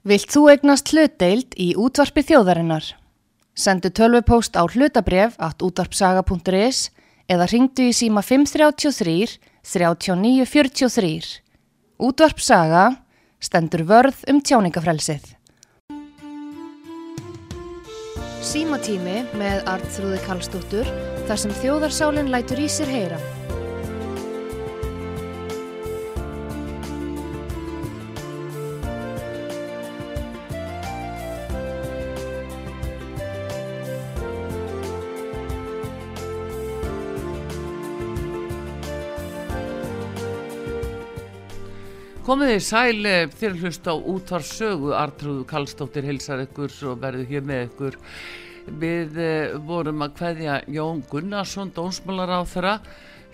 Vilt 0.00 0.32
þú 0.32 0.46
egnast 0.48 0.88
hlutdeild 0.94 1.52
í 1.60 1.74
útvarpi 1.76 2.22
þjóðarinnar? 2.24 2.86
Sendu 3.52 3.90
tölvupóst 3.92 4.56
á 4.56 4.64
hlutabref 4.64 5.34
at 5.36 5.60
útvarpsaga.is 5.60 6.88
eða 7.28 7.48
ringdu 7.52 7.90
í 7.90 7.92
síma 7.92 8.22
533 8.24 9.36
3943. 9.60 11.42
Útvarpsaga 12.00 12.86
stendur 13.44 13.84
vörð 13.84 14.24
um 14.32 14.40
tjáningafrelsið. 14.40 15.36
Símatími 18.40 19.18
með 19.36 19.68
Arnþrúði 19.68 20.22
Kallstóttur 20.24 20.88
þar 21.28 21.44
sem 21.44 21.52
þjóðarsálinn 21.60 22.32
lætur 22.32 22.64
í 22.64 22.72
sér 22.72 22.88
heyra. 22.88 23.20
Komið 42.30 42.52
þið 42.52 42.60
sæl 42.62 43.06
þér 43.40 43.54
hlust 43.58 43.88
á 43.90 43.94
útvarsögu 43.98 44.92
Artrúðu 44.94 45.42
Kallstóttir 45.50 46.04
hilsar 46.06 46.44
ykkur 46.44 46.70
og 46.86 47.00
verður 47.02 47.26
hér 47.26 47.42
með 47.42 47.64
ykkur. 47.64 47.96
Við 48.78 49.18
eh, 49.18 49.56
vorum 49.66 50.04
að 50.06 50.14
hveðja 50.20 50.60
Jón 50.70 51.00
Gunnarsson 51.10 51.72
dónsmálar 51.74 52.30
á 52.30 52.46
þeirra 52.46 52.76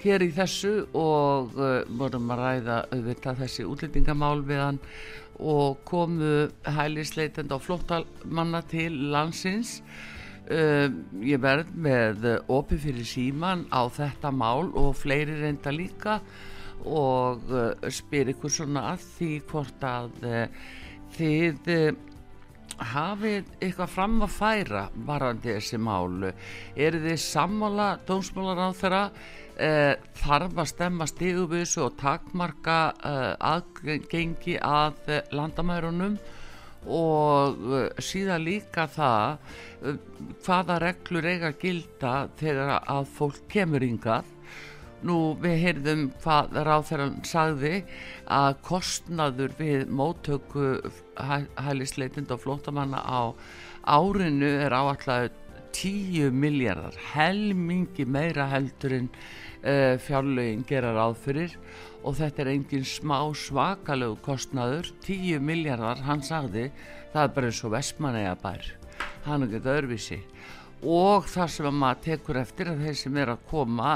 hér 0.00 0.24
í 0.24 0.30
þessu 0.38 0.72
og 0.96 1.60
uh, 1.60 1.84
vorum 2.00 2.32
að 2.32 2.42
ræða 2.46 2.78
auðvitað 2.94 3.44
þessi 3.44 3.68
útlendingamál 3.68 4.40
við 4.48 4.64
hann 4.64 4.80
og 5.44 5.84
komu 5.84 6.48
hælisleitend 6.64 7.52
á 7.52 7.60
flóttamanna 7.60 8.64
til 8.72 8.88
landsins. 9.12 9.82
Uh, 10.48 10.88
ég 11.20 11.44
verð 11.44 11.76
með 11.76 12.30
opi 12.48 12.80
fyrir 12.80 13.04
síman 13.04 13.68
á 13.68 13.84
þetta 13.92 14.32
mál 14.32 14.72
og 14.72 14.94
fleiri 14.96 15.36
reynda 15.44 15.76
líka 15.84 16.22
og 16.84 17.46
uh, 17.50 17.88
spyr 17.90 18.32
ykkur 18.34 18.52
svona 18.52 18.90
að 18.92 19.06
því 19.16 19.30
hvort 19.50 19.86
að 19.86 20.26
uh, 20.26 20.68
þið 21.16 21.70
uh, 21.74 21.88
hafið 22.92 23.50
eitthvað 23.62 23.92
fram 23.94 24.20
að 24.26 24.34
færa 24.36 24.82
varandi 25.08 25.54
þessi 25.54 25.80
málu 25.80 26.32
eru 26.76 27.02
þið 27.06 27.18
sammála 27.22 27.88
dómsmálar 28.08 28.60
á 28.60 28.70
þeirra 28.76 29.02
þarf 30.20 30.58
að 30.60 30.68
stemma 30.68 31.06
stígubusu 31.08 31.86
og 31.86 31.94
takmarka 31.96 32.74
aðgengi 33.40 34.58
að 34.60 34.98
landamærunum? 35.32 36.18
Og 36.92 37.96
síðan 38.04 38.44
líka 38.44 38.84
það 38.92 39.38
hvaða 40.44 40.76
reglur 40.84 41.30
eiga 41.32 41.54
gilda 41.56 42.26
þegar 42.36 42.74
að 42.84 43.08
fólk 43.16 43.40
kemur 43.56 43.88
yngað 43.88 44.35
Nú 45.04 45.36
við 45.42 45.58
heyrðum 45.60 46.04
hvað 46.22 46.54
ráþæran 46.64 47.18
sagði 47.28 47.82
að 48.32 48.54
kostnaður 48.64 49.52
við 49.58 49.90
móttöku 49.92 50.78
hælisleitind 51.16 52.32
og 52.32 52.40
flótamanna 52.46 53.02
á 53.04 53.36
árinu 53.84 54.48
er 54.64 54.72
áallega 54.72 55.28
10 55.76 56.32
miljardar, 56.32 56.96
helmingi 57.12 58.06
meira 58.08 58.46
heldur 58.48 58.94
en 58.96 59.10
uh, 59.10 59.98
fjárlögin 60.00 60.64
gera 60.68 60.94
ráð 60.96 61.18
fyrir. 61.26 61.58
Og 62.06 62.16
þetta 62.16 62.44
er 62.44 62.52
engin 62.54 62.86
smá 62.86 63.18
svakalög 63.36 64.20
kostnaður, 64.24 64.88
10 65.04 65.42
miljardar, 65.44 66.00
hann 66.06 66.22
sagði, 66.24 66.70
það 67.12 67.22
er 67.22 67.34
bara 67.36 67.50
eins 67.50 67.64
og 67.66 67.74
vestmanæja 67.74 68.36
bær, 68.40 68.70
hann 69.26 69.44
er 69.44 69.50
ekkert 69.50 69.72
öðruvísi. 69.74 70.20
Og 70.86 71.26
það 71.28 71.52
sem 71.52 71.80
maður 71.82 72.02
tekur 72.04 72.40
eftir 72.40 72.70
að 72.70 72.84
þeir 72.86 72.98
sem 73.00 73.20
er 73.20 73.32
að 73.32 73.46
koma 73.50 73.94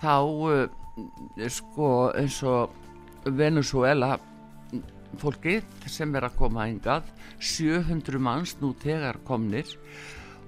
þá 0.00 0.16
uh, 0.24 1.48
sko 1.48 1.90
eins 2.16 2.40
og 2.46 2.76
Venezuela 3.36 4.16
fólkið 5.20 5.66
sem 5.90 6.14
er 6.16 6.28
að 6.28 6.38
koma 6.38 6.68
hingað 6.68 7.10
700 7.40 8.22
manns 8.22 8.56
nú 8.60 8.72
tegar 8.80 9.20
komnir 9.26 9.68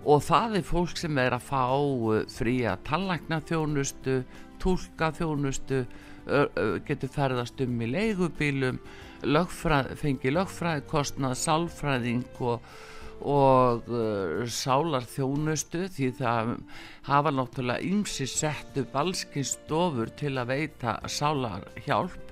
og 0.02 0.22
það 0.24 0.58
er 0.60 0.66
fólk 0.66 0.96
sem 0.98 1.18
er 1.20 1.36
að 1.36 1.46
fá 1.50 1.64
uh, 1.74 2.22
fría 2.32 2.78
tallækna 2.86 3.42
þjónustu 3.48 4.22
tólka 4.62 5.10
þjónustu 5.16 5.84
getur 6.86 7.10
ferðast 7.10 7.58
um 7.64 7.80
í 7.82 7.88
leigubílum 7.91 8.76
lögfræð, 9.26 9.88
fengi 9.98 10.30
lögfræð 10.30 10.84
kostnað 10.91 11.34
sálfræðing 11.41 12.41
og 12.46 12.62
og 13.28 13.88
uh, 13.91 14.43
sálar 14.50 15.06
þjónustu 15.06 15.87
því 15.93 16.10
það 16.19 16.53
hafa 17.09 17.33
náttúrulega 17.34 17.87
ymsi 17.87 18.27
sett 18.31 18.77
upp 18.83 18.97
allskynstofur 19.03 20.12
til 20.19 20.34
að 20.41 20.53
veita 20.53 20.99
sálar 21.06 21.66
hjálp 21.87 22.31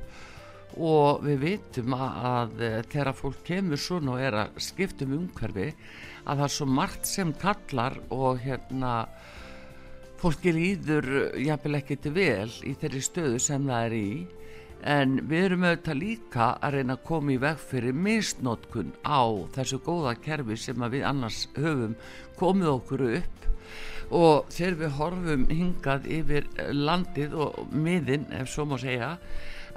og 0.78 1.24
við 1.26 1.40
vitum 1.44 1.94
að, 1.96 2.20
að 2.30 2.64
uh, 2.66 2.78
þegar 2.92 3.18
fólk 3.18 3.42
kemur 3.46 3.82
svona 3.82 4.14
og 4.14 4.24
er 4.26 4.38
að 4.44 4.60
skiptum 4.66 5.16
umhverfi 5.18 5.70
að 6.24 6.34
það 6.34 6.46
er 6.46 6.56
svo 6.56 6.68
margt 6.80 7.08
sem 7.08 7.32
kallar 7.40 7.96
og 8.14 8.42
hérna 8.42 8.94
fólki 10.20 10.52
líður 10.52 11.08
jafnvel 11.40 11.78
ekkert 11.80 12.10
vel 12.12 12.50
í 12.68 12.74
þeirri 12.76 13.00
stöðu 13.04 13.40
sem 13.40 13.64
það 13.66 13.86
er 13.86 13.96
í 13.96 14.10
en 14.86 15.18
við 15.28 15.44
erum 15.46 15.66
auðvitað 15.66 16.00
líka 16.00 16.46
að 16.60 16.76
reyna 16.76 16.96
að 16.96 17.04
koma 17.10 17.34
í 17.34 17.38
veg 17.42 17.60
fyrir 17.70 17.96
misnótkun 18.06 18.92
á 19.04 19.22
þessu 19.56 19.80
góða 19.84 20.16
kerfi 20.24 20.56
sem 20.56 20.84
við 20.92 21.06
annars 21.08 21.44
höfum 21.56 21.94
komið 22.40 22.72
okkur 22.74 23.06
upp. 23.20 23.46
Og 24.10 24.50
þegar 24.50 24.78
við 24.80 24.96
horfum 24.98 25.46
hingað 25.50 26.10
yfir 26.10 26.50
landið 26.74 27.36
og 27.46 27.72
miðin 27.72 28.26
ef 28.34 28.50
svo 28.50 28.66
má 28.66 28.76
segja 28.80 29.14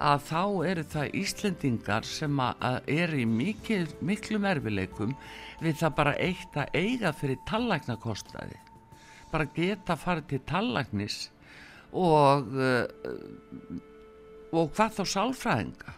að 0.02 0.24
þá 0.26 0.44
eru 0.72 0.84
það 0.90 1.16
Íslendingar 1.22 2.08
sem 2.10 2.40
eru 2.42 3.20
í 3.22 3.28
mikil, 3.30 3.86
miklu 4.02 4.40
merfileikum 4.42 5.14
við 5.62 5.80
það 5.84 5.98
bara 6.00 6.16
eitt 6.18 6.58
að 6.58 6.74
eiga 6.74 7.14
fyrir 7.14 7.42
tallagnakostnaði 7.50 8.58
bara 9.34 9.50
geta 9.56 9.98
farið 9.98 10.30
til 10.30 10.42
tallagnis 10.50 11.18
og 11.94 12.54
uh, 12.58 12.86
og 14.54 14.74
hvað 14.78 14.98
þá 14.98 15.04
sálfræðinga? 15.14 15.96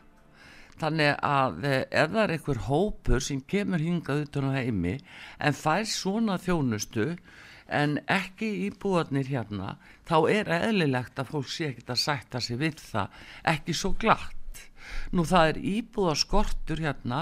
Þannig 0.75 1.11
að 1.23 1.65
eh, 1.69 1.81
ef 1.87 2.11
það 2.11 2.21
er 2.23 2.33
einhver 2.35 2.61
hópur 2.67 3.23
sem 3.23 3.41
kemur 3.47 3.83
hingað 3.83 4.25
utan 4.25 4.49
á 4.51 4.57
heimi 4.57 4.95
en 5.39 5.55
fær 5.55 5.85
svona 5.87 6.35
þjónustu 6.41 7.13
en 7.71 7.97
ekki 8.11 8.49
íbúðarnir 8.67 9.29
hérna 9.31 9.75
þá 10.07 10.17
er 10.33 10.51
eðlilegt 10.59 11.19
að 11.21 11.31
fólk 11.31 11.51
sé 11.51 11.69
ekkert 11.71 11.93
að 11.95 12.01
sætta 12.03 12.41
sig 12.43 12.59
við 12.59 12.81
það 12.83 13.23
ekki 13.55 13.77
svo 13.77 13.93
glatt. 13.99 14.65
Nú 15.15 15.25
það 15.25 15.53
er 15.53 15.61
íbúðarskortur 15.71 16.83
hérna 16.83 17.21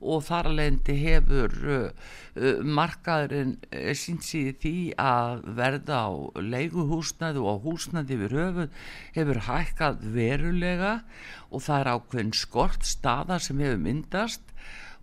og 0.00 0.24
þar 0.26 0.50
alveg 0.50 0.90
hefur 1.00 1.54
uh, 1.64 1.84
uh, 2.36 2.60
markaðurinn 2.60 3.54
uh, 3.70 3.92
sínt 3.96 4.26
síði 4.26 4.52
því 4.60 4.74
að 5.00 5.44
verða 5.56 6.00
á 6.04 6.12
leiguhúsnaði 6.36 7.40
og 7.40 7.64
húsnaði 7.64 8.18
við 8.20 8.36
höfun 8.36 8.74
hefur 9.16 9.42
hækkað 9.48 10.04
verulega 10.12 10.92
og 11.48 11.64
það 11.64 11.80
er 11.80 11.92
ákveðin 11.94 12.34
skort 12.36 12.84
staðar 12.84 13.40
sem 13.40 13.62
hefur 13.64 13.80
myndast 13.80 14.52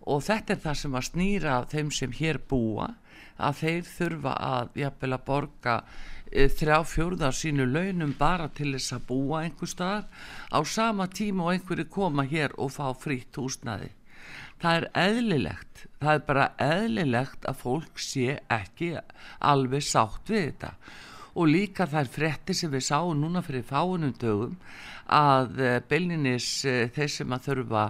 og 0.04 0.22
þetta 0.22 0.54
er 0.54 0.62
það 0.62 0.80
sem 0.82 0.98
að 0.98 1.08
snýra 1.08 1.60
þeim 1.72 1.90
sem 1.98 2.14
hér 2.14 2.38
búa 2.48 2.92
að 3.34 3.62
þeir 3.64 3.88
þurfa 3.88 4.34
að 4.46 4.76
jafnvel 4.78 5.12
að 5.16 5.26
borga 5.26 5.76
uh, 5.82 6.48
þrjá 6.54 6.78
fjórðar 6.86 7.34
sínu 7.34 7.66
launum 7.66 8.14
bara 8.14 8.46
til 8.54 8.70
þess 8.76 8.94
að 8.94 9.10
búa 9.10 9.42
einhver 9.42 9.74
staðar 9.74 10.06
á 10.54 10.58
sama 10.62 11.10
tíma 11.10 11.48
og 11.48 11.56
einhverju 11.56 11.90
koma 11.90 12.28
hér 12.30 12.54
og 12.62 12.70
fá 12.78 12.94
frítt 12.94 13.34
húsnaði 13.42 13.90
það 14.64 14.80
er 14.80 14.90
eðlilegt 15.04 15.74
það 16.04 16.18
er 16.18 16.24
bara 16.28 16.48
eðlilegt 16.62 17.46
að 17.48 17.60
fólk 17.60 18.02
sé 18.02 18.38
ekki 18.52 18.94
alveg 19.44 19.84
sátt 19.84 20.30
við 20.30 20.48
þetta. 20.48 20.74
Og 21.34 21.48
líka 21.50 21.86
er 21.90 22.10
frettir 22.10 22.56
sem 22.56 22.70
við 22.70 22.84
sáum 22.86 23.18
núna 23.20 23.42
fyrir 23.42 23.64
fáunum 23.66 24.12
dögum 24.20 24.58
að 25.10 25.58
eh, 25.60 25.80
beilinis 25.88 26.64
eh, 26.64 26.90
þeir 26.94 27.10
sem 27.10 27.34
að 27.34 27.48
þurfa 27.48 27.86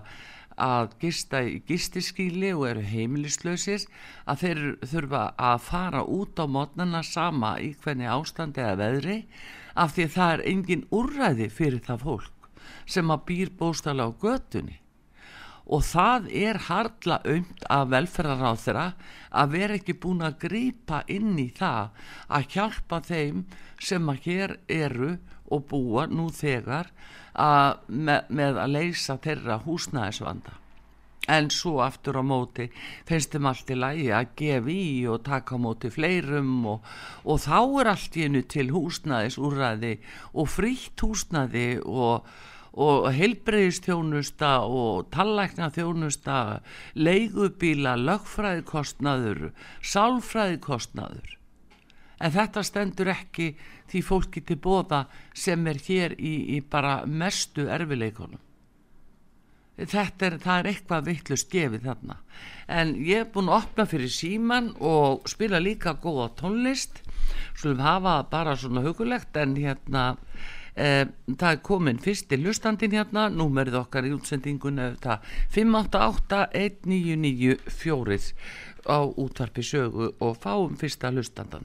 að 0.65 0.95
gista 1.03 1.41
í 1.43 1.59
gistiskíli 1.67 2.53
og 2.55 2.69
eru 2.71 2.85
heimilislausir 2.87 3.85
að 4.31 4.45
þeir 4.45 4.61
þurfa 4.87 5.25
að 5.51 5.65
fara 5.67 6.05
út 6.07 6.39
á 6.39 6.47
mótnana 6.47 7.03
sama 7.03 7.57
í 7.59 7.73
hvernig 7.83 8.13
ástandi 8.15 8.63
eða 8.63 8.79
veðri 8.85 9.19
af 9.75 9.97
því 9.97 10.07
að 10.07 10.15
það 10.15 10.37
er 10.37 10.45
engin 10.53 10.87
úrræði 10.95 11.51
fyrir 11.51 11.83
það 11.83 12.07
fólk 12.07 12.49
sem 12.87 13.11
að 13.11 13.27
býr 13.27 13.53
bóstala 13.59 14.07
á 14.07 14.11
götunni 14.15 14.79
og 15.65 15.85
það 15.87 16.27
er 16.37 16.61
hardla 16.69 17.21
aumt 17.25 17.65
af 17.73 17.87
velferðaráð 17.93 18.59
þeirra 18.65 18.89
að 19.43 19.55
vera 19.55 19.79
ekki 19.79 19.97
búin 20.01 20.25
að 20.27 20.41
grýpa 20.45 21.05
inn 21.11 21.39
í 21.41 21.49
það 21.57 21.95
að 22.29 22.51
hjálpa 22.57 23.01
þeim 23.09 23.45
sem 23.81 24.11
að 24.13 24.27
hér 24.29 24.59
eru 24.69 25.15
og 25.53 25.65
búa 25.71 26.05
nú 26.11 26.29
þegar 26.35 26.91
að, 27.33 27.81
með, 27.89 28.29
með 28.29 28.61
að 28.65 28.77
leysa 28.77 29.17
þeirra 29.23 29.59
húsnæðisvanda. 29.65 30.61
En 31.25 31.49
svo 31.49 31.79
aftur 31.81 32.19
á 32.21 32.25
móti 32.25 32.67
finnst 33.09 33.33
þeim 33.33 33.47
allt 33.49 33.71
í 33.73 33.77
lagi 33.79 34.09
að 34.13 34.35
gefa 34.37 34.73
í 34.75 35.07
og 35.09 35.23
taka 35.25 35.57
á 35.57 35.65
móti 35.65 35.89
fleirum 35.93 36.67
og, 36.69 36.91
og 37.25 37.41
þá 37.41 37.61
er 37.81 37.91
allt 37.95 38.19
í 38.19 38.27
hennu 38.27 38.43
til 38.45 38.67
húsnaðis 38.75 39.39
úrræði 39.41 39.95
og 40.35 40.51
frítt 40.53 41.01
húsnaði 41.01 41.69
og, 41.81 42.29
og 42.75 43.07
heilbreyðistjónusta 43.15 44.53
og 44.67 45.11
tallækna 45.15 45.71
þjónusta 45.75 46.39
leigubíla, 46.99 47.95
lögfræðikostnaður 48.01 49.53
sálfræðikostnaður. 49.83 51.37
En 52.25 52.35
þetta 52.35 52.65
stendur 52.67 53.13
ekki 53.15 53.53
því 53.91 54.03
fólki 54.07 54.43
til 54.47 54.59
bóða 54.63 55.05
sem 55.35 55.67
er 55.71 55.79
hér 55.87 56.17
í, 56.19 56.35
í 56.57 56.59
bara 56.63 57.03
mestu 57.07 57.69
erfileikonum 57.71 58.43
þetta 59.77 60.29
er, 60.29 60.37
er 60.39 60.69
eitthvað 60.71 61.09
vittlust 61.09 61.51
gefið 61.53 61.89
þarna. 61.89 62.19
En 62.71 62.95
ég 63.03 63.25
er 63.25 63.31
búin 63.35 63.51
að 63.51 63.65
opna 63.65 63.87
fyrir 63.91 64.13
síman 64.13 64.71
og 64.79 65.27
spila 65.31 65.61
líka 65.63 65.97
góða 66.03 66.31
tónlist. 66.39 67.03
Svolum 67.59 67.83
hafa 67.83 68.21
bara 68.31 68.57
svona 68.57 68.85
hugulegt 68.85 69.37
en 69.37 69.57
hérna 69.59 70.15
e, 70.77 71.07
það 71.31 71.51
er 71.51 71.61
komin 71.67 71.99
fyrst 72.03 72.33
í 72.35 72.37
lustandin 72.43 72.97
hérna 72.97 73.23
númerið 73.33 73.75
okkar 73.85 74.05
í 74.09 74.11
útsendingun 74.17 74.79
5881994 75.55 78.35
á 78.85 78.99
útvarpi 79.03 79.63
sögu 79.65 80.05
og 80.21 80.33
fáum 80.43 80.77
fyrsta 80.81 81.07
lustandan 81.15 81.65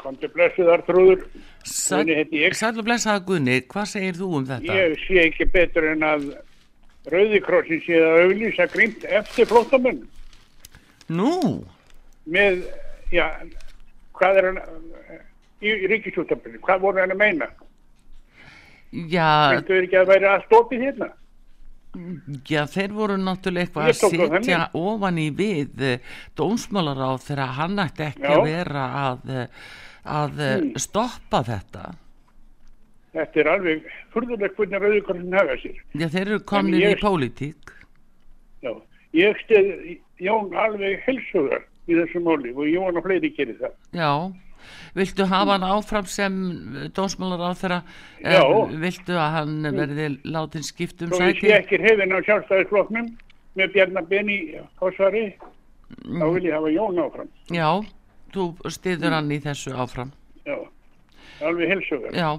Kondur 0.00 0.30
blessuðar 0.32 0.80
trúður 0.86 1.20
Sæl 1.64 2.78
og 2.78 2.84
blessaða 2.86 3.20
Gunni, 3.26 3.56
hvað 3.68 3.86
segir 3.90 4.14
þú 4.16 4.26
um 4.38 4.46
þetta? 4.48 4.72
Ég 4.72 4.98
sé 5.04 5.14
ekki 5.26 5.44
betur 5.52 5.84
en 5.90 6.02
að 6.06 6.22
Rauðikrossin 7.08 7.80
sé 7.86 7.96
að 7.96 8.26
auðlýsa 8.26 8.66
grímt 8.74 9.04
eftir 9.08 9.48
flótamenn. 9.48 10.02
Nú? 11.08 11.32
Með, 12.30 12.60
já, 13.14 13.24
hvað 14.18 14.40
er 14.40 14.48
hann 14.50 14.60
í 15.64 15.72
ríkisúttabili, 15.90 16.60
hvað 16.64 16.84
voru 16.84 17.02
hann 17.02 17.14
að 17.14 17.22
meina? 17.22 17.48
Já. 18.90 19.56
Þetta 19.56 19.74
er 19.76 19.86
ekki 19.86 19.98
að 20.00 20.10
væri 20.10 20.30
allt 20.30 20.54
opið 20.58 20.86
hérna. 20.88 21.10
Já, 22.46 22.60
þeir 22.70 22.92
voru 22.94 23.16
náttúrulega 23.18 23.66
eitthvað 23.66 23.88
að 23.90 23.96
setja 23.98 24.58
ofan 24.78 25.16
í 25.18 25.26
við 25.34 25.82
eh, 25.82 26.12
dónsmálar 26.38 27.00
á 27.02 27.10
þegar 27.18 27.56
hann 27.56 27.82
ætti 27.82 28.04
ekki 28.06 28.28
já. 28.28 28.34
að 28.36 28.44
vera 28.46 28.84
að, 29.00 29.32
eh, 29.34 29.64
að 30.18 30.44
mm. 30.44 30.68
stoppa 30.84 31.42
þetta. 31.48 31.88
Þetta 33.10 33.42
er 33.42 33.50
alveg 33.50 33.88
fyrðuleg 34.14 34.54
hvernig 34.54 34.84
Rauðikorsin 34.84 35.34
hafa 35.34 35.56
sér. 35.64 35.80
Já, 35.98 36.06
þeir 36.06 36.22
eru 36.22 36.38
komin 36.46 36.78
í 36.78 36.92
pólitík. 37.00 37.74
Já, 38.62 38.70
ég 39.18 39.42
stið 39.42 39.72
Jón 40.22 40.54
alveg 40.54 41.02
helsugar 41.08 41.64
í 41.90 41.96
þessu 41.98 42.22
móli 42.22 42.54
og 42.54 42.70
Jón 42.70 43.00
og 43.00 43.06
fleiri 43.06 43.32
gerir 43.34 43.58
það. 43.58 43.74
Já, 43.98 44.12
viltu 44.96 45.22
hafa 45.30 45.52
hann 45.56 45.66
áfram 45.66 46.06
sem 46.10 46.34
dónsmálar 46.96 47.40
á 47.50 47.52
þeirra? 47.60 47.80
Já. 48.24 48.42
Viltu 48.84 49.14
að 49.16 49.30
hann 49.38 49.54
verði 49.76 50.06
látin 50.24 50.64
skiptum 50.66 51.08
sæti? 51.14 51.18
Svo 51.18 51.24
ég 51.30 51.36
sé 51.40 51.48
ekki 51.58 51.76
hefðin 51.84 52.16
á 52.16 52.18
sjálfstæðisfloknum 52.28 53.06
með 53.58 53.66
Bjarnabenni 53.74 54.38
á 54.58 54.60
svari, 54.96 55.24
mm. 56.04 56.20
þá 56.20 56.26
vil 56.36 56.46
ég 56.46 56.54
hafa 56.58 56.68
Jón 56.74 56.96
áfram. 57.02 57.30
Já, 57.50 57.70
þú 58.34 58.42
stiður 58.70 59.12
hann 59.18 59.34
í 59.34 59.38
þessu 59.42 59.70
áfram. 59.74 60.10
Já, 60.46 60.58
alveg 61.46 61.66
helsugar. 61.74 62.12
Já. 62.14 62.30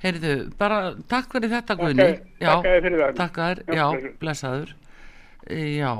Heyrðu, 0.00 0.34
bara 0.56 0.96
takk 1.10 1.28
fyrir 1.34 1.50
þetta 1.52 1.74
Guðni. 1.76 2.18
Takk 2.40 2.64
fyrir 2.64 2.94
það. 3.02 3.10
Takk 3.18 3.34
að 3.36 3.44
þér, 3.50 3.58
já, 3.76 3.86
blessaður. 4.22 4.70
Já, 5.50 5.92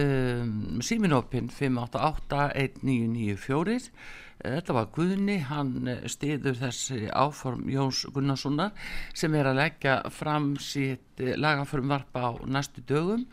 um, 0.00 0.80
síminópin 0.82 1.46
5881994. 1.54 3.92
Þetta 4.38 4.74
var 4.76 4.90
Guðni, 4.94 5.38
hann 5.48 5.88
stiður 6.06 6.58
þessi 6.60 7.08
áform 7.10 7.66
Jóns 7.72 8.04
Gunnarssona 8.14 8.70
sem 9.16 9.34
er 9.34 9.50
að 9.50 9.58
leggja 9.58 9.96
fram 10.14 10.52
sitt 10.62 11.18
lagaförmvarpa 11.18 12.22
á 12.22 12.30
næstu 12.46 12.84
dögum 12.86 13.26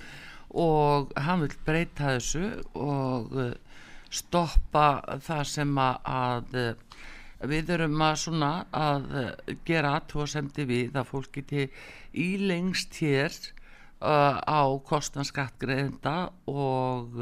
og 0.56 1.14
hann 1.20 1.44
vil 1.44 1.54
breyta 1.68 2.16
þessu 2.16 2.48
og 2.74 3.36
stoppa 4.10 4.88
það 5.22 5.44
sem 5.52 5.78
að 5.78 6.58
við 7.50 7.72
erum 7.76 8.02
að 8.02 8.16
svona 8.22 8.52
að 8.74 9.06
eh, 9.20 9.56
gera 9.68 9.96
aðtóðasemdi 10.00 10.66
við 10.70 10.98
að 10.98 11.10
fólk 11.12 11.32
geti 11.40 11.68
ílengst 12.26 12.96
hér 13.02 13.36
á 14.06 14.62
kostnarskattgreðenda 14.86 16.16
og 16.52 17.16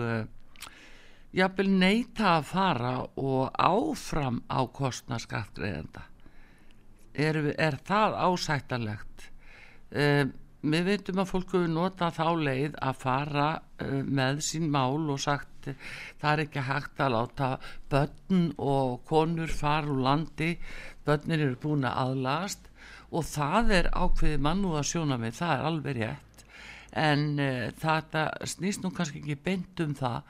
jafnvel 1.34 1.70
neyta 1.72 2.38
að 2.38 2.48
fara 2.52 2.94
og 3.18 3.52
áfram 3.58 4.42
á 4.50 4.62
kostnarskattgreðenda 4.70 6.06
er, 7.14 7.40
er 7.58 7.78
það 7.86 8.18
ásættanlegt? 8.28 9.28
Uh, 9.94 10.26
við 10.64 10.86
veitum 10.88 11.20
að 11.20 11.30
fólk 11.30 11.54
hefur 11.54 11.72
notað 11.72 12.18
þá 12.18 12.28
leið 12.40 12.76
að 12.80 13.00
fara 13.02 13.48
með 13.84 14.38
sín 14.48 14.70
mál 14.72 15.10
og 15.12 15.20
sagt 15.20 15.68
það 16.22 16.30
er 16.30 16.42
ekki 16.46 16.64
hægt 16.64 17.02
að 17.04 17.16
láta 17.18 17.50
börn 17.92 18.46
og 18.64 19.02
konur 19.10 19.52
fara 19.52 19.92
úr 19.92 20.00
landi 20.06 20.54
börnir 21.04 21.44
eru 21.50 21.60
búin 21.60 21.88
að 21.88 22.00
aðlast 22.06 22.70
og 23.14 23.28
það 23.28 23.74
er 23.80 23.90
ákveði 23.92 24.40
mannú 24.42 24.74
að 24.78 24.88
sjóna 24.90 25.20
mig, 25.22 25.36
það 25.38 25.54
er 25.54 25.68
alveg 25.70 25.98
rétt. 26.00 26.46
En 26.98 27.24
uh, 27.42 27.70
þetta 27.82 28.24
snýst 28.50 28.84
nú 28.84 28.94
kannski 28.94 29.22
ekki 29.22 29.38
beint 29.46 29.84
um 29.84 29.94
það 29.98 30.22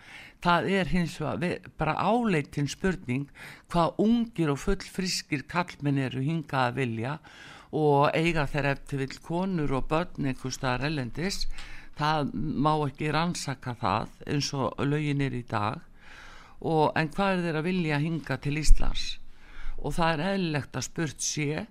það 0.43 0.69
er 0.77 0.91
hins 0.91 1.15
vegar 1.21 1.69
bara 1.79 1.95
áleitin 2.03 2.69
spurning 2.71 3.29
hvað 3.71 3.99
ungir 4.03 4.51
og 4.53 4.59
fullfriskir 4.59 5.45
kallmenn 5.49 6.01
eru 6.03 6.23
hingað 6.25 6.69
að 6.69 6.79
vilja 6.81 7.13
og 7.73 8.11
eiga 8.13 8.45
þeir 8.49 8.73
eftir 8.75 9.01
vill 9.01 9.21
konur 9.23 9.71
og 9.79 9.87
börn 9.89 10.27
einhver 10.29 10.53
staðar 10.53 10.89
ellendis 10.91 11.47
það 11.97 12.33
má 12.33 12.73
ekki 12.87 13.11
rannsaka 13.13 13.75
það 13.79 14.13
eins 14.29 14.49
og 14.57 14.81
lögin 14.87 15.21
er 15.21 15.35
í 15.37 15.43
dag. 15.49 15.81
Og, 16.63 16.91
en 16.95 17.09
hvað 17.11 17.37
er 17.37 17.45
þeir 17.45 17.59
að 17.59 17.67
vilja 17.67 17.99
hinga 18.01 18.37
til 18.41 18.59
Íslands? 18.61 19.07
Og 19.83 19.95
það 19.97 20.13
er 20.13 20.25
eðlilegt 20.31 20.77
að 20.79 20.87
spurt 20.87 21.25
sé 21.25 21.65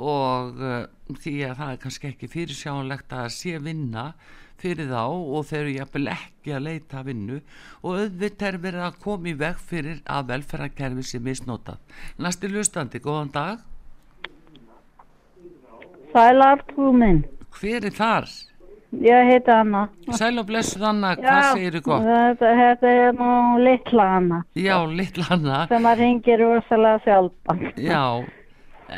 og 0.00 0.60
uh, 0.62 0.84
því 1.18 1.34
að 1.48 1.56
það 1.58 1.72
er 1.72 1.80
kannski 1.82 2.10
ekki 2.12 2.30
fyrirsjánlegt 2.30 3.16
að 3.16 3.32
sé 3.34 3.56
vinna 3.60 4.12
fyrir 4.60 4.90
þá 4.90 5.02
og 5.08 5.46
þeir 5.48 5.60
eru 5.60 5.72
jafnvel 5.78 6.12
ekki 6.12 6.54
að 6.56 6.66
leita 6.66 7.02
vinnu 7.06 7.40
og 7.80 7.90
auðvitað 7.96 8.46
er 8.50 8.60
verið 8.66 8.86
að 8.86 9.00
koma 9.06 9.30
í 9.30 9.34
veg 9.40 9.64
fyrir 9.70 10.02
að 10.04 10.30
velferðarkerfi 10.34 11.06
sem 11.10 11.24
misnótað. 11.24 11.80
Næsti 12.20 12.52
hlustandi, 12.52 13.00
góðan 13.02 13.34
dag. 13.34 13.66
Sælartrú 16.10 16.92
minn. 16.96 17.24
Hver 17.54 17.86
er 17.86 17.94
þar? 17.94 18.30
Ég 18.90 19.28
heiti 19.28 19.52
Anna. 19.54 19.84
Sæl 20.18 20.40
og 20.40 20.48
blessuð 20.48 20.82
Anna, 20.88 21.12
hvað 21.18 21.44
segir 21.52 21.76
þú 21.78 21.82
gott? 21.86 22.08
Þetta, 22.08 22.48
þetta 22.58 22.94
er 23.04 23.12
nú 23.14 23.34
litla 23.62 24.06
Anna. 24.16 24.40
Já, 24.58 24.74
litla 24.90 25.26
Anna. 25.36 25.60
Sem 25.70 25.86
að 25.86 26.02
ringir 26.02 26.42
úrsalega 26.48 27.02
sjálfan. 27.04 27.62
Já, 27.78 28.02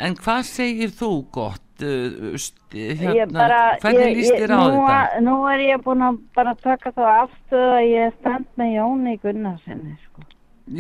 en 0.09 0.17
hvað 0.17 0.49
segir 0.49 0.97
þú 0.97 1.13
gott? 1.37 1.67
Hérna, 1.83 3.27
bara, 3.35 3.61
hvernig 3.83 4.17
líst 4.19 4.37
þér 4.37 4.55
á 4.55 4.59
nú, 4.61 4.81
þetta? 4.87 5.23
Nú 5.27 5.37
er 5.51 5.65
ég 5.67 5.85
búin 5.85 6.05
að 6.07 6.21
bara 6.37 6.55
taka 6.63 6.93
þá 6.97 7.03
afstöðu 7.11 7.73
að 7.79 7.89
ég 7.91 8.17
stend 8.21 8.49
með 8.61 8.75
Jóni 8.77 9.17
Gunnarssoni, 9.23 9.97
sko. 10.07 10.27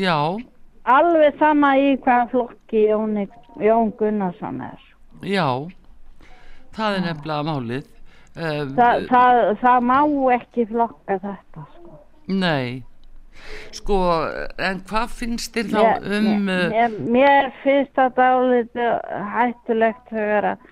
Já. 0.02 0.18
Alveg 0.92 1.38
sama 1.38 1.72
í 1.78 1.96
hvaða 2.02 2.28
flokki 2.32 2.86
Jóni, 2.88 3.26
Jón 3.62 3.92
Gunnarsson 3.98 4.62
er. 4.66 4.86
Já, 5.22 5.48
það 6.74 6.96
er 6.96 7.04
nefnilega 7.08 7.48
málið. 7.50 7.90
Um, 8.32 8.72
Þa, 8.78 8.88
það, 9.10 9.42
það 9.60 9.84
má 9.90 9.98
ekki 10.38 10.64
flokka 10.70 11.18
þetta 11.20 11.66
sko. 11.74 12.00
Nei 12.32 12.82
sko 13.74 13.98
en 14.60 14.80
hvað 14.88 15.14
finnst 15.18 15.56
þér 15.56 15.70
þá 15.72 15.80
um 16.16 16.28
mér, 16.46 16.66
mér, 16.72 16.96
mér 17.16 17.48
finnst 17.62 17.94
þetta 17.98 18.28
álítið 18.36 18.92
hættulegt 19.34 20.12
að 20.12 20.66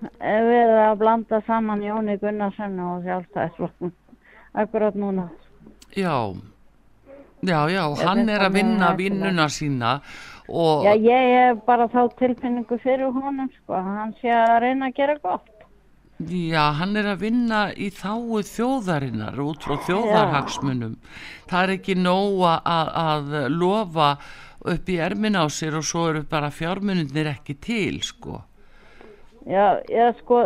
við 0.00 0.74
að 0.84 0.96
blanda 1.02 1.40
saman 1.46 1.84
Jóni 1.84 2.16
Gunnarsson 2.20 2.78
og 2.84 3.04
sjálfstæðisflokknum? 3.04 3.92
Akkurat 4.60 4.96
núna. 4.98 5.28
Já. 5.96 6.34
Já 7.40 7.60
já, 7.72 7.84
hann 8.04 8.28
er 8.28 8.44
að 8.44 8.58
vinna 8.58 8.90
vinnuna 8.98 9.46
sína 9.48 9.94
og 10.48 10.84
já 10.84 10.92
ég 10.92 11.30
er 11.38 11.54
bara 11.64 11.86
þá 11.88 12.10
tilfinningu 12.18 12.76
fyrir 12.82 13.14
honum 13.14 13.48
sko, 13.54 13.78
hann 13.80 14.12
sé 14.20 14.28
að 14.28 14.58
reyna 14.66 14.90
að 14.90 14.98
gera 14.98 15.14
gott. 15.22 15.48
Já, 16.28 16.74
hann 16.76 16.98
er 17.00 17.06
að 17.14 17.22
vinna 17.24 17.60
í 17.72 17.88
þáu 17.96 18.42
þjóðarinnar 18.44 19.40
út 19.40 19.64
frá 19.64 19.78
þjóðarhagsmunum. 19.86 20.98
Það 21.48 21.62
er 21.62 21.72
ekki 21.78 21.96
nóg 21.96 22.42
að, 22.44 22.90
að 23.00 23.30
lofa 23.54 24.10
upp 24.60 24.92
í 24.92 24.98
ermin 25.00 25.40
á 25.40 25.48
sér 25.48 25.78
og 25.80 25.86
svo 25.88 26.10
eru 26.10 26.26
bara 26.28 26.52
fjármununir 26.52 27.30
ekki 27.32 27.56
til, 27.64 28.02
sko. 28.04 28.42
Já, 29.48 29.80
já, 29.88 30.10
sko, 30.20 30.40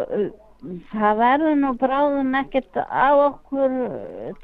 það 0.93 1.19
verður 1.21 1.57
nú 1.61 1.73
bráðum 1.81 2.35
ekkert 2.39 2.77
á 2.79 3.11
okkur 3.27 3.75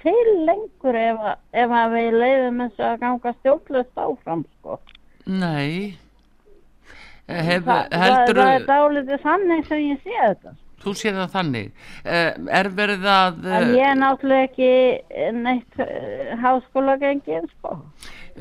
til 0.02 0.24
lengur 0.48 0.98
ef, 1.00 1.20
ef 1.52 1.74
við 1.94 2.16
leiðum 2.18 2.62
þessu 2.66 2.86
að 2.88 2.98
ganga 3.04 3.34
stjórnlust 3.38 4.00
áfram 4.04 4.42
sko. 4.58 4.80
Nei. 5.30 5.96
Hef, 7.30 7.62
Þa, 7.62 7.76
það, 7.86 8.00
heldur, 8.02 8.40
það 8.42 8.52
er 8.56 8.66
dálítið 8.66 9.22
sannig 9.22 9.66
sem 9.68 9.84
ég 9.86 10.00
sé 10.02 10.16
þetta. 10.18 10.56
þú 10.80 10.94
séð 10.96 11.18
það 11.20 11.32
þannig, 11.36 11.66
eh, 12.04 12.30
er 12.58 12.68
verið 12.74 13.04
að, 13.06 13.40
En 13.54 13.74
ég 13.76 13.84
er 13.86 13.98
náttúrulega 14.00 14.48
ekki 14.48 15.32
neitt 15.36 15.76
háskóla 16.40 16.96
gengið 16.98 17.46
sko. 17.52 17.76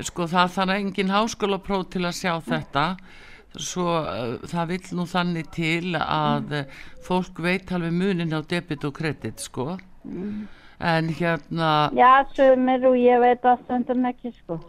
sko 0.08 0.24
það 0.32 0.54
þarf 0.56 0.76
engin 0.80 1.12
háskólapróf 1.14 1.90
til 1.92 2.02
að 2.08 2.16
sjá 2.18 2.34
þetta, 2.48 2.86
svo 3.58 3.88
uh, 4.04 4.38
það 4.50 4.74
vill 4.74 4.98
nú 5.00 5.06
þannig 5.10 5.52
til 5.56 5.96
að 5.98 6.54
mm. 6.54 6.80
fólk 7.06 7.42
veit 7.44 7.72
alveg 7.74 7.96
munin 7.96 8.36
á 8.36 8.42
debit 8.42 8.86
og 8.86 8.98
kredit, 9.00 9.42
sko. 9.42 9.78
En 10.80 11.10
hérna, 11.12 11.90
Já, 11.92 12.24
sumir 12.36 12.86
og 12.88 12.96
ég 12.96 13.20
veit 13.20 13.44
að 13.44 13.64
stundum 13.66 14.06
ekki 14.08 14.32
sko. 14.38 14.60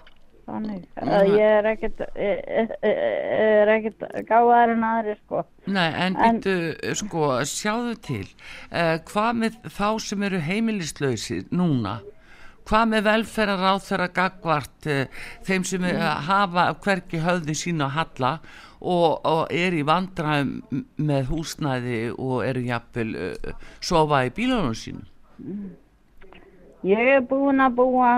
Þannig, 0.50 0.86
að 0.98 1.28
ég 1.36 1.52
er 1.60 1.66
ekkert, 1.70 2.00
er, 2.18 2.40
er, 2.58 2.70
er 2.82 3.70
ekkert 3.76 4.00
gáðar 4.26 4.72
en 4.72 4.86
aðri 4.86 5.14
sko. 5.20 5.44
Nei, 5.70 5.88
en 5.94 6.16
En- 6.18 6.40
byrju, 6.42 6.94
sko, 6.98 7.26
sjáðu 7.46 7.92
til, 8.02 8.24
uh, 8.72 8.96
hvað 9.06 9.42
með 9.44 9.60
þá 9.68 9.88
sem 10.02 10.24
eru 10.26 10.40
heimilislausir 10.42 11.44
núna? 11.54 12.00
Hvað 12.66 12.90
með 12.90 13.06
velferðar 13.06 13.62
á 13.62 13.74
þeirra 13.82 14.08
gagvart 14.16 14.90
uh, 14.90 15.22
þeim 15.46 15.68
sem 15.70 15.86
mm. 15.86 16.02
hafa 16.26 16.66
hverki 16.82 17.22
höfði 17.22 17.56
sína 17.62 17.86
að 17.86 17.96
halla 18.00 18.34
og, 18.80 19.20
og 19.28 19.42
er 19.52 19.76
í 19.76 19.84
vandræðum 19.86 20.84
með 20.96 21.30
húsnæði 21.30 22.00
og 22.16 22.44
eru 22.46 22.64
jafnvel 22.64 23.10
uh, 23.14 23.54
sofa 23.84 24.24
í 24.26 24.34
bílunum 24.36 24.76
sínum? 24.76 25.06
Ég 26.88 27.12
er 27.16 27.24
búin 27.28 27.60
að 27.60 27.76
búa 27.80 28.12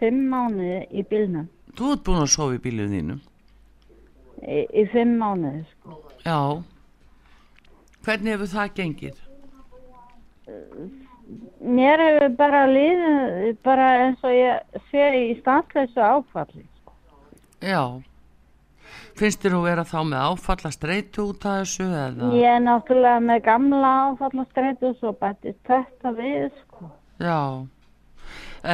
fimm 0.00 0.22
mánuði 0.32 0.86
í 0.96 1.04
bílnum. 1.08 1.48
Þú 1.76 1.92
ert 1.94 2.04
búin 2.06 2.22
að 2.24 2.32
sofa 2.34 2.56
í 2.56 2.62
bílunum 2.64 2.96
þínum? 2.96 3.20
Í, 4.40 4.60
í 4.80 4.86
fimm 4.94 5.18
mánuði 5.20 5.64
sko. 5.74 6.00
Já. 6.24 6.40
Hvernig 8.00 8.34
hefur 8.34 8.52
það 8.54 8.74
gengið? 8.78 9.18
Mér 11.60 12.00
hefur 12.02 12.32
bara 12.38 12.64
líðið 12.66 13.58
bara 13.64 13.88
eins 14.06 14.24
og 14.24 14.32
ég 14.34 14.80
sé 14.88 15.10
í 15.20 15.34
stansleysu 15.42 16.00
áfalli. 16.02 16.64
Já. 17.60 18.00
Finnst 19.20 19.42
þér 19.44 19.54
að 19.58 19.64
vera 19.68 19.82
þá 19.84 19.98
með 20.08 20.22
áfalla 20.30 20.70
streitu 20.72 21.24
út 21.28 21.42
af 21.44 21.58
þessu 21.60 21.86
eða? 21.88 22.28
Ég 22.38 22.54
er 22.56 22.62
náttúrulega 22.64 23.20
með 23.26 23.42
gamla 23.44 23.90
áfallastreitu 24.06 24.94
svo 24.96 25.12
bættist 25.20 25.60
þetta 25.68 26.12
við 26.16 26.46
sko. 26.62 26.88
Já, 27.20 27.36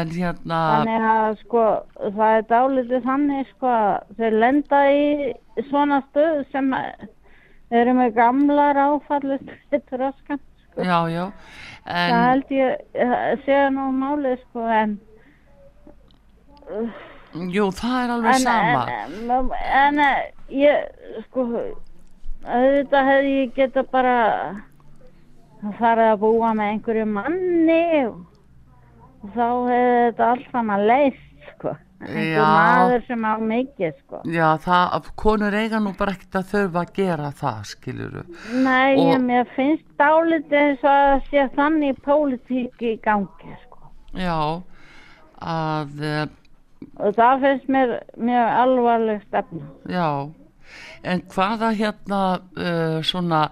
en 0.00 0.12
hérna, 0.14 0.60
Þannig 0.76 1.06
að 1.10 1.38
sko 1.42 1.64
það 2.18 2.36
er 2.36 2.46
dálítið 2.52 3.04
þannig 3.08 3.50
sko 3.56 3.72
að 3.74 4.14
þeir 4.20 4.38
lenda 4.44 4.80
í 4.94 5.04
svona 5.70 5.98
stöð 6.10 6.38
sem 6.52 6.70
að- 6.78 7.08
eru 7.80 7.96
með 7.98 8.14
gamlar 8.14 8.78
áfallastreitur 8.84 9.98
raskan. 10.04 10.38
Sko. 10.62 10.82
já, 10.86 10.98
já, 11.10 11.24
Það 11.86 12.06
en, 12.06 12.22
held 12.28 12.48
ég 12.50 12.78
eh, 12.94 13.36
sé 13.46 13.58
nú 13.74 13.88
málið 13.98 14.38
sko 14.46 14.62
en 14.78 14.98
jú, 17.54 17.66
það 17.74 17.96
er 18.02 18.14
alveg 18.16 18.40
sama. 18.42 18.84
En, 18.92 19.16
en, 19.30 19.50
en 19.80 20.00
eh, 20.04 20.22
ég, 20.62 21.20
sko, 21.26 21.46
auðvitað 22.46 23.10
hefði 23.10 23.34
ég 23.40 23.54
geta 23.56 23.84
bara 23.92 24.16
farið 25.78 26.12
að 26.12 26.20
búa 26.22 26.52
með 26.56 26.72
einhverju 26.74 27.08
manni 27.10 27.82
og, 28.06 28.20
þá 29.34 29.46
hefði 29.46 29.98
þetta 30.04 30.30
allt 30.30 30.52
saman 30.52 30.86
leist, 30.86 31.26
sko. 31.56 31.74
Einhver 31.96 32.44
maður 32.44 33.04
sem 33.06 33.22
á 33.24 33.34
mikið, 33.40 33.92
sko. 34.04 34.18
Já, 34.28 34.46
það, 34.60 35.06
konur 35.16 35.54
eiga 35.56 35.78
nú 35.80 35.94
bara 35.96 36.12
ekkert 36.12 36.36
að 36.42 36.50
þurfa 36.50 36.82
að 36.82 36.90
gera 36.98 37.30
það, 37.40 37.62
skiluru. 37.70 38.24
Nei, 38.52 38.96
Og- 39.00 39.06
ég, 39.08 39.22
mér 39.24 39.48
finnst 39.56 39.86
dálítið 39.96 40.58
eins 40.60 40.84
og 40.84 40.90
að 40.92 41.30
sé 41.30 41.46
þannig 41.56 42.02
pólitík 42.04 42.84
í 42.84 42.92
gangi, 43.00 43.56
sko. 43.64 43.90
Já, 44.12 44.36
að, 45.40 46.02
eh, 46.04 46.26
Og 46.98 47.14
það 47.14 47.40
finnst 47.44 47.68
mér 47.68 47.94
mjög 48.16 48.48
alvarleg 48.62 49.22
stefna. 49.28 49.66
já, 49.88 50.30
en 51.04 51.20
hvaða 51.30 51.68
hérna, 51.76 52.20
uh, 52.56 53.02
svona, 53.02 53.42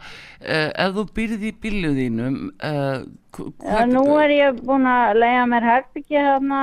uh, 0.41 0.71
ef 0.85 0.95
þú 0.97 1.05
býrði 1.15 1.51
í 1.53 1.59
bílum 1.63 1.95
þínum, 2.01 2.41
uh, 2.65 3.05
Já, 3.35 3.81
nú 3.91 4.03
er 4.23 4.31
ég 4.31 4.61
búin 4.63 4.85
að 4.87 5.17
leiða 5.19 5.47
mér 5.51 5.65
herbyggi 5.67 6.15
hérna 6.23 6.59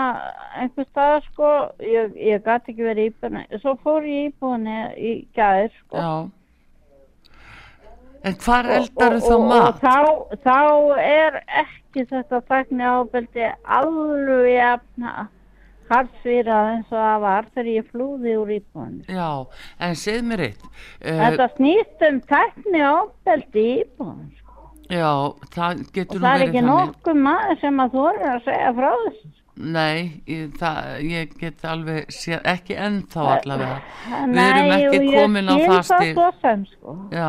einhver 0.55 0.85
stað 0.87 1.17
sko, 1.25 1.49
ég, 1.83 2.13
ég 2.15 2.43
gæti 2.45 2.71
ekki 2.71 2.85
verið 2.85 3.09
íbúinni, 3.11 3.41
svo 3.59 3.73
fór 3.83 4.05
ég 4.07 4.29
íbúinni 4.31 4.77
í 4.95 5.11
gæðir 5.35 5.71
sko. 5.81 5.97
Já. 5.97 6.29
En 8.23 8.33
hvar 8.45 8.65
eldaru 8.69 9.17
og- 9.17 9.27
þá 9.27 9.35
mat? 9.49 9.67
Og 9.67 9.79
þá, 9.81 9.97
þá 10.45 10.57
er 11.01 11.43
ekki 11.65 12.05
þetta 12.07 12.41
tækni 12.47 12.83
ábeldi 12.87 13.47
alveg 13.65 14.51
jafna 14.55 15.27
hardsvýrað 15.91 16.69
eins 16.75 16.91
og 16.91 16.97
það 16.99 17.17
var 17.25 17.49
þegar 17.53 17.69
ég 17.75 17.89
flúði 17.91 18.35
úr 18.41 18.53
íbúinni. 18.57 19.03
Já, 19.11 19.29
en 19.87 19.97
segð 20.01 20.23
mér 20.31 20.45
eitt. 20.47 20.63
Uh, 21.01 21.19
Þetta 21.21 21.49
snýst 21.57 22.07
um 22.09 22.21
tækni 22.31 22.85
ábeldi 22.91 23.65
í 23.65 23.75
íbúinni 23.83 24.31
sko. 24.39 24.71
Já, 24.91 25.11
það 25.55 25.83
getur 25.95 26.17
Og 26.17 26.21
nú 26.21 26.25
það 26.25 26.31
er 26.31 26.41
verið 26.41 26.49
ekki 26.55 26.65
nokkuð 26.71 27.21
maður 27.27 27.61
sem 27.61 27.85
að 27.85 27.93
þú 27.95 28.07
er 28.11 28.19
að 28.31 28.41
segja 28.49 28.73
frá 28.79 28.89
þessu. 29.03 29.21
sko. 29.21 29.37
Nei, 29.61 29.97
ég, 30.31 30.53
það, 30.57 30.77
ég 31.05 31.33
get 31.37 31.65
alveg 31.67 32.13
séð, 32.15 32.39
ekki 32.49 32.77
ennþá 32.81 33.25
allavega. 33.35 33.81
Við 34.07 34.31
Nei, 34.31 34.45
erum 34.47 34.71
ekki 34.77 35.01
og 35.01 35.17
komin 35.19 35.51
á 35.51 35.55
sem 36.41 36.63
sko. 36.71 36.95
Já, 37.11 37.27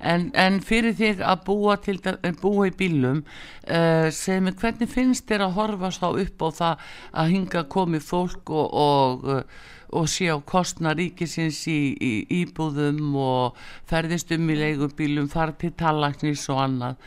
en, 0.00 0.28
en 0.34 0.60
fyrir 0.64 0.94
þig 0.98 1.22
að 1.24 1.42
búa, 1.46 1.76
til, 1.82 1.96
dæ- 2.04 2.18
búa 2.42 2.68
í 2.68 2.74
bílum, 2.78 3.24
uh, 3.68 4.08
segir 4.14 4.44
mig 4.46 4.58
hvernig 4.60 4.90
finnst 4.92 5.26
þér 5.30 5.46
að 5.48 5.56
horfast 5.58 6.04
á 6.04 6.10
upp 6.10 6.44
á 6.44 6.48
það 6.60 6.86
að 7.22 7.32
hinga 7.34 7.64
komi 7.72 8.00
fólk 8.04 8.50
og, 8.50 8.72
og, 8.84 9.28
uh, 9.28 9.66
og 9.98 10.08
sé 10.12 10.28
á 10.28 10.36
kostna 10.44 10.92
ríkisins 10.98 11.62
í, 11.72 11.78
í 11.96 12.12
íbúðum 12.42 13.14
og 13.16 13.56
ferðist 13.88 14.32
um 14.36 14.50
í 14.52 14.58
leigubílum, 14.58 15.30
fara 15.32 15.54
til 15.56 15.72
tallaknis 15.78 16.44
og 16.52 16.60
annað. 16.66 16.98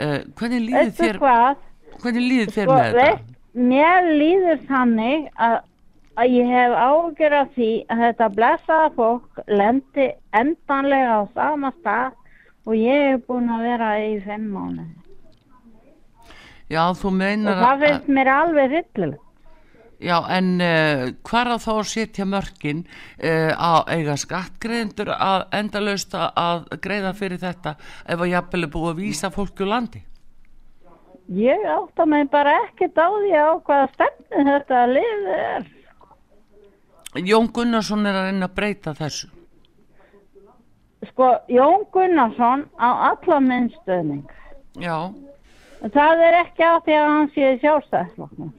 Uh, 0.00 0.20
hvernig 0.38 0.68
líður 0.70 0.94
þér, 1.00 1.18
hvað? 1.20 1.66
hvernig 2.00 2.24
líður 2.30 2.54
þér 2.56 2.70
með 2.70 2.86
þetta? 3.00 3.36
mér 3.60 4.06
líður 4.14 4.60
þannig 4.68 5.24
að, 5.36 5.56
að 6.20 6.34
ég 6.36 6.50
hef 6.52 6.74
ágjör 6.84 7.36
af 7.40 7.50
því 7.56 7.70
að 7.92 8.02
þetta 8.04 8.28
blessaða 8.36 8.88
fólk 8.98 9.40
lendi 9.48 10.08
endanlega 10.36 11.16
á 11.16 11.22
sama 11.34 11.70
stað 11.80 12.16
og 12.68 12.76
ég 12.76 13.06
hef 13.10 13.26
búin 13.30 13.48
að 13.54 13.64
vera 13.70 13.90
í 14.04 14.14
fimm 14.26 14.50
mánu. 14.54 14.86
Já, 16.70 16.84
þú 16.94 17.08
Og 17.10 17.16
meinar 17.18 17.58
það 17.64 17.80
finnst 17.84 18.08
mér 18.14 18.28
alveg 18.36 18.70
hryllilegt. 18.74 19.26
Já, 20.00 20.14
en 20.32 20.46
uh, 20.64 21.02
hvar 21.28 21.48
að 21.52 21.58
þá 21.60 21.72
að 21.74 21.88
setja 21.90 22.24
mörkin 22.24 22.78
uh, 23.20 23.50
á 23.52 23.84
eiga 23.92 24.14
skattgreðendur 24.16 25.10
að 25.12 25.42
endalaust 25.58 26.14
að- 26.16 26.30
að 26.40 26.62
greiða 26.86 27.10
fyrir 27.18 27.42
þetta 27.42 27.74
ef 28.08 28.22
að 28.24 28.30
jafnvel 28.30 28.62
er 28.64 28.72
búið 28.72 28.92
að 28.94 29.02
vísa 29.02 29.28
fólki 29.34 29.66
úr 29.66 29.72
landi? 29.74 30.00
Ég 31.36 31.66
átta 31.68 32.06
mig 32.08 32.30
bara 32.32 32.54
ekkert 32.64 32.96
á 32.96 33.06
því 33.12 33.34
á 33.36 33.48
hvaða 33.60 33.90
stefni 33.92 34.46
þetta 34.48 34.80
lið 34.94 35.28
er. 35.36 35.68
Jón 37.14 37.48
Gunnarsson 37.52 38.06
er 38.06 38.14
að 38.14 38.26
reyna 38.30 38.46
að 38.46 38.54
breyta 38.54 38.92
þessu. 38.94 39.28
Sko, 41.10 41.30
Jón 41.48 41.84
Gunnarsson 41.94 42.66
á 42.78 42.88
alla 43.10 43.40
minnstöðning. 43.40 44.26
Já, 44.80 45.10
Það 45.80 46.20
er 46.26 46.34
ekki 46.42 46.60
á 46.62 46.76
því 46.84 46.92
að 47.00 47.06
hann 47.08 47.28
sé 47.34 47.46
sjálfstæðisflokknum. 47.62 48.50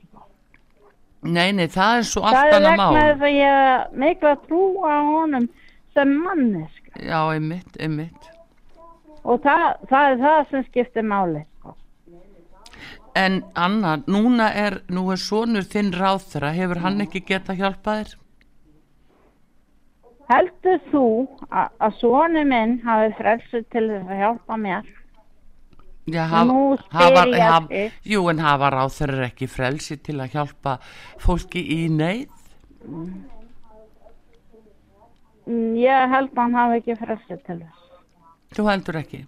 nei, 1.22 1.52
nei, 1.54 1.68
það 1.70 1.98
er 2.00 2.08
svo 2.10 2.22
Það 2.24 2.32
allt 2.32 2.48
er 2.48 2.56
annað 2.58 2.72
vegna 2.72 2.86
mál. 2.88 2.96
þess 2.98 3.22
að 3.28 3.36
ég 3.38 3.92
mikla 4.04 4.32
trú 4.48 4.62
á 4.82 4.96
honum 5.06 5.46
sem 5.94 6.16
mannesk 6.24 6.90
Já, 7.06 7.20
einmitt, 7.36 7.78
einmitt. 7.80 8.30
og 9.24 9.38
það, 9.46 9.68
það 9.92 10.10
er 10.12 10.18
það 10.26 10.50
sem 10.50 10.64
skiptir 10.72 11.04
máli. 11.06 11.46
sko. 11.60 11.76
En 13.16 13.44
Anna, 13.56 13.98
núna 14.08 14.50
er, 14.56 14.82
nú 14.90 15.12
er 15.12 15.18
sonur 15.22 15.62
þinn 15.62 15.94
ráþra, 15.94 16.52
hefur 16.58 16.82
hann 16.82 17.02
ekki 17.06 17.22
getað 17.22 17.62
hjálpað 17.62 18.02
þér? 18.02 18.16
Heldur 20.32 20.80
þú 20.92 21.04
að, 21.52 21.96
sonu 22.00 22.44
minn 22.48 22.78
hafi 22.86 23.12
frelsu 23.18 23.62
til 23.74 23.88
þess 23.90 24.12
að 24.14 24.22
hjálpa 24.22 24.58
mér? 24.62 24.90
Já, 26.12 26.24
spyr 26.26 26.88
hafa, 26.98 27.60
þig. 27.70 27.98
jú, 28.14 28.22
en 28.32 28.40
hafa 28.42 28.70
ráþra 28.74 29.28
ekki 29.28 29.48
frelsi 29.52 29.98
til 30.02 30.18
að 30.24 30.38
hjálpa 30.38 30.78
fólki 31.22 31.62
í 31.76 31.82
neyð? 31.94 32.32
Mm, 32.88 33.20
Ég 35.82 36.12
held 36.14 36.32
að 36.32 36.42
hann 36.42 36.56
hafi 36.56 36.80
ekki 36.80 36.96
frelsu 37.02 37.38
til 37.46 37.60
þess. 37.60 37.86
Þú 38.56 38.68
heldur 38.70 39.00
ekki? 39.02 39.22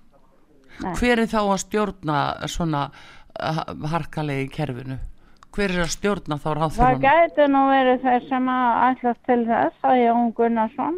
Nei. 0.81 0.93
hver 0.97 1.19
er 1.21 1.29
þá 1.29 1.39
að 1.43 1.59
stjórna 1.61 2.19
svona 2.49 2.87
harkalegi 3.91 4.47
kerfinu 4.53 4.97
hver 5.53 5.73
er 5.73 5.83
að 5.83 5.91
stjórna 5.93 6.37
þá 6.39 6.47
Það 6.47 6.57
ráðþurunum 6.59 7.03
gæti 7.03 7.47
nú 7.53 7.61
verið 7.69 8.05
þeir 8.07 8.27
sem 8.29 8.49
að 8.53 8.69
ætlast 8.87 9.21
til 9.29 9.39
þess 9.49 9.87
að 9.89 9.99
Jón 10.01 10.31
Gunnarsson 10.37 10.97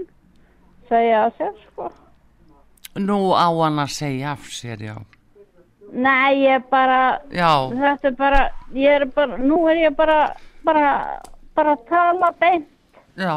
segja 0.90 1.22
að 1.26 1.36
sér 1.40 1.54
sko. 1.66 1.90
nú 2.96 3.20
á 3.36 3.48
hann 3.52 3.84
að 3.84 3.92
segja 3.96 4.32
af 4.32 4.48
sér 4.56 4.86
já. 4.86 4.96
Nei, 5.96 6.44
ég 6.44 6.64
bara, 6.72 7.20
já, 7.32 7.70
þetta 7.72 8.10
er 8.10 8.16
bara, 8.20 8.40
ég 8.74 9.02
er 9.02 9.06
bara, 9.16 9.38
nú 9.38 9.60
er 9.70 9.84
ég 9.86 9.96
bara, 9.96 10.20
bara, 10.66 10.88
bara 11.56 11.76
að 11.76 11.84
tala 11.92 12.32
beint 12.40 12.72
já. 13.18 13.34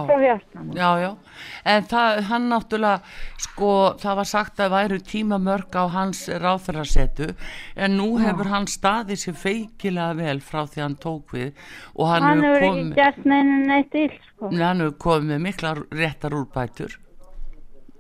Já, 0.75 0.89
já, 1.01 1.11
en 1.65 1.85
það, 1.91 2.21
hann 2.29 2.49
náttúrulega, 2.51 3.01
sko, 3.39 3.71
það 4.03 4.17
var 4.21 4.29
sagt 4.33 4.63
að 4.65 4.73
væru 4.75 4.99
tímamörk 5.07 5.79
á 5.79 5.85
hans 5.95 6.25
ráþurarsetu, 6.29 7.29
en 7.77 7.97
nú 8.01 8.09
hefur 8.19 8.51
hann 8.51 8.67
staðið 8.71 9.23
sér 9.23 9.37
feikilega 9.39 10.17
vel 10.19 10.41
frá 10.43 10.65
því 10.67 10.83
hann 10.83 10.97
tók 11.03 11.35
við 11.37 11.53
og 11.95 12.11
hann, 12.11 12.27
Hann 12.27 12.43
hefur 12.47 12.57
ekki 12.59 12.73
komið, 12.75 12.95
gert 12.99 13.25
neinu 13.25 13.59
neitt 13.67 13.95
ill 13.95 14.19
sko. 14.29 14.51
hann 14.51 14.81
hefur 14.85 14.99
komið 15.07 15.31
með 15.33 15.45
mikla 15.47 15.75
réttar 16.03 16.35
úrbætur. 16.35 16.99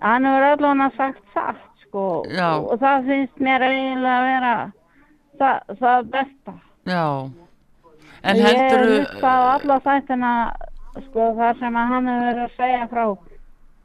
Hann 0.03 0.27
hefur 0.27 0.49
allavega 0.53 0.91
sagt 0.97 1.23
satt 1.35 1.65
sko. 1.87 2.23
Já. 2.31 2.51
Og 2.59 2.79
það 2.83 3.07
finnst 3.09 3.39
mér 3.43 3.65
eiginlega 3.67 4.17
að 4.19 4.27
vera 4.29 4.55
það, 5.39 5.77
það 5.81 6.11
besta. 6.15 6.55
Já, 6.89 7.05
en 8.23 8.37
ég 8.37 8.45
hef 8.47 8.59
heldur 8.59 8.93
hlusta 8.97 9.31
á 9.31 9.41
alla 9.55 9.79
þættina 9.87 10.33
sko 11.07 11.33
þar 11.39 11.59
sem 11.63 11.79
að 11.81 11.93
hann 11.95 12.11
hefur 12.13 12.29
verið 12.29 12.45
að 12.45 12.57
segja 12.59 12.87
frá 12.93 13.05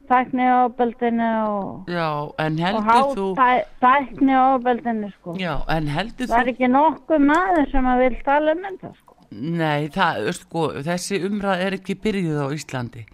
tækni 0.08 0.48
og, 0.52 1.88
já, 1.88 2.08
en 2.44 2.58
og 2.60 2.84
heldur 2.84 3.16
þú, 3.16 3.28
hátækni 3.38 4.36
ofbeldinu 4.36 5.10
sko. 5.14 5.36
já, 5.40 5.54
en 5.68 5.88
heldur 5.88 6.28
Það 6.28 6.40
er 6.42 6.52
ekki 6.52 6.68
nokkuð 6.68 7.24
maður 7.30 7.70
sem 7.72 7.88
að 7.88 8.02
vil 8.04 8.18
tala 8.26 8.52
um 8.52 8.62
þetta 8.68 8.92
sko. 8.98 9.16
nei, 9.30 9.88
það, 9.88 10.30
sko, 10.36 10.66
þessi 10.84 11.20
umræð 11.28 11.64
er 11.66 11.78
ekki 11.78 11.96
byrjuð 12.04 12.44
á 12.44 12.48
Íslandi. 12.54 13.06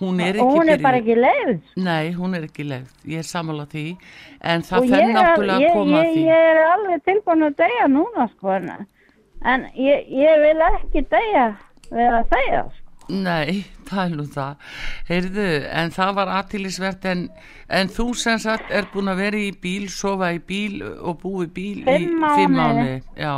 Hún 0.00 0.20
er 0.24 0.38
ekki 0.38 0.46
Og 0.46 0.54
hún 0.56 0.72
er 0.72 0.80
bara 0.80 0.96
ekki 0.96 1.14
leið. 1.18 1.58
Nei, 1.76 2.12
hún 2.16 2.34
er 2.34 2.46
ekki 2.48 2.64
leið, 2.64 2.88
ég 3.12 3.20
er 3.20 3.28
sammála 3.28 3.66
því, 3.68 3.84
en 4.40 4.64
það 4.64 4.78
og 4.80 4.94
er, 4.96 5.12
náttúrulega 5.12 5.58
að 5.60 5.76
koma 5.76 6.00
ég, 6.00 6.14
því. 6.14 6.22
ég 6.24 6.48
er 6.54 6.62
alveg 6.70 7.04
tilbúin 7.04 7.48
að 7.50 7.56
deyja 7.60 7.90
núna 7.92 8.28
sko 8.32 8.56
en, 9.40 9.66
ég, 9.76 10.08
ég 10.12 10.40
vil 10.42 10.60
ekki 10.66 11.04
deyja 11.12 11.46
við 11.90 12.16
að 12.18 12.32
deyja. 12.34 12.64
Nei, 13.10 13.64
það 13.88 14.02
er 14.02 14.16
nú 14.16 14.24
það. 14.30 14.74
Heyrðu, 15.08 15.46
en 15.80 15.94
það 15.94 16.12
var 16.18 16.32
aðtilisvert, 16.38 17.06
en, 17.10 17.24
en 17.80 17.90
þú 17.90 18.06
sem 18.18 18.40
sagt 18.42 18.70
er 18.70 18.88
búin 18.92 19.10
að 19.10 19.22
vera 19.24 19.40
í 19.40 19.50
bíl, 19.62 19.88
sofa 19.92 20.30
í 20.36 20.40
bíl 20.46 20.82
og 20.86 21.18
búi 21.22 21.46
í 21.48 21.52
bíl 21.56 21.78
í 21.80 21.86
Fimm 21.88 22.26
fimm 22.38 22.58
mánuði. 22.58 22.58
mánuði. 22.60 22.98
Já, 23.18 23.34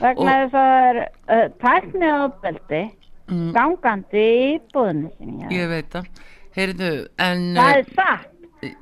vegna 0.00 0.38
þess 0.42 0.56
að 0.60 0.70
það 0.70 0.88
er 0.88 1.02
uh, 1.02 1.44
tækni 1.62 2.08
ofbeldi 2.14 2.82
mm, 3.30 3.50
gangandi 3.56 4.24
í 4.24 4.40
íbúðinu 4.56 5.12
sinni. 5.18 5.52
ég 5.54 5.70
veit 5.72 5.92
það. 5.94 6.10
Heyrðu, 6.56 6.90
en... 7.20 7.46
Það 7.56 7.70
eh, 7.70 7.78
er 7.78 7.94
satt 7.94 8.32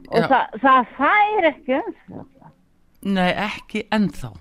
og 0.08 0.26
það, 0.30 0.58
það 0.62 0.90
fær 0.96 1.48
ekki 1.50 1.78
um 1.80 1.94
það. 1.98 2.50
Nei, 3.04 3.30
ekki 3.44 3.84
ennþá. 3.92 4.32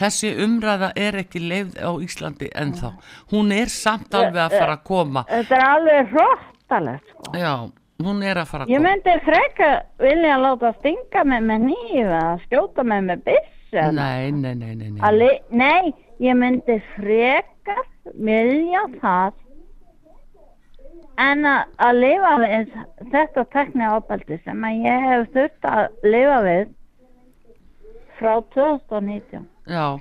Þessi 0.00 0.30
umræða 0.44 0.92
er 0.96 1.18
ekki 1.24 1.40
leið 1.50 1.76
á 1.82 1.90
Íslandi 2.04 2.48
ennþá. 2.54 2.92
Hún 3.32 3.52
er 3.52 3.66
samt 3.72 4.14
alveg 4.14 4.42
að 4.46 4.56
fara 4.58 4.76
að 4.78 4.84
koma. 4.84 5.24
Þetta 5.28 5.56
er 5.60 5.66
alveg 5.68 6.14
hróttalegt 6.14 7.08
sko. 7.14 7.32
Já, 7.38 7.54
hún 8.06 8.22
er 8.22 8.36
að 8.42 8.46
fara 8.52 8.64
að 8.64 8.70
Ég 8.74 8.78
koma. 8.80 8.88
myndi 8.88 9.16
freka 9.26 9.70
vilja 9.98 10.38
láta 10.44 10.72
stinga 10.78 11.24
mig 11.24 11.42
með 11.50 11.66
nýf 11.70 12.00
eða 12.04 12.24
skjóta 12.46 12.84
mig 12.84 13.04
með 13.10 13.24
byssu. 13.28 13.84
Nei, 13.92 14.30
nei, 14.30 14.54
nei, 14.54 14.74
nei, 14.74 14.88
nei. 14.90 15.00
Að 15.00 15.18
li- 15.18 15.42
Nei, 15.50 15.92
ég 16.20 16.34
myndi 16.36 16.80
frekar 16.96 17.84
vilja 18.16 18.80
það 19.00 19.32
en 21.20 21.44
að, 21.44 21.64
að 21.84 21.98
lifa 22.00 22.30
við 22.40 22.70
þetta 23.12 23.42
tekni 23.52 23.84
ábældi 23.84 24.38
sem 24.44 24.62
að 24.64 24.78
ég 24.86 25.02
hef 25.10 25.26
þurft 25.34 25.66
að 25.68 25.82
lifa 26.14 26.38
við 26.46 26.70
frá 28.18 28.32
2019. 28.54 29.44
Já, 29.68 30.00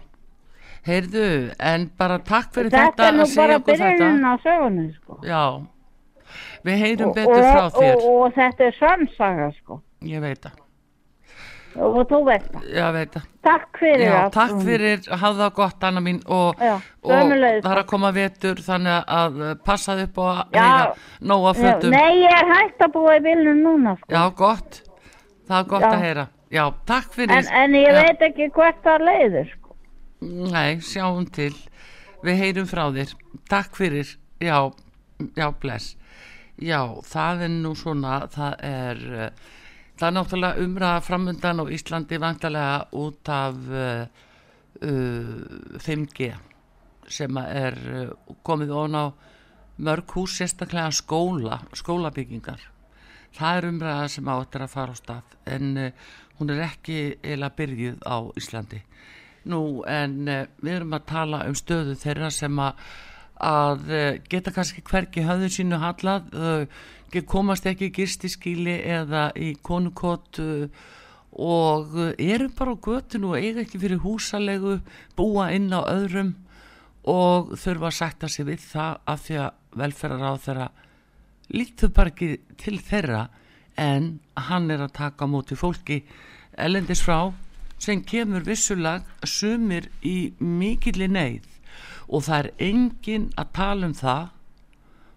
heyrðu, 0.88 1.26
en 1.60 1.90
bara 2.00 2.20
takk 2.20 2.54
fyrir 2.56 2.72
Þetta 2.72 2.86
þetta 2.94 3.08
er 3.10 3.14
nú 3.18 3.26
að 3.26 3.34
segja 3.34 3.48
bara 3.48 3.60
okkur 3.60 3.76
þetta. 3.76 3.92
byrjunin 4.00 4.26
á 4.26 4.34
sögunni 4.46 4.88
sko. 4.96 5.20
Já, 5.28 5.44
við 6.66 6.78
heyrum 6.86 7.10
Og, 7.12 7.16
betur 7.20 7.44
frá 7.44 7.66
og, 7.66 7.76
þér, 7.76 7.94
og, 8.00 8.10
og 8.24 8.34
þetta 8.40 8.64
er 8.70 8.76
sannsaga 8.80 9.52
sko. 9.60 9.82
ég 10.08 10.22
veit 10.24 10.42
það, 10.48 10.58
Og 11.80 12.00
þú 12.10 12.18
veist 12.26 12.48
það. 12.52 12.64
já, 12.76 12.86
veit 12.92 13.12
það. 13.14 13.26
Takk 13.46 13.78
fyrir 13.80 14.02
Já, 14.08 14.16
allt. 14.24 14.34
takk 14.34 14.56
fyrir, 14.66 15.04
hafðu 15.22 15.44
það 15.44 15.54
gott, 15.60 15.84
Anna 15.84 16.02
mín, 16.02 16.18
og, 16.26 16.56
og 16.60 17.12
það 17.14 17.70
er 17.72 17.78
að 17.84 17.86
koma 17.88 18.10
vetur, 18.12 18.56
þannig 18.66 19.06
að 19.20 19.38
passaðu 19.64 20.08
upp 20.10 20.18
Já. 20.18 20.64
heyra 20.64 20.96
nóga 21.22 21.54
Já, 21.54 21.60
fötum. 21.62 21.92
Nei, 21.94 22.18
ég 22.26 22.34
er 22.40 22.50
hægt 22.56 22.82
að 22.82 22.92
búa 22.98 23.16
í 23.20 23.22
bílnum 23.24 23.62
núna 23.64 23.94
sko. 24.02 24.10
Já, 24.12 24.24
gott, 24.36 24.82
það 25.48 25.60
er 25.62 25.70
gott 25.70 25.82
Já. 25.86 25.92
að 25.94 26.04
heyra. 26.08 26.28
Já, 26.50 26.64
takk 26.90 27.14
fyrir. 27.14 27.36
En, 27.38 27.50
en 27.54 27.78
ég 27.78 27.92
Já. 27.94 28.02
veit 28.02 28.24
ekki 28.26 28.50
hvert 28.56 28.82
það 28.86 29.06
leiður 29.06 29.50
sko. 29.52 29.76
Nei, 30.50 30.80
sjáum 30.84 31.28
til, 31.30 31.54
við 32.26 32.42
heyrum 32.42 32.68
frá 32.70 32.88
þér. 32.96 33.14
Takk 33.52 33.78
fyrir, 33.78 34.16
já, 34.42 34.58
já, 35.38 35.48
bless. 35.62 35.94
Já, 36.60 36.82
það 37.08 37.46
er 37.46 37.54
nú 37.54 37.76
svona, 37.78 38.16
það 38.34 38.56
er, 38.68 39.04
uh, 39.14 39.60
það 40.00 40.08
er 40.10 40.16
náttúrulega 40.18 40.66
umræða 40.66 41.04
framundan 41.06 41.62
á 41.64 41.66
Íslandi 41.78 42.20
vantarlega 42.20 42.82
út 43.00 43.32
af 43.32 43.62
uh, 43.70 44.26
uh, 44.82 45.78
5G 45.86 46.34
sem 47.10 47.40
er 47.44 47.78
uh, 47.94 48.34
komið 48.44 48.74
ón 48.76 48.98
á 48.98 49.06
mörg 49.80 50.18
hús, 50.18 50.34
sérstaklega 50.36 50.90
skóla, 50.92 51.62
skólabyggingar. 51.78 52.66
Það 53.38 53.60
er 53.62 53.70
umræða 53.70 54.10
sem 54.12 54.28
á 54.28 54.36
þetta 54.42 54.66
að 54.66 54.74
fara 54.74 54.98
á 54.98 55.00
stað 55.00 55.38
en 55.56 55.72
uh, 55.78 56.10
hún 56.40 56.54
er 56.56 56.64
ekki 56.70 57.00
eila 57.24 57.50
byrjuð 57.56 58.00
á 58.08 58.18
Íslandi. 58.40 58.82
Nú 59.52 59.84
en 59.88 60.16
uh, 60.28 60.46
við 60.64 60.74
erum 60.80 60.96
að 60.98 61.06
tala 61.12 61.44
um 61.48 61.56
stöðu 61.58 61.96
þeirra 62.00 62.30
sem 62.34 62.60
að, 62.64 62.80
að 63.50 63.92
uh, 63.92 64.14
geta 64.32 64.54
kannski 64.56 64.84
hvergi 64.88 65.24
höfðu 65.28 65.52
sínu 65.58 65.80
hallað, 65.84 66.32
ge- 67.14 67.26
komast 67.28 67.68
ekki 67.70 67.90
í 67.90 67.96
gistiskíli 68.00 68.80
eða 68.84 69.30
í 69.40 69.54
konukott 69.66 70.40
og 71.40 71.96
eru 72.20 72.50
bara 72.58 72.74
á 72.76 72.84
götunu 72.84 73.32
og 73.32 73.40
eiga 73.40 73.62
ekki 73.64 73.80
fyrir 73.80 74.02
húsalegu, 74.04 74.80
búa 75.16 75.52
inn 75.56 75.70
á 75.72 75.82
öðrum 75.86 76.34
og 77.10 77.54
þurfa 77.58 77.90
að 77.90 77.98
sætta 78.00 78.30
sig 78.30 78.48
við 78.50 78.64
það 78.74 78.98
af 79.14 79.22
því 79.26 79.38
að 79.46 79.78
velferðar 79.80 80.26
á 80.26 80.44
þeirra 80.46 80.68
lítur 81.56 81.94
bara 81.96 82.12
ekki 82.12 82.30
til 82.60 82.76
þeirra 82.84 83.22
en 83.80 84.20
hann 84.36 84.68
er 84.72 84.82
að 84.84 84.96
taka 84.98 85.24
á 85.24 85.32
móti 85.32 85.56
fólki 85.56 86.02
ellendis 86.60 87.04
frá 87.06 87.32
sem 87.80 88.04
kemur 88.04 88.44
vissulag 88.44 89.08
sumir 89.24 89.88
í 90.04 90.34
mikilli 90.40 91.08
neyð. 91.08 91.46
Og 92.12 92.24
það 92.28 92.40
er 92.40 92.50
engin 92.70 93.34
að 93.40 93.48
tala 93.56 93.88
um 93.88 93.94
það 93.96 94.28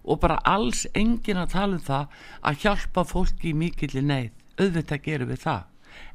og 0.03 0.19
bara 0.23 0.43
alls 0.47 0.87
engin 0.95 1.37
að 1.41 1.53
tala 1.55 1.75
um 1.79 1.83
það 1.83 2.05
að 2.41 2.59
hjálpa 2.63 3.03
fólki 3.07 3.49
í 3.51 3.59
mikilli 3.59 4.01
neyð. 4.03 4.31
Auðvitað 4.61 5.03
gerum 5.07 5.29
við 5.33 5.39
það. 5.43 5.63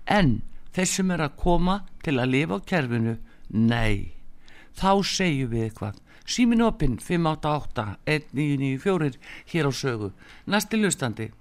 En 0.07 0.43
þeir 0.73 0.89
sem 0.95 1.11
er 1.13 1.21
að 1.27 1.39
koma 1.43 1.77
til 2.05 2.17
að 2.17 2.31
lifa 2.33 2.55
á 2.57 2.59
kerfinu 2.71 3.15
nei, 3.49 3.97
þá 4.79 4.93
segjum 5.05 5.51
við 5.53 5.63
eitthvað. 5.67 5.97
Símin 6.29 6.65
opinn 6.65 6.97
588-1994 7.01 9.17
hér 9.53 9.65
á 9.69 9.73
sögu. 9.73 10.13
Næsti 10.47 10.77
lustandi 10.77 11.33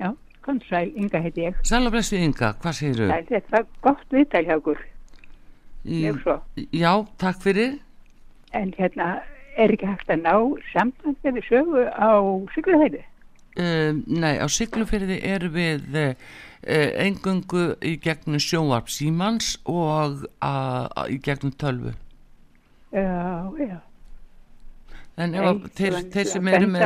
Já, 0.00 0.10
kom 0.44 0.60
sæl, 0.68 0.92
Inga 0.96 1.20
heiti 1.24 1.46
ég. 1.48 1.56
Sæla 1.66 1.90
blessu 1.90 2.16
Inga, 2.20 2.52
hvað 2.62 2.78
segir 2.78 3.00
Sæl, 3.10 3.26
þetta 3.30 3.54
var 3.56 3.66
gott 3.86 4.06
viðtal 4.14 4.44
hjá 4.46 4.56
okkur, 4.60 4.80
mjög 5.86 6.20
svo. 6.22 6.36
Já, 6.72 6.92
takk 7.22 7.42
fyrir 7.42 7.78
En 8.54 8.72
hérna, 8.78 9.20
er 9.56 9.72
ekki 9.74 9.88
hægt 9.88 10.10
að 10.12 10.22
ná 10.24 10.34
samband 10.72 11.16
við 11.24 11.42
sögu 11.48 11.86
á 11.92 12.10
Siglufæði? 12.54 13.02
um, 13.58 14.02
Nei, 14.06 14.36
á 14.38 14.46
Siglufyrði 14.52 15.16
erum 15.24 15.54
við 15.56 15.86
uh, 15.96 16.14
engungu 17.02 17.66
í 17.84 17.96
gegnum 18.02 18.40
sjónvarp 18.42 18.88
símans 18.92 19.56
og 19.64 20.26
uh, 20.44 20.86
í 21.08 21.18
gegnum 21.24 21.52
tölvu 21.56 21.94
Já, 22.92 23.50
já, 23.60 23.80
En 25.16 25.32
ef 25.34 25.46
að 25.48 25.60
þeir, 25.78 25.94
en- 25.96 26.10
þeir, 26.12 26.26
sem 26.28 26.48
að 26.50 26.54
eru 26.58 26.66
með, 26.74 26.82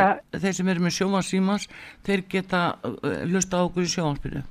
eru 0.71 0.85
með 0.85 0.95
sjónvarp 0.95 1.27
símans 1.27 1.65
þeir 2.07 2.21
geta 2.31 2.61
uh, 2.87 3.25
lusta 3.27 3.59
á 3.59 3.67
okkur 3.67 3.83
í 3.89 3.91
sjónvarpinu. 3.91 4.43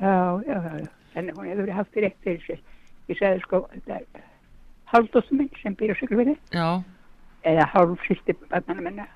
Já, 0.00 0.14
já, 0.46 0.56
já, 0.56 0.72
já. 0.80 0.88
Þannig 1.16 1.36
hún 1.38 1.50
hefur 1.50 1.72
haft 1.76 1.96
rétt 2.00 2.16
fyrir 2.24 2.42
sér. 2.46 2.62
Ég 3.08 3.18
sagði 3.20 3.42
sko, 3.44 3.60
þetta 3.72 3.98
er 4.00 4.24
hálfdóttur 4.92 5.38
minn 5.38 5.50
sem 5.62 5.76
á 5.76 5.94
Siglufæði, 6.00 6.34
Já, 6.52 6.68
eða 7.46 7.66
hálf 7.72 8.02
sýsti 8.08 8.34
barnana 8.50 8.82
minna. 8.88 9.06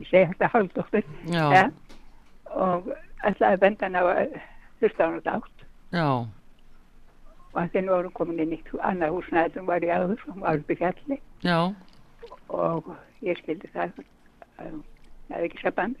Ég 0.00 0.08
segi 0.08 0.24
þetta 0.32 0.50
hálfdóttur, 0.54 1.04
já, 1.28 1.44
ja, 1.54 1.64
og 2.54 2.88
ætlaði 3.26 3.58
að 3.58 3.62
benda 3.66 3.86
hann 3.88 3.98
á 3.98 4.02
að 4.08 4.38
hlusta 4.80 5.04
á 5.04 5.08
hann 5.10 5.32
átt. 5.34 5.66
já. 5.92 6.08
Og 7.48 7.60
að 7.62 7.70
þeir 7.72 7.84
nú 7.86 7.92
voru 7.96 8.10
komin 8.14 8.40
inn 8.44 8.52
í 8.52 8.58
eitt 8.60 8.72
annað 8.84 9.14
húsnæði 9.16 9.52
sem 9.54 9.66
var 9.66 9.84
í 9.84 9.88
áður 9.90 10.18
sem 10.24 10.40
var 10.44 10.58
upp 10.60 10.70
í 10.70 10.76
fjalli. 10.78 11.20
Já, 11.42 11.58
og 12.48 12.90
ég 13.22 13.38
skildi 13.42 13.70
það 13.74 14.02
að 14.58 14.68
hún 14.72 14.84
hefði 15.32 15.48
ekki 15.48 15.62
samband 15.62 15.96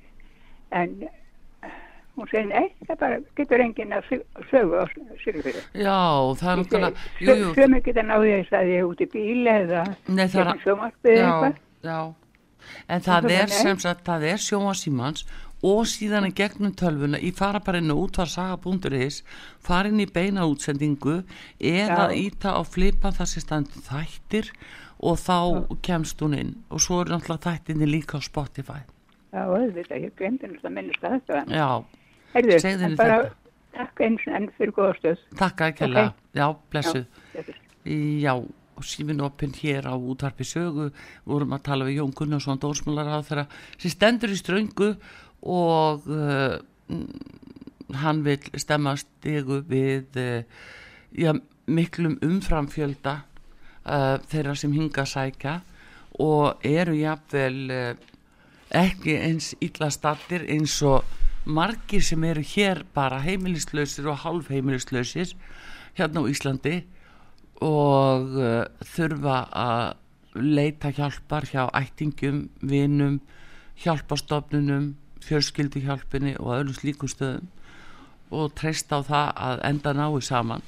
en 0.70 0.94
eh, 1.08 1.72
hún 2.18 2.28
segi 2.30 2.48
nei, 2.50 2.68
það 2.86 2.98
bara 3.02 3.18
getur 3.38 3.64
enginn 3.64 3.92
að 3.96 4.06
sög- 4.10 4.46
sögu 4.50 4.78
á 4.78 4.84
Sigurfjörðu. 5.24 5.64
já, 5.74 5.98
það 6.42 6.62
er 6.78 7.02
jú, 7.24 7.50
Sömu 7.58 7.82
geta 7.86 8.02
náði 8.06 8.32
þess 8.42 8.56
að 8.60 8.72
ég 8.72 8.78
er 8.82 8.88
út 8.92 9.02
í 9.04 9.10
bíl 9.12 9.44
eða 9.54 9.82
er- 9.86 10.32
gegnum 10.32 10.62
sjónvarpið 10.64 11.12
eða 11.12 11.18
já, 11.18 11.28
eitthvað. 11.28 11.60
já, 11.90 12.14
en 12.88 13.00
það 13.08 13.30
er 13.40 13.46
sem 13.58 13.78
sagt, 13.78 14.04
það 14.04 14.26
er 14.32 14.42
sjónvarsímans 14.48 15.24
og 15.68 15.86
síðan 15.90 16.28
í 16.28 16.34
gegnum 16.38 16.70
tölvuna 16.78 17.18
í 17.18 17.32
fara 17.34 17.58
bara 17.58 17.78
inn 17.82 17.90
á 17.90 17.96
útvarsaga.is 17.98 19.22
fara 19.58 19.88
inn 19.90 19.98
í 19.98 20.06
beina 20.06 20.44
útsendingu 20.46 21.24
eða 21.58 22.12
íta 22.14 22.52
á 22.54 22.62
flipa 22.62 23.10
þar 23.10 23.26
sem 23.26 23.42
standur 23.42 23.82
þættir 23.82 24.52
og 25.00 25.16
þá 25.22 25.78
kemst 25.82 26.20
hún 26.24 26.34
inn 26.38 26.54
og 26.70 26.80
svo 26.82 27.00
er 27.04 27.12
náttúrulega 27.12 27.44
þættinni 27.52 27.86
líka 27.86 28.18
á 28.18 28.20
Spotify 28.24 28.80
Já, 29.32 29.42
auðvitað, 29.44 30.02
ég 30.06 30.14
glemdi 30.16 30.46
náttúrulega 30.48 30.68
að 30.70 30.76
minnast 30.78 31.02
að 31.04 31.16
þetta. 31.18 31.42
já, 31.52 31.68
Herðu, 32.34 32.54
en 32.88 32.96
bara 32.96 33.18
þetta. 33.22 33.34
takk 33.78 34.00
eins 34.06 34.22
og 34.26 34.34
enn 34.38 34.48
fyrir 34.58 34.72
góða 34.72 34.94
stöð. 34.98 35.18
takk 35.36 35.60
að 35.66 35.74
kella 35.82 36.04
Ok. 36.08 36.14
já, 36.34 36.46
Þetta 36.72 37.04
er- 37.44 37.64
Já, 37.88 38.32
og 38.78 38.84
símin 38.84 39.20
opinn 39.24 39.52
hér 39.52 39.86
á 39.90 39.94
útvarpi 39.96 40.44
sögu, 40.44 40.90
vorum 41.26 41.50
að 41.56 41.62
tala 41.62 41.84
við 41.84 41.98
Jón 42.00 42.12
Gunnarsson, 42.14 42.58
dórsmálar 42.58 43.08
á 43.10 43.18
þeirra 43.26 43.46
sem 43.78 43.90
stendur 43.90 44.30
í 44.30 44.36
ströngu 44.38 44.96
og 45.42 46.06
uh, 46.08 46.58
hann 48.02 48.22
vil 48.26 48.38
stemma 48.60 48.94
stigu 49.00 49.62
við 49.68 50.16
uh, 50.20 50.42
já, 51.16 51.32
miklum 51.66 52.18
umframfjölda 52.22 53.22
uh, 53.88 54.18
þeirra 54.30 54.54
sem 54.58 54.72
hinga 54.72 55.04
sækja 55.08 55.60
og 56.20 56.66
eru 56.66 56.96
jafnvel 56.98 57.58
uh, 57.72 57.94
ekki 58.70 59.16
eins 59.16 59.54
illa 59.64 59.88
stattir 59.90 60.44
eins 60.52 60.76
og 60.84 61.04
margir 61.48 62.04
sem 62.04 62.24
eru 62.28 62.44
hér 62.44 62.84
bara 62.94 63.22
heimilislausir 63.24 64.08
og 64.12 64.20
hálf 64.24 64.50
heimilislausir 64.52 65.32
hérna 65.96 66.20
á 66.20 66.30
Íslandi 66.30 66.76
og 67.64 68.36
uh, 68.36 68.64
þurfa 68.84 69.38
að 69.56 69.86
leita 70.38 70.92
hjálpar 70.94 71.48
hjá 71.48 71.64
ættingum, 71.74 72.48
vinum, 72.62 73.18
hjálpastofnunum, 73.82 74.92
fjölskylduhjálpinni 75.24 76.36
og 76.38 76.52
öðrum 76.54 76.76
slíkum 76.76 77.10
stöðum 77.10 77.48
og 78.30 78.52
treysta 78.58 79.00
á 79.00 79.02
það 79.08 79.28
að 79.48 79.62
enda 79.70 79.94
nái 79.96 80.20
saman. 80.22 80.62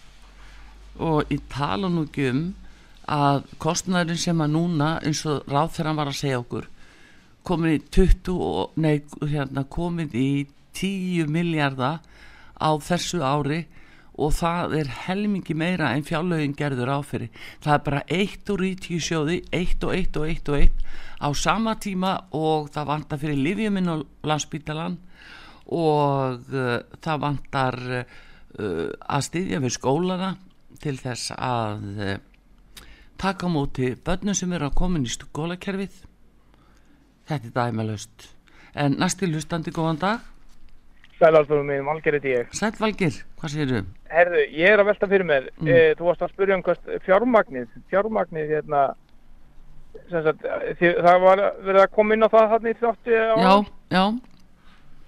Og 0.98 1.28
ég 1.30 1.44
tala 1.52 1.88
nú 1.92 2.06
ekki 2.08 2.30
um 2.32 2.42
að 3.10 3.42
kostnæðurinn 3.62 4.22
sem 4.22 4.44
að 4.44 4.54
núna 4.54 4.90
eins 5.02 5.24
og 5.26 5.48
ráð 5.50 5.74
þegar 5.76 5.90
hann 5.90 6.00
var 6.00 6.12
að 6.12 6.20
segja 6.20 6.42
okkur 6.42 6.68
komin 7.46 7.76
í 7.78 7.82
20 7.92 8.36
og, 8.36 8.78
nei, 8.80 9.00
hérna, 9.24 9.64
komin 9.70 10.10
í 10.16 10.46
10 10.76 11.30
miljardar 11.32 12.00
á 12.60 12.70
þessu 12.84 13.22
ári 13.24 13.64
og 14.20 14.34
það 14.36 14.74
er 14.82 14.90
helmingi 15.06 15.54
meira 15.56 15.94
en 15.96 16.04
fjárlögin 16.04 16.56
gerður 16.56 16.92
áfyrir. 16.98 17.30
Það 17.64 17.74
er 17.74 17.84
bara 17.86 18.02
eitt 18.12 18.50
úr 18.52 18.64
í 18.68 18.74
tíu 18.76 19.00
sjóði, 19.00 19.38
eitt 19.56 19.84
og 19.86 19.94
eitt 19.96 20.18
og 20.20 20.26
eitt 20.28 20.50
og 20.52 20.58
eitt 20.58 20.82
á 21.20 21.28
sama 21.32 21.76
tíma 21.80 22.16
og 22.36 22.68
það 22.74 22.90
vantar 22.92 23.22
fyrir 23.22 23.40
livjuminn 23.40 23.92
og 23.94 24.04
landsbítalan 24.28 24.98
og 25.72 26.52
uh, 26.52 26.76
það 27.00 27.22
vantar 27.24 27.78
uh, 27.96 28.90
að 29.00 29.26
styðja 29.30 29.62
við 29.64 29.76
skólana 29.78 30.34
til 30.82 30.96
þess 31.00 31.32
að 31.36 31.88
uh, 31.96 32.16
taka 33.20 33.46
á 33.46 33.50
móti 33.52 33.92
börnum 34.06 34.36
sem 34.36 34.52
eru 34.56 34.70
að 34.70 34.78
koma 34.80 35.00
í 35.00 35.12
skólakerfið 35.12 36.02
þetta 37.28 37.50
er 37.50 37.56
dæmalöst 37.58 38.30
en 38.74 38.96
næsti 39.00 39.28
hlustandi 39.28 39.74
góðan 39.74 40.00
dag 40.00 40.28
Sælarsdóðum 41.20 41.68
minn, 41.68 41.84
Valgerið 41.84 42.26
ég. 42.30 42.52
Sæll 42.56 42.78
Valgir, 42.80 43.16
hvað 43.36 43.52
séru? 43.52 43.80
Herðu, 44.08 44.40
ég 44.56 44.72
er 44.72 44.80
að 44.80 44.88
velta 44.88 45.08
fyrir 45.10 45.26
mér. 45.28 45.50
Mm. 45.58 45.68
Mm. 45.68 45.98
þú 45.98 46.06
varst 46.08 46.24
að 46.24 46.32
spyrja 46.32 46.56
um 46.56 46.62
hvort 46.64 46.88
fjármagnið, 47.04 47.74
fjármagnið 47.92 48.54
hérna, 48.54 48.80
sagt, 50.08 50.46
því, 50.80 50.92
það 50.96 51.26
var 51.26 51.42
verið 51.66 51.82
að 51.82 51.92
koma 51.98 52.16
inn 52.16 52.24
á 52.24 52.32
það 52.32 52.48
hann 52.54 52.70
í 52.70 52.74
þjótti 52.80 53.20
á. 53.20 53.34
Já, 53.36 53.54
já, 53.92 54.04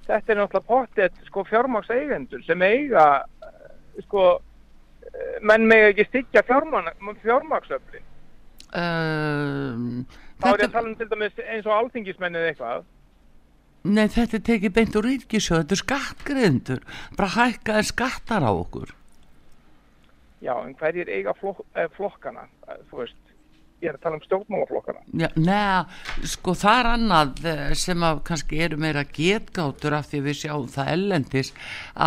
Þetta 0.03 0.33
er 0.35 0.39
náttúrulega 0.41 0.69
pottið, 0.69 1.19
sko, 1.31 1.45
fjármagseigendur 1.49 2.41
sem 2.45 2.63
eiga, 2.67 3.07
eh, 3.47 4.03
sko, 4.05 4.25
menn 5.43 5.67
mega 5.69 5.91
ekki 5.93 6.05
styggja 6.09 6.43
fjármagsöfli. 6.47 8.01
um, 8.77 10.07
Þá 10.43 10.49
er 10.49 10.63
ég 10.63 10.67
að 10.69 10.73
tala 10.75 10.89
um 10.89 10.97
til 10.99 11.09
dæmis 11.11 11.39
eins 11.45 11.67
og 11.69 11.75
alþingismennið 11.77 12.49
eitthvað. 12.51 12.85
nei 13.85 14.07
þetta 14.09 14.37
er 14.39 14.45
tekið 14.47 14.73
beint 14.77 14.97
úr 14.97 15.07
ríkisjóð, 15.11 15.63
þetta 15.65 15.75
er 15.75 15.81
skattgreðendur 15.83 16.83
bara 17.19 17.35
hækkaði 17.37 17.89
skattar 17.89 18.47
á 18.47 18.53
okkur 18.55 18.93
Já, 20.43 20.55
en 20.67 20.75
hverjir 20.75 21.07
eiga 21.11 21.35
flok, 21.39 21.61
eh, 21.79 21.87
flokkana, 21.97 22.49
þú 22.91 22.99
veist, 23.03 23.19
ég 23.83 23.91
er 23.91 23.99
að 23.99 24.05
tala 24.05 24.19
um 24.19 24.23
stjórnmálaflokkana. 24.25 25.03
Já, 25.19 25.29
neða, 25.37 25.81
sko 26.35 26.55
það 26.59 26.79
er 26.79 26.91
annað 26.93 27.45
eh, 27.53 27.65
sem 27.83 28.07
að 28.07 28.23
kannski 28.29 28.63
eru 28.67 28.79
meira 28.83 29.05
getgátur 29.19 29.99
af 29.99 30.09
því 30.13 30.23
við 30.29 30.39
sjáum 30.45 30.71
það 30.73 30.93
ellendis 30.95 31.53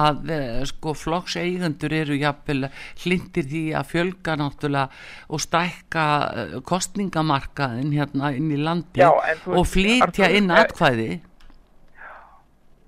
að 0.01 0.33
eh, 0.37 0.63
sko 0.71 0.95
flokkseigendur 1.01 1.95
eru 1.99 2.19
jafnvel 2.21 2.71
hlindir 3.03 3.47
því 3.51 3.63
að 3.75 3.93
fjölga 3.93 4.39
náttúrulega 4.41 5.29
og 5.29 5.45
stækka 5.45 6.07
eh, 6.25 6.57
kostningamarkaðin 6.71 7.95
hérna 7.95 8.33
inn 8.35 8.51
í 8.55 8.59
landi 8.59 9.03
Já, 9.03 9.11
þú 9.43 9.55
og 9.59 9.63
veist, 9.63 9.75
flytja 9.75 10.33
inn 10.39 10.53
atkvæði 10.55 11.09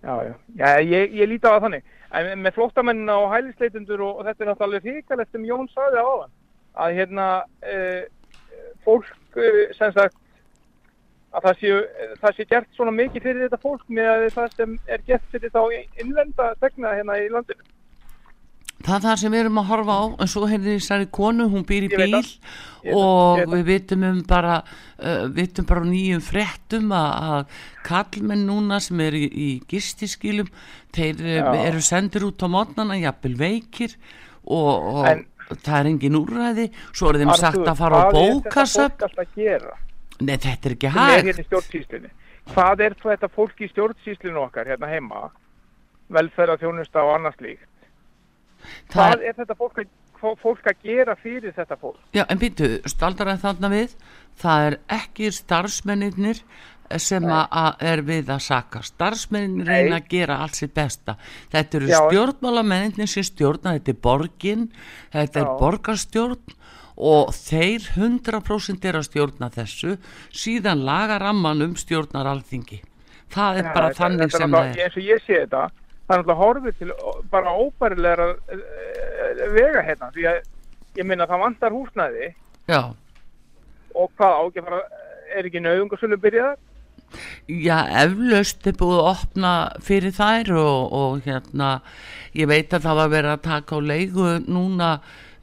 Já, 0.08 0.24
já, 0.24 0.34
já 0.56 0.80
ég, 0.80 1.14
ég 1.20 1.28
líti 1.28 1.48
á 1.48 1.58
það 1.58 1.64
þannig. 1.66 1.88
En 2.16 2.44
með 2.44 2.54
flóttamennina 2.56 3.16
og 3.20 3.32
hælisleitundur 3.34 4.04
og, 4.06 4.20
og 4.22 4.28
þetta 4.28 4.44
er 4.44 4.50
náttúrulega 4.52 4.86
hrikalegt 4.86 5.34
sem 5.34 5.48
Jón 5.48 5.68
sagði 5.74 6.00
á 6.00 6.08
hann. 6.08 6.36
Að 6.78 7.00
hérna, 7.00 7.26
uh, 7.66 8.04
fólk, 8.88 9.12
uh, 9.38 9.62
sem 9.78 9.94
sagt, 10.00 10.18
að 11.38 11.44
það 11.50 11.58
sé, 11.62 11.72
það 12.24 12.36
sé 12.38 12.46
gert 12.50 12.70
svona 12.78 12.94
mikið 12.96 13.26
fyrir 13.28 13.44
þetta 13.46 13.62
fólk 13.62 13.88
með 13.94 14.12
að 14.16 14.28
það 14.40 14.54
sem 14.58 14.78
er 14.88 15.02
gert 15.10 15.26
fyrir 15.34 15.52
þá 15.54 15.62
innlenda 16.02 16.54
tegna 16.64 16.94
hérna 16.98 17.18
í 17.22 17.28
landinu. 17.34 17.74
Það 18.78 18.94
er 18.96 19.02
það 19.08 19.16
sem 19.20 19.34
við 19.34 19.40
erum 19.42 19.58
að 19.58 19.70
horfa 19.72 19.94
á 19.98 20.04
en 20.22 20.30
svo 20.30 20.48
heyrði 20.48 20.74
þessari 20.78 21.08
konu, 21.18 21.48
hún 21.50 21.64
býr 21.68 21.88
í 21.88 21.90
Ég 21.90 21.98
bíl. 21.98 22.20
Ég 22.86 22.94
það, 22.94 23.00
og 23.02 23.40
ég 23.42 23.50
við 23.56 23.64
vitum 23.72 24.04
um 24.06 24.20
bara 24.30 24.58
uh, 24.62 25.24
vitum 25.34 25.66
bara 25.68 25.88
nýjum 25.90 26.22
fréttum 26.24 26.94
að, 26.94 27.56
kallmenn 27.88 28.46
núna 28.48 28.78
sem 28.86 29.02
eru 29.08 29.18
í, 29.26 29.28
í 29.34 29.50
gistiskýlum 29.72 30.52
þeir 30.96 31.24
Já. 31.26 31.42
Já. 31.42 31.50
eru 31.72 31.82
sendir 31.90 32.28
út 32.30 32.46
á 32.46 32.48
mótnana 32.54 33.00
jafnvel 33.02 33.34
veikir 33.42 33.98
og, 34.46 34.70
og 34.94 35.10
En- 35.10 35.26
það 35.56 35.80
er 35.80 35.90
engin 35.92 36.18
úrræði 36.20 36.66
svo 36.92 37.12
er 37.12 37.20
þeim 37.22 37.34
Arthur, 37.34 37.46
sagt 37.46 37.72
að 37.72 37.78
fara 37.82 38.02
á 38.02 38.08
gera? 39.36 39.76
Nei, 40.20 40.38
þetta 40.38 40.70
er 40.70 40.76
ekki 40.76 40.92
hægt 40.96 41.42
hérna. 41.92 42.10
Hvað 42.48 42.82
er 42.86 42.96
þetta 43.04 43.30
fólk 43.36 43.62
í 43.62 43.68
stjórnsýslunni 43.72 44.40
okkar 44.40 44.70
hérna 44.72 44.88
heima, 44.90 45.28
velferðarþjónusta 46.16 47.04
og 47.04 47.16
annars 47.18 47.40
líkt? 47.44 47.68
Hvað 48.94 49.18
er, 49.18 49.26
er 49.30 49.36
þetta 49.42 49.58
fólk 49.60 49.82
að, 49.84 49.90
fó- 50.22 50.38
fólk 50.42 50.70
að 50.72 50.86
gera 50.88 51.16
fyrir 51.20 51.54
þetta 51.56 51.78
fólk? 51.80 52.00
Já, 52.16 52.24
en 52.28 52.40
býtu, 52.42 52.70
staldar 52.90 53.34
að 53.34 53.44
þarna 53.44 53.72
við 53.74 53.94
það 54.42 54.68
er 54.70 54.78
ekki 54.98 55.32
starfsmennir 55.36 56.42
sem 56.98 57.24
að 57.24 57.76
er 57.82 58.02
við 58.02 58.30
að 58.34 58.42
saka. 58.42 58.82
Starfsmennir 58.82 59.66
Nei. 59.66 59.84
reyna 59.84 60.00
að 60.00 60.08
gera 60.10 60.38
allt 60.44 60.56
sitt 60.56 60.74
besta. 60.74 61.16
Þetta 61.52 61.78
eru 61.82 61.88
Já. 61.88 62.00
stjórnmálamennir 62.10 63.08
sem 63.08 63.24
stjórna 63.24 63.74
þetta 63.78 63.90
er 63.90 64.02
borgin, 64.02 64.68
þetta 65.14 65.40
er 65.40 65.46
Já. 65.46 65.58
borgarstjórn 65.60 66.56
og 66.98 67.34
þeir 67.34 67.80
100% 67.96 68.86
er 68.86 68.94
að 68.98 69.08
stjórna 69.10 69.50
þessu. 69.54 69.98
Síðan 70.32 70.86
laga 70.86 71.20
ramman 71.20 71.62
um 71.62 71.76
stjórnar 71.76 72.26
alþingi 72.26 72.82
það 73.28 73.58
er 73.60 73.64
bara 73.74 73.90
Þetta- 73.92 74.00
þannig 74.00 74.22
þetta 74.24 74.38
sem 74.38 74.52
það 74.52 74.58
náttúrulega- 74.58 74.78
er. 74.78 74.84
eins 74.88 74.98
og 74.98 75.04
ég 75.04 75.20
sé 75.28 75.34
þetta 75.44 75.72
það 76.08 76.14
er 76.16 76.24
náttúrulega 76.24 76.42
horfið 76.42 76.78
til 76.80 76.92
bara 77.30 77.50
óbærilegra 77.52 78.28
vega 79.54 79.82
hérna 79.84 80.12
því 80.16 80.24
að 80.32 80.38
ég 80.98 81.06
minna 81.06 81.28
það 81.28 81.40
vantar 81.44 81.72
húsnæði. 81.76 82.30
Já, 82.68 82.82
og 83.96 84.12
hvað 84.18 84.32
á 84.32 84.42
ekki 84.48 84.62
að 84.62 84.70
fara 84.70 84.82
er 85.38 85.44
ekki 85.50 85.62
nauðungarsölu 85.62 86.18
byrjaðar 86.24 86.58
Já, 87.48 87.78
eflaust 88.04 88.68
er 88.68 88.76
búið 88.78 89.00
að 89.00 89.10
opna 89.14 89.52
fyrir 89.84 90.14
þær 90.16 90.52
og, 90.60 90.96
og 90.98 91.28
hérna, 91.28 91.78
ég 92.36 92.50
veit 92.52 92.74
að 92.76 92.88
það 92.88 93.00
var 93.02 93.14
verið 93.14 93.34
að 93.34 93.46
taka 93.48 93.80
á 93.80 93.80
leigu 93.92 94.32
núna 94.46 94.90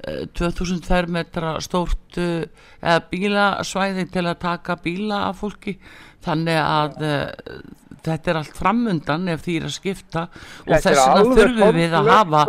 eh, 0.05 0.27
2000 0.37 0.83
fermetra 0.85 1.55
stórt 1.65 2.19
eh, 2.21 2.45
eða 2.83 2.99
bílasvæði 3.11 4.05
til 4.13 4.27
að 4.27 4.43
taka 4.45 4.77
bíla 4.85 5.25
af 5.31 5.41
fólki. 5.41 5.79
Þannig 6.25 6.57
að 6.57 7.03
uh, 7.05 7.59
þetta 8.05 8.31
er 8.31 8.39
allt 8.41 8.57
framundan 8.57 9.27
ef 9.33 9.43
því 9.45 9.57
er 9.59 9.67
að 9.69 9.75
skipta. 9.75 10.23
Og 10.65 10.73
þess 10.73 11.03
vegna 11.03 11.35
þurfum 11.41 11.77
við 11.77 11.97
að 11.99 12.09
hafa 12.13 12.45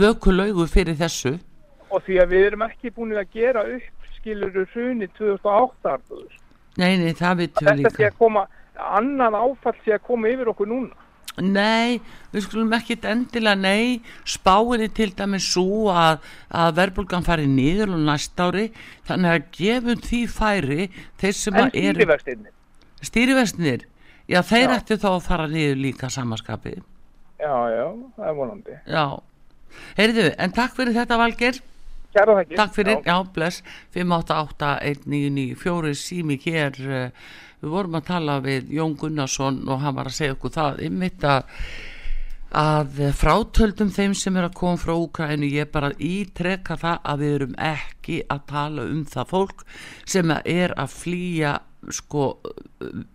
vökulaugu 0.00 0.66
fyrir 0.70 0.98
þessu. 0.98 1.36
Og 1.94 2.02
því 2.06 2.18
að 2.24 2.34
við 2.34 2.48
erum 2.48 2.66
ekki 2.66 2.92
búin 2.94 3.14
að 3.16 3.30
gera 3.38 3.62
upp 3.76 4.10
skiluru 4.18 4.66
hruni 4.74 5.08
2008 5.16 5.94
Arnþrúður. 5.94 6.36
Nei, 6.78 6.94
nei, 7.00 7.12
það 7.18 7.42
vitum 7.42 7.66
við 7.68 7.82
þetta 7.82 7.92
sé 7.94 8.02
líka. 8.02 8.08
að 8.12 8.18
koma 8.22 8.46
annan 8.98 9.36
áfall 9.38 9.76
sé 9.84 9.96
að 9.96 10.04
koma 10.06 10.30
yfir 10.30 10.50
okkur 10.52 10.70
núna. 10.70 11.04
Nei, 11.38 12.00
við 12.32 12.44
skulum 12.48 12.72
ekkit 12.74 13.04
endilega, 13.06 13.54
nei, 13.58 14.00
spáinni 14.26 14.88
til 14.90 15.12
dæmis 15.14 15.46
svo 15.52 15.92
að, 15.94 16.24
að 16.50 16.72
verðbólgan 16.80 17.26
fari 17.26 17.46
niður 17.50 17.94
og 17.94 18.02
næst 18.08 18.42
ári, 18.42 18.68
þannig 19.06 19.36
að 19.36 19.50
gefum 19.54 20.02
því 20.02 20.22
færi 20.34 20.88
þeir 21.20 21.36
sem 21.38 21.58
en 21.58 21.68
að 21.68 21.78
eru 21.78 22.00
stýrivextinni 22.00 22.54
stýrivestinir, 23.04 23.86
já 24.26 24.40
þeir 24.46 24.74
ættu 24.74 24.98
þá 24.98 25.08
að 25.12 25.24
fara 25.28 25.48
niður 25.50 25.82
líka 25.84 26.10
samaskapið. 26.10 26.82
já, 27.38 27.54
já, 27.70 27.86
það 28.16 28.30
er 28.30 28.38
vonandi. 28.40 28.78
Já, 28.86 29.04
heyrðu, 30.00 30.26
en 30.38 30.54
takk 30.56 30.74
fyrir 30.74 30.96
þetta 30.96 31.20
Valgeir, 31.22 31.60
Kæra 32.18 32.32
þakki 32.40 32.58
takk 32.58 32.72
fyrir, 32.76 32.98
já, 33.06 33.16
bless, 33.34 33.56
588-1994 33.96 35.94
sími 35.98 36.36
hér, 36.42 36.72
uh, 36.84 37.10
við 37.62 37.68
vorum 37.76 37.98
að 37.98 38.08
tala 38.10 38.34
við 38.44 38.62
Jón 38.78 38.94
Gunnarsson 38.98 39.56
og 39.68 39.76
hann 39.84 39.96
var 39.96 40.06
að 40.10 40.18
segja 40.18 40.34
okkur 40.38 40.52
það, 40.58 40.72
einmitt 40.88 41.22
að 41.26 41.40
að 42.48 43.02
frátöldum 43.12 43.90
þeim 43.92 44.14
sem 44.16 44.36
er 44.40 44.46
að 44.48 44.54
koma 44.56 44.80
frá 44.80 44.94
Úkrænu 44.96 45.50
ég 45.52 45.68
bara 45.72 45.90
ítreka 46.00 46.78
það 46.80 47.00
að 47.04 47.18
við 47.20 47.34
erum 47.36 47.56
ekki 47.60 48.22
að 48.32 48.44
tala 48.48 48.86
um 48.88 49.02
það 49.04 49.32
fólk 49.34 49.64
sem 50.08 50.32
er 50.32 50.72
að 50.72 50.94
flýja 50.94 51.58
sko 51.92 52.38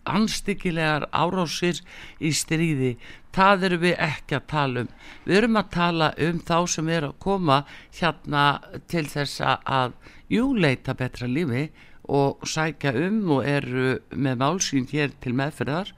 anstíkilegar 0.05 1.07
árásir 1.11 1.81
í 2.21 2.31
stríði 2.31 2.93
það 3.33 3.67
erum 3.67 3.83
við 3.83 3.95
ekki 4.07 4.37
að 4.37 4.47
tala 4.53 4.83
um. 4.83 4.91
Við 5.25 5.37
erum 5.39 5.59
að 5.61 5.69
tala 5.75 6.09
um 6.27 6.41
þá 6.47 6.57
sem 6.75 6.91
er 6.93 7.07
að 7.09 7.19
koma 7.25 7.59
hérna 7.99 8.45
til 8.91 9.05
þess 9.09 9.41
að 9.45 9.95
júleita 10.33 10.95
betra 10.97 11.29
lífi 11.29 11.67
og 12.13 12.43
sækja 12.47 12.93
um 13.05 13.21
og 13.37 13.47
eru 13.47 13.95
með 14.11 14.41
málsýn 14.41 14.89
hér 14.91 15.15
til 15.23 15.35
meðferðar. 15.37 15.93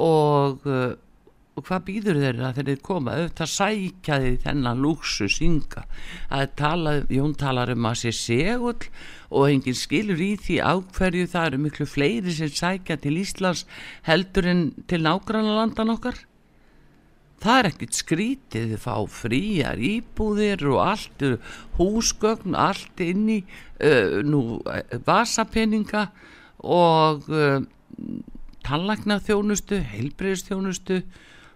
Og 0.00 0.66
uh, 0.66 0.92
og 1.60 1.66
hvað 1.66 1.82
býður 1.88 2.20
þeirra 2.22 2.50
þegar 2.54 2.68
þeir 2.70 2.82
koma? 2.86 3.14
Auðvitað 3.18 3.50
sækja 3.52 4.18
því 4.22 4.30
þennan 4.44 4.82
lúksu 4.84 5.28
synga 5.32 5.84
að 6.32 6.46
tala, 6.60 6.94
Jón 7.12 7.34
talar 7.38 7.72
um 7.74 7.88
að 7.90 7.98
sé 8.04 8.12
segull 8.16 8.88
og 9.28 9.50
enginn 9.50 9.76
skilur 9.78 10.22
í 10.24 10.30
því 10.40 10.60
ákverju 10.62 11.28
það 11.34 11.50
eru 11.50 11.62
miklu 11.66 11.88
fleiri 11.90 12.34
sem 12.36 12.52
sækja 12.54 13.00
til 13.02 13.18
Íslands 13.20 13.66
heldur 14.08 14.48
en 14.50 14.64
til 14.90 15.04
nágranna 15.04 15.58
landan 15.58 15.92
okkar 15.96 16.22
það 17.40 17.58
er 17.58 17.68
ekkert 17.70 17.96
skrítið 17.96 18.72
þið 18.74 18.82
fá 18.82 18.94
fríar 19.08 19.80
íbúðir 19.80 20.64
og 20.68 20.80
allt 20.84 21.24
húsgögn, 21.78 22.56
allt 22.56 23.00
inn 23.04 23.26
í 23.32 23.38
uh, 23.40 24.20
nú 24.26 24.60
uh, 24.60 24.82
vasapeninga 25.06 26.10
og 26.60 27.28
uh, 27.32 27.62
tannlæknaþjónustu, 28.66 29.80
heilbreyðistjónustu 29.94 31.00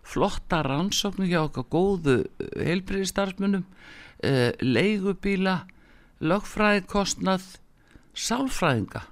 flotta 0.04 0.62
rannsóknu 0.64 1.28
hjá 1.28 1.42
okkar 1.44 1.68
góðu 1.72 2.18
heilbreyðistarfmunum 2.56 3.64
uh, 3.64 4.50
leigubíla 4.64 5.64
lögfræðikostnað 6.24 7.58
sálfræðinga. 8.16 9.04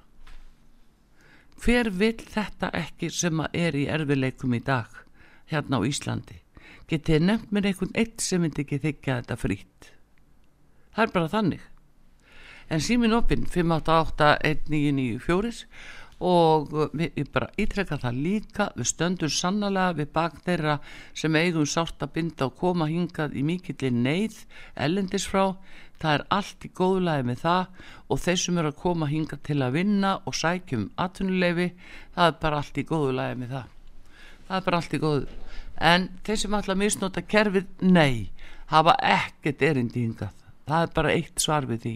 Hver 1.62 1.92
vill 1.94 2.22
þetta 2.32 2.72
ekki 2.74 3.11
sem 3.12 3.44
að 3.44 3.61
er 3.61 3.76
í 3.78 3.85
erfileikum 3.92 4.56
í 4.56 4.62
dag 4.64 5.02
hérna 5.52 5.78
á 5.78 5.87
Íslandi 5.87 6.41
getið 6.92 7.26
nefnt 7.26 7.50
mér 7.52 7.72
einhvern 7.72 7.98
eitt 7.98 8.22
sem 8.22 8.44
myndi 8.44 8.66
ekki 8.66 8.83
þykja 8.87 9.20
þetta 9.22 9.40
frýtt 9.40 9.92
það 10.92 11.07
er 11.07 11.12
bara 11.14 11.31
þannig. 11.33 11.62
En 12.72 12.81
símin 12.81 13.16
opinn 13.16 13.46
5881994 13.50 15.66
og 16.22 16.70
við 16.94 17.11
ég 17.18 17.28
bara 17.35 17.55
ítrekka 17.59 17.96
það 18.05 18.20
líka 18.24 18.64
við 18.76 18.87
stöndum 18.92 19.33
sannlega 19.33 19.96
við 19.98 20.09
bak 20.14 20.35
þeirra 20.46 20.74
sem 21.18 21.37
eigum 21.37 21.66
sárt 21.66 22.02
að 22.05 22.14
binda 22.18 22.42
og 22.46 22.57
koma 22.61 22.87
hingað 22.90 23.31
í 23.35 23.42
mikilli 23.46 23.90
neyð 23.90 24.37
ellendis 24.87 25.26
frá. 25.28 25.44
Það 26.02 26.12
er 26.14 26.22
allt 26.35 26.61
í 26.66 26.68
góðulagi 26.78 27.24
með 27.26 27.38
það 27.42 27.64
og 28.11 28.16
þeir 28.22 28.40
sem 28.44 28.59
eru 28.59 28.68
að 28.72 28.83
koma 28.85 29.07
hingað 29.11 29.40
til 29.48 29.61
að 29.62 29.74
vinna 29.78 30.11
og 30.26 30.33
sækjum 30.38 30.85
atvinnuleifi 31.05 31.68
það 32.14 32.26
er 32.26 32.35
bara 32.42 32.57
allt 32.62 32.76
í 32.78 32.88
góðulagi 32.88 33.35
með 33.42 33.48
það. 33.57 33.66
Það 34.46 34.57
er 34.59 34.64
bara 34.68 34.78
allt 34.83 34.94
í 34.94 35.02
góðu 35.02 35.26
en 35.83 36.09
þeir 36.27 36.40
sem 36.45 36.55
ætla 36.57 36.77
að 36.77 36.83
misnota 36.85 37.25
kerfið 37.27 37.68
nei, 37.83 38.31
hafa 38.71 38.95
ekkert 39.03 39.62
erindi 39.66 40.07
hingað. 40.07 40.33
Það 40.68 40.87
er 40.87 40.97
bara 40.97 41.14
eitt 41.16 41.42
svar 41.42 41.66
við 41.68 41.85
því. 41.85 41.95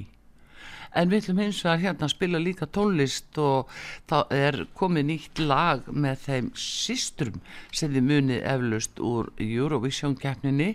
En 0.96 1.11
við 1.12 1.22
ætlum 1.22 1.40
hins 1.42 1.59
vegar 1.64 1.83
hérna 1.83 2.07
að 2.07 2.14
spila 2.14 2.40
líka 2.40 2.68
tónlist 2.72 3.38
og 3.42 3.72
þá 4.09 4.16
er 4.33 4.62
komið 4.79 5.11
nýtt 5.11 5.42
lag 5.44 5.90
með 5.92 6.22
þeim 6.25 6.49
systrum 6.57 7.42
sem 7.70 7.92
þið 7.92 8.09
munið 8.09 8.46
eflaust 8.55 9.03
úr 9.05 9.29
Eurovision 9.37 10.16
keppninni 10.18 10.72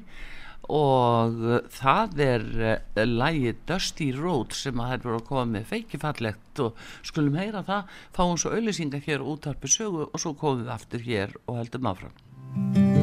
og 0.72 1.42
það 1.74 2.22
er 2.24 2.46
uh, 2.62 3.02
lægi 3.02 3.56
Dusty 3.68 4.12
Road 4.16 4.54
sem 4.56 4.78
að 4.80 4.94
þær 4.94 5.06
voru 5.08 5.20
að 5.20 5.28
koma 5.32 5.46
með. 5.58 5.70
Feikifallegt 5.74 6.64
og 6.64 6.88
skulum 7.02 7.40
heyra 7.42 7.66
það, 7.68 8.00
fáum 8.16 8.38
svo 8.40 8.54
auðlýsingar 8.54 9.04
hér 9.08 9.26
og 9.26 9.40
útarpi 9.40 9.74
sögu 9.74 10.06
og 10.08 10.22
svo 10.22 10.36
komum 10.38 10.68
við 10.68 10.76
aftur 10.78 11.08
hér 11.10 11.40
og 11.48 11.64
heldum 11.64 11.96
áfram 11.96 13.01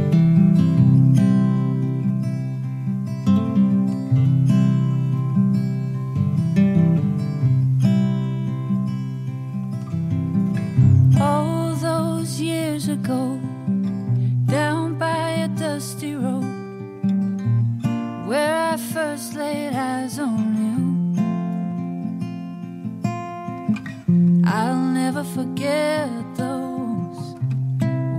forget 25.38 26.10
those 26.34 27.36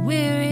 weary 0.05 0.48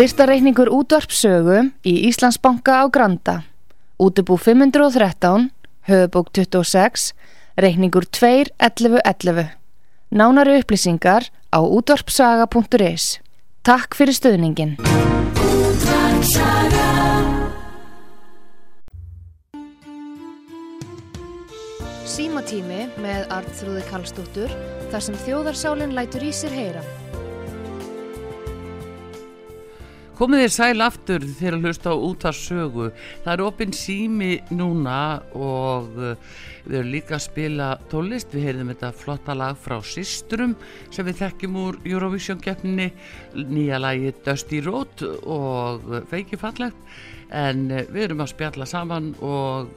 Styrtareikningur 0.00 0.70
útvarpsögu 0.72 1.58
í 1.84 1.92
Íslandsbanka 2.08 2.72
á 2.80 2.88
Granda. 2.88 3.34
Útubú 4.00 4.38
513, 4.40 5.50
höfubók 5.84 6.30
26, 6.32 7.12
reikningur 7.60 8.08
2.11.11. 8.08 9.52
Nánari 10.08 10.56
upplýsingar 10.64 11.28
á 11.52 11.60
útvarpsaga.is. 11.60 13.20
Takk 13.60 13.92
fyrir 13.92 14.16
stöðningin. 14.16 14.80
Símatími 22.08 22.88
með 23.04 23.28
Arnþrúði 23.28 23.84
Karlsdóttur 23.92 24.58
þar 24.88 25.08
sem 25.10 25.24
þjóðarsálinn 25.28 25.92
lætur 25.92 26.24
í 26.24 26.32
sér 26.32 26.56
heyra. 26.56 26.88
Komið 30.20 30.42
þér 30.42 30.50
sæl 30.52 30.84
aftur 30.84 31.22
þegar 31.24 31.54
að 31.56 31.62
hlusta 31.64 31.92
á 31.92 31.96
út 31.96 32.24
af 32.28 32.36
sögu. 32.36 32.90
Það 33.24 33.30
er 33.32 33.42
opinn 33.46 33.70
sími 33.72 34.34
núna 34.52 34.96
og 35.32 35.96
uh, 35.96 36.34
við 36.66 36.76
erum 36.76 36.90
líka 36.92 37.14
að 37.16 37.22
spila 37.24 37.68
tónlist. 37.88 38.36
Við 38.36 38.44
heyrðum 38.50 38.74
þetta 38.74 38.90
flotta 39.00 39.38
lag 39.40 39.56
frá 39.56 39.78
Sistrum 39.80 40.52
sem 40.92 41.08
við 41.08 41.22
þekkjum 41.22 41.56
úr 41.62 41.80
Eurovision 41.88 42.44
keppninni. 42.44 42.90
Nýja 43.32 43.80
lagi 43.80 44.12
Dusty 44.20 44.60
Road 44.68 45.08
og 45.24 45.88
uh, 45.88 46.04
feiki 46.12 46.36
fallegt. 46.36 46.76
En 47.32 47.70
uh, 47.72 47.86
við 47.88 48.10
erum 48.10 48.20
að 48.20 48.34
spjalla 48.36 48.68
saman 48.68 49.14
og 49.24 49.72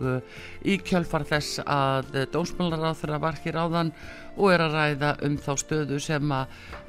í 0.67 0.75
kjölfar 0.83 1.23
þess 1.31 1.63
að 1.63 2.25
dónsmálaráð 2.35 3.05
þeirra 3.05 3.25
var 3.29 3.43
hér 3.45 3.63
áðan 3.63 3.95
og 4.35 4.49
er 4.51 4.67
að 4.67 4.81
ræða 4.81 5.17
um 5.23 5.39
þá 5.39 5.53
stöðu 5.61 6.03
sem 6.03 6.41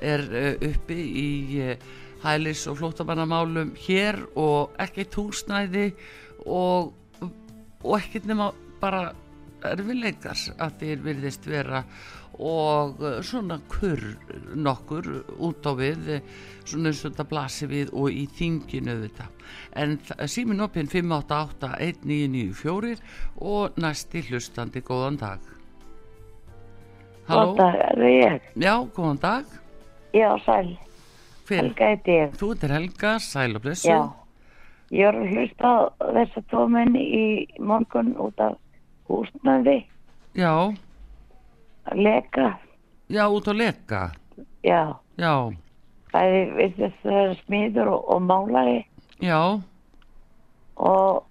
er 0.02 0.32
uppi 0.58 1.04
í 1.22 1.28
hælis 2.24 2.66
og 2.70 2.78
flóttamannamálum 2.80 3.74
hér 3.86 4.20
og 4.40 4.74
ekkert 4.80 5.16
húsnæði 5.20 5.90
og, 6.46 6.92
og 7.84 7.96
ekkert 7.98 8.28
nema 8.30 8.50
bara 8.80 9.10
erfileikar 9.64 10.38
að 10.60 10.78
þeir 10.82 11.04
virðist 11.04 11.48
vera. 11.48 11.84
Og 12.34 12.98
eh, 13.04 13.20
svona 13.22 13.60
kurr 13.70 14.02
nokkur 14.58 15.06
út 15.38 15.68
á 15.70 15.72
við 15.78 16.08
eh, 16.16 16.24
svona 16.66 16.90
eins 16.90 17.04
og 17.04 17.12
þetta 17.12 17.28
blasi 17.30 17.68
við 17.70 17.92
og 17.94 18.10
í 18.10 18.24
þinginu 18.26 18.96
þetta 19.04 19.28
en 19.78 19.98
símin 20.26 20.62
opinn 20.64 20.90
588 20.90 21.70
1994 21.78 22.96
og 23.42 23.78
næsti 23.80 24.24
hlustandi 24.28 24.82
góðan 24.82 25.18
dag. 25.20 25.52
Góðan 27.28 27.54
dag, 27.58 27.78
er 27.80 28.00
það 28.02 28.16
ég? 28.18 28.50
Já, 28.60 28.74
góðan 28.96 29.22
dag. 29.22 29.54
Já, 30.14 30.28
sæl. 30.44 30.74
Hver? 31.44 31.60
Helga 31.62 31.88
heiti 31.92 32.14
ég. 32.18 32.36
Þú 32.40 32.50
ert 32.54 32.68
Helga, 32.74 33.14
sæl 33.20 33.56
og 33.58 33.62
blessu 33.64 33.88
Já. 33.90 33.98
Ég 34.94 35.06
var 35.08 35.16
að 35.18 35.32
hlusta 35.34 35.70
á 35.74 35.76
þessa 36.18 36.42
tóminn 36.52 36.96
í 37.00 37.24
morgun 37.58 38.12
út 38.20 38.40
af 38.40 38.56
húsnaði, 39.08 39.78
Já, 40.36 40.52
að 41.90 42.00
leka. 42.06 42.46
já, 43.12 43.24
út 43.28 43.48
á 43.48 43.54
leka 43.54 44.02
Já, 44.64 44.80
Já, 45.20 45.32
bæði 46.12 46.40
við 46.56 46.76
þess 46.78 47.04
að 47.06 47.34
smiður 47.44 47.90
og, 47.96 48.04
og 48.14 48.22
málari 48.22 48.78
já, 49.20 49.40
og 50.76 51.24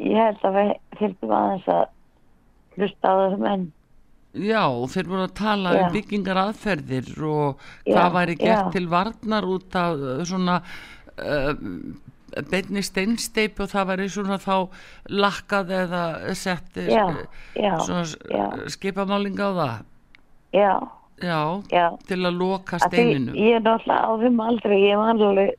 ég 0.00 0.16
held 0.18 0.42
að 0.48 0.56
við 0.58 0.72
þyrftum 0.98 1.34
aðeins 1.36 1.68
að 1.72 1.84
hlusta 2.76 3.08
á 3.08 3.14
þessum 3.22 3.46
enn. 3.52 3.64
Já, 4.32 4.62
þeir 4.94 5.08
voru 5.10 5.24
að 5.26 5.34
tala 5.38 5.72
Já. 5.76 5.82
um 5.86 5.92
byggingar 5.92 6.38
aðferðir 6.46 7.10
og 7.28 7.60
Já, 7.84 7.92
hvað 7.92 8.12
væri 8.16 8.36
gert 8.40 8.64
já. 8.66 8.70
til 8.72 8.86
varnar 8.88 9.44
út 9.44 9.76
af 9.76 9.92
uh, 10.00 10.22
svona 10.24 10.56
uh, 11.20 11.52
beinni 12.48 12.80
steinsteip 12.82 13.60
og 13.60 13.68
það 13.68 13.90
væri 13.92 14.08
svona 14.08 14.38
þá 14.40 14.54
lakkað 15.12 15.74
eða 15.82 16.02
svona 17.84 18.04
já. 18.32 18.46
skipamálinga 18.72 19.50
á 19.50 19.52
það 19.60 19.74
Já, 20.52 20.72
já, 21.24 21.40
já. 21.72 21.86
til 22.08 22.20
að 22.28 22.36
loka 22.40 22.76
Að 22.76 22.88
því 22.88 22.88
steininu 22.92 23.36
Ég 23.36 23.56
er 23.56 23.62
náttúrulega 23.64 24.08
á 24.08 24.12
þeim 24.24 24.40
aldrei, 24.48 24.78
ég 24.84 24.96
var 25.00 25.12
alveg 25.16 25.52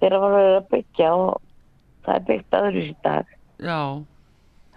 þegar 0.00 0.20
var 0.24 0.34
verið 0.36 0.56
að 0.58 0.66
byggja 0.72 1.12
og 1.18 1.40
það 2.06 2.14
er 2.18 2.26
byggt 2.28 2.56
öðru 2.62 2.82
í 2.84 2.92
dag. 3.04 3.26
já, 3.58 3.78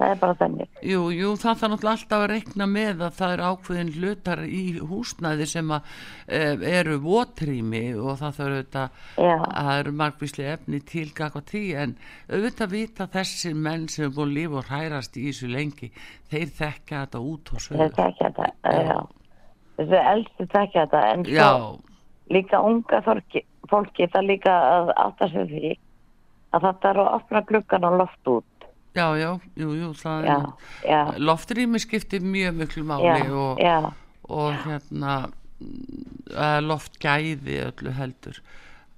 Það 0.02 0.12
er 0.16 0.20
bara 0.22 0.34
þannig. 0.40 0.70
Jú, 0.90 1.02
jú, 1.14 1.32
það 1.38 1.58
þarf 1.60 1.72
náttúrulega 1.72 1.92
alltaf 2.00 2.24
að 2.24 2.32
reikna 2.32 2.66
með 2.72 3.02
að 3.06 3.18
það 3.20 3.34
er 3.36 3.42
ákveðin 3.52 3.92
hlutar 4.00 4.40
í 4.48 4.62
húsnæði 4.90 5.46
sem 5.52 5.74
að 5.76 5.92
e, 6.26 6.40
eru 6.72 6.96
votrými 7.04 7.82
og 8.02 8.16
það 8.22 8.40
þarf 8.40 8.56
auðvitað 8.56 9.04
Já. 9.22 9.36
að 9.36 9.68
það 9.68 9.82
eru 9.84 9.94
margvísli 10.02 10.48
efni 10.56 10.80
til 10.90 11.06
gaka 11.21 11.44
tí 11.52 11.62
en 11.84 11.94
auðvitað 12.32 12.73
vita 12.73 13.08
þessir 13.13 13.54
menn 13.67 13.86
sem 13.94 14.08
er 14.10 14.15
búin 14.17 14.34
lifa 14.40 14.58
og 14.63 14.71
hrærast 14.71 15.21
í 15.21 15.28
þessu 15.30 15.52
lengi 15.54 15.92
þeir 16.34 16.50
þekka 16.58 17.04
þetta 17.06 17.23
út 17.30 17.54
og 17.54 17.62
Þeir 17.62 17.78
sögur. 17.78 17.96
tekja 18.02 18.32
þetta, 18.40 18.75
já. 18.82 19.00
Þessi 19.78 20.02
elstu 20.15 20.50
tekja 20.58 20.88
þetta, 20.88 21.06
en 21.13 21.25
Já, 21.30 21.48
svo 21.54 21.80
líka 22.32 22.60
unga 22.63 23.04
fólki 23.06 24.08
það 24.13 24.28
líka 24.34 24.52
að 24.73 24.92
átta 25.06 25.28
sig 25.32 25.50
því 25.54 25.71
að 26.58 26.65
þetta 26.67 26.90
er 26.96 27.00
að 27.06 27.13
opna 27.19 27.42
gluggan 27.48 27.86
og 27.88 27.98
loft 28.02 28.32
út. 28.34 28.46
Já, 28.96 29.06
já, 29.19 29.29
jú, 29.56 29.69
jú, 29.79 29.92
það 29.96 30.25
Já, 30.27 30.39
er 30.92 31.19
loftrými 31.23 31.79
skiptir 31.79 32.23
mjög 32.23 32.58
miklu 32.60 32.83
máli 32.87 33.29
og, 33.31 33.62
og 34.27 34.58
hérna 34.65 35.13
mm, 35.62 36.65
loftgæði 36.67 37.62
öllu 37.69 37.94
heldur 37.96 38.42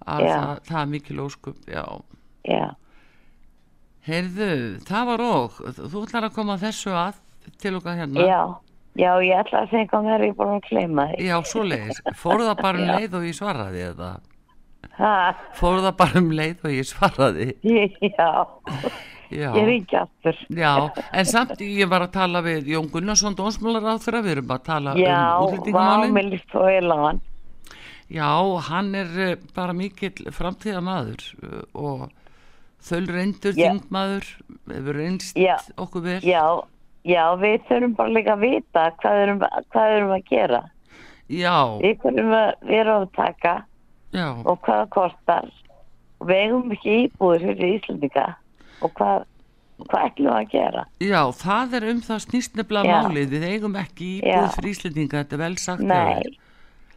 að 0.03 0.25
það, 0.27 0.63
það 0.67 0.79
er 0.81 0.89
mikil 0.91 1.21
óskup, 1.23 1.59
já. 1.69 1.83
já, 2.47 2.65
Heyrðu, 4.03 4.49
það 4.83 5.05
var 5.13 5.21
og, 5.29 5.61
þú 5.79 6.01
ætlar 6.03 6.27
að 6.27 6.35
koma 6.35 6.57
þessu 6.59 6.91
að 6.91 7.21
til 7.61 7.77
okkar 7.77 8.01
hérna. 8.01 8.25
já, 8.27 8.41
já, 8.99 9.11
ég 9.23 9.39
ætla 9.39 9.61
að 9.63 9.87
hvað 9.93 10.09
mér 10.09 10.25
ég 10.27 10.35
búin 10.35 10.57
að 10.57 10.67
kleima 10.67 11.05
því. 11.13 11.29
Já, 11.29 11.37
svoleiðis. 11.47 12.01
Fór 12.19 12.43
það 12.49 12.61
bara 12.65 12.81
um 12.83 12.91
leið 12.97 13.17
og 13.19 13.27
ég 13.29 13.37
svaraði 13.39 13.85
eða? 13.93 14.11
Ha, 14.99 15.13
Fór 15.55 15.79
það 15.85 15.95
bara 16.03 16.19
um 16.19 16.31
leið 16.35 16.67
og 16.67 16.75
ég 16.75 16.89
svaraði? 16.89 17.47
já, 17.63 18.29
Já. 19.33 19.49
ég 19.57 19.65
ringi 19.67 19.97
aftur. 19.97 20.37
Já, 20.53 20.71
en 21.11 21.25
samt 21.25 21.61
ég 21.65 21.89
var 21.89 22.05
að 22.05 22.11
tala 22.13 22.41
við 22.45 22.67
Jón 22.75 22.89
Gunnarsson 22.93 23.35
dónsmálar 23.37 23.87
á 23.89 23.95
þeirra, 24.03 24.21
við 24.25 24.35
erum 24.37 24.51
að 24.53 24.65
tala 24.67 24.93
Já, 24.99 25.13
um 25.17 25.47
vá, 25.47 25.47
útlendingamálin. 25.47 26.13
mér 26.13 26.27
líst 26.33 26.51
svo 26.53 26.65
vel 26.67 26.91
á 26.93 26.97
hann. 27.07 27.21
Já, 28.13 28.27
hann 28.69 28.91
er 28.99 29.15
eh, 29.25 29.37
bara 29.55 29.73
mikill 29.73 30.27
framtíðamaður 30.35 31.23
eh, 31.41 31.63
og 31.73 32.03
þöl 32.83 33.07
reyndur 33.09 33.55
Já. 33.57 33.71
þingmaður, 33.71 34.27
hefur 34.69 34.99
reynst 34.99 35.39
Já. 35.39 35.55
okkur 35.79 36.03
vel. 36.05 36.19
Já, 36.27 36.43
já, 37.07 37.23
við 37.41 37.57
þurfum 37.69 37.95
bara 37.97 38.15
líka 38.19 38.35
að 38.37 38.43
vita 38.45 38.85
hvað 39.01 39.21
erum, 39.23 39.41
hvað 39.73 39.95
erum 39.97 40.15
að 40.19 40.23
gera. 40.29 40.61
Já, 41.31 41.55
Við 41.81 41.97
þurfum 42.03 42.33
að 42.37 42.49
vera 42.69 42.99
að 42.99 43.09
taka 43.15 43.53
já, 44.13 44.27
og 44.43 44.59
hvað 44.61 44.81
það 44.83 44.89
kostar. 44.99 45.51
Og 46.21 46.27
við 46.29 46.41
eigum 46.43 46.71
ekki 46.75 46.97
íbúður 47.07 47.45
fyrir 47.49 47.71
Íslandika 47.79 48.25
og 48.83 48.93
hvað, 48.99 49.25
hvað 49.87 50.07
ætlum 50.09 50.29
við 50.29 50.39
að 50.39 50.49
gera? 50.53 50.85
já, 51.03 51.21
það 51.43 51.77
er 51.79 51.87
um 51.91 52.01
það 52.07 52.25
snýst 52.27 52.59
nefnilega 52.59 52.99
málið, 53.07 53.37
við 53.37 53.47
eigum 53.51 53.79
ekki 53.83 54.09
íbúð 54.19 54.51
fyrir 54.57 54.73
Íslendinga, 54.73 55.23
þetta 55.23 55.39
er 55.39 55.43
vel 55.43 55.55
sagt. 55.61 55.87
Nei, 55.87 56.37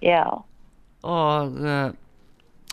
já, 0.05 0.24
og, 1.07 1.61
uh, 1.62 1.89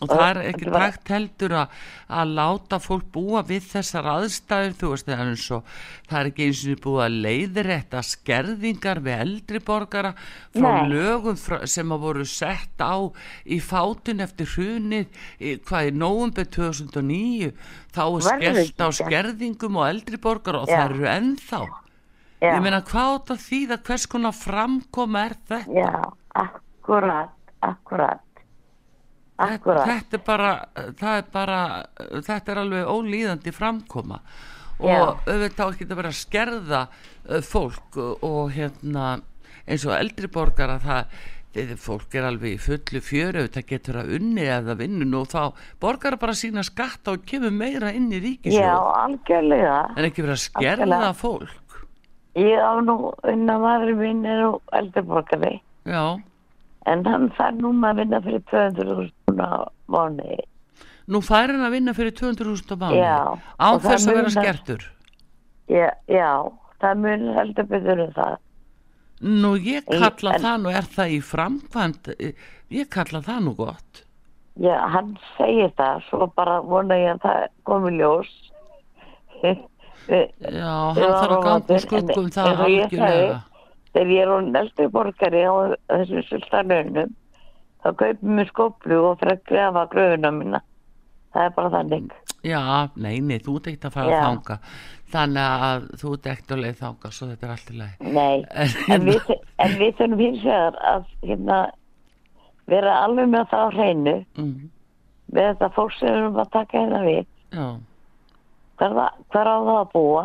og 0.01 0.09
það 0.09 0.39
er 0.41 0.69
var- 0.73 0.81
takt 0.91 1.11
heldur 1.13 1.53
að, 1.61 1.73
að 2.09 2.31
láta 2.39 2.79
fólk 2.81 3.05
búa 3.13 3.43
við 3.47 3.67
þessar 3.71 4.07
aðstæður 4.13 4.73
þú 4.79 4.89
veist 4.93 5.05
það 5.07 5.19
er 5.21 5.29
eins 5.31 5.45
og 5.53 5.69
það 6.09 6.17
er 6.19 6.29
ekki 6.31 6.47
eins 6.47 6.63
og 6.73 6.81
búið 6.83 7.03
að 7.05 7.19
leiðrétta 7.27 8.01
skerðingar 8.09 9.01
við 9.05 9.21
eldri 9.27 9.61
borgara 9.63 10.13
frá 10.55 10.69
Nei. 10.81 10.89
lögum 10.91 11.37
frá, 11.39 11.57
sem 11.69 11.93
að 11.95 12.03
voru 12.07 12.25
sett 12.25 12.81
á 12.83 12.95
í 13.45 13.59
fátun 13.63 14.25
eftir 14.25 14.49
hrunið 14.57 15.21
hvað 15.69 15.87
í 15.87 15.95
nóvumber 16.01 16.49
2009 16.57 17.53
þá 17.93 18.03
er 18.09 18.27
skellt 18.27 18.83
á 18.83 18.87
skerðingum 18.99 19.77
og 19.79 19.87
eldri 19.93 20.17
borgara 20.17 20.65
og 20.65 20.67
Já. 20.73 20.81
það 20.81 20.89
eru 20.97 21.09
ennþá. 21.13 21.61
Já, 22.43 22.49
ég 22.57 22.63
meina 22.65 22.81
hvað 22.83 23.13
átt 23.15 23.29
að 23.37 23.43
þýða? 23.45 23.75
Hvers 23.87 24.05
konar 24.11 24.33
framkoma 24.35 25.21
er 25.29 25.35
þetta? 25.47 25.59
Já, 25.71 25.91
akkurat, 26.35 27.29
akkurat, 27.63 28.19
akkurat. 29.37 29.85
þetta 29.89 30.17
er 30.19 30.23
bara 30.25 30.51
það 30.99 31.17
er 31.17 31.29
bara, 31.33 31.59
þetta 32.27 32.51
er 32.53 32.61
alveg 32.63 32.89
ólíðandi 32.93 33.53
framkoma 33.55 34.19
og 34.79 34.89
Já. 34.89 35.03
auðvitað 35.27 35.63
á 35.63 35.71
ekki 35.73 35.85
að 35.89 35.95
vera 36.01 36.11
að 36.11 36.19
skerða 36.19 36.81
uh, 37.29 37.41
fólk 37.45 37.97
og 38.25 38.51
hérna 38.55 39.07
eins 39.67 39.85
og 39.87 39.95
eldri 39.95 40.27
borgara 40.27 40.79
það 40.83 41.15
þegar 41.53 41.77
fólk 41.77 42.15
er 42.17 42.25
alveg 42.25 42.55
í 42.55 42.61
fullu 42.61 42.99
fjöru 43.05 43.43
það 43.53 43.67
getur 43.69 43.99
að 44.01 44.13
unni 44.17 44.45
eða 44.49 44.73
vinnun 44.79 45.13
og 45.19 45.27
þá 45.29 45.43
borgar 45.79 46.17
bara 46.17 46.33
sína 46.33 46.63
skatta 46.65 47.13
og 47.13 47.25
kemur 47.29 47.53
meira 47.53 47.91
inn 47.93 48.09
í 48.09 48.17
Já, 48.17 48.23
ríkisjóð 48.25 48.87
algjörlega. 49.03 49.75
en 49.97 50.07
ekki 50.09 50.25
vera 50.25 50.33
að 50.33 50.41
skerða 50.47 50.81
Algjörlega. 50.87 51.13
fólk 51.21 51.59
Ég 52.41 52.57
á 52.57 52.73
nú 52.81 52.95
unna 53.29 53.59
maður 53.61 53.93
minn 53.99 54.25
er 54.25 54.39
nú 54.41 54.55
eldurborgari 54.73 55.59
já, 55.85 56.17
en 56.89 57.05
hann 57.05 57.29
þarf 57.37 57.59
núna 57.61 57.91
að 57.93 57.99
vinna 58.01 58.21
fyrir 58.25 58.41
200.000 58.49 59.11
á 59.41 59.69
mánuði. 59.87 60.41
nú 61.07 61.21
fær 61.21 61.51
hann 61.51 61.65
að 61.65 61.75
vinna 61.77 61.93
fyrir 61.93 62.13
200.000 62.17 62.73
á 62.73 62.77
mánu 62.79 62.99
án 63.57 63.81
þess 63.83 64.07
að 64.07 64.19
vera 64.19 64.33
skertur 64.33 64.89
Já, 65.71 65.89
já, 66.11 66.31
það 66.83 67.03
mun 67.03 67.29
heldur 67.37 67.67
betur 67.69 68.01
um 68.03 68.15
það. 68.15 68.39
Nú 69.23 69.53
ég 69.63 69.85
kalla 69.87 70.33
það 70.43 70.57
nú, 70.59 70.71
er 70.75 70.89
það 70.91 71.13
í 71.15 71.19
framkvæmt, 71.23 72.09
ég 72.73 72.89
kalla 72.91 73.21
það 73.23 73.45
nú 73.45 73.53
gott. 73.55 74.03
Já, 74.59 74.75
hann 74.91 75.15
segir 75.37 75.71
það, 75.79 76.03
svo 76.09 76.27
bara 76.35 76.59
vona 76.61 76.97
ég 76.99 77.15
að 77.15 77.23
það 77.23 77.45
komi 77.69 77.93
ljós. 77.95 78.33
Já, 79.43 80.75
hann 80.91 80.99
þarf 80.99 81.37
að 81.37 81.47
ganga 81.47 81.79
skuggum 81.85 82.29
það 82.35 82.63
algjörlega. 82.67 83.41
Þegar 83.93 84.11
ég 84.11 84.23
er 84.25 84.31
hún 84.33 84.55
eldri 84.57 84.89
borgari 84.91 85.43
á 85.47 85.53
þessum 85.87 86.23
sultanunum, 86.27 87.15
þá 87.83 87.89
kaupum 87.99 88.39
við 88.39 88.47
skoplu 88.51 88.97
og 89.09 89.19
fyrir 89.21 89.35
að 89.37 89.43
grefa 89.51 89.85
gröfuna 89.93 90.31
mína. 90.39 90.61
Það 91.33 91.45
er 91.47 91.53
bara 91.55 91.69
þannig. 91.73 92.11
Já, 92.45 92.59
nei, 92.95 93.15
nei, 93.25 93.39
þú 93.41 93.55
ert 93.57 93.67
ekkert 93.71 93.87
að 93.89 93.95
fara 93.95 94.11
Já. 94.11 94.17
að 94.19 94.27
þanga. 94.27 94.57
Þannig 95.13 95.63
að 95.69 95.87
þú 96.01 96.11
ert 96.17 96.27
ekkert 96.33 96.51
að 96.55 96.61
leið 96.63 96.77
þanga, 96.81 97.11
svo 97.13 97.27
þetta 97.29 97.47
er 97.47 97.53
allt 97.55 97.71
í 97.73 97.77
lagi. 97.79 98.11
Nei, 98.17 98.45
En 98.93 99.07
við, 99.07 99.31
en 99.65 99.73
við 99.79 99.95
þurfum 99.99 100.21
hins 100.23 100.43
vegar 100.45 100.77
að 100.93 101.07
hérna, 101.23 101.57
vera 102.73 102.93
alveg 103.07 103.31
með 103.33 103.49
það 103.53 103.65
á 103.65 103.69
hreinu 103.77 104.15
Mm, 104.37 104.53
með 105.33 105.49
þetta 105.51 105.69
fólk 105.75 105.93
sem 105.97 106.07
við 106.09 106.19
erum 106.21 106.39
að 106.43 106.51
taka 106.53 106.77
hérna 106.83 107.01
við. 107.07 107.25
já, 107.53 107.67
hver 108.77 109.49
á 109.49 109.57
það 109.63 109.77
að 109.79 109.91
búa? 109.93 110.23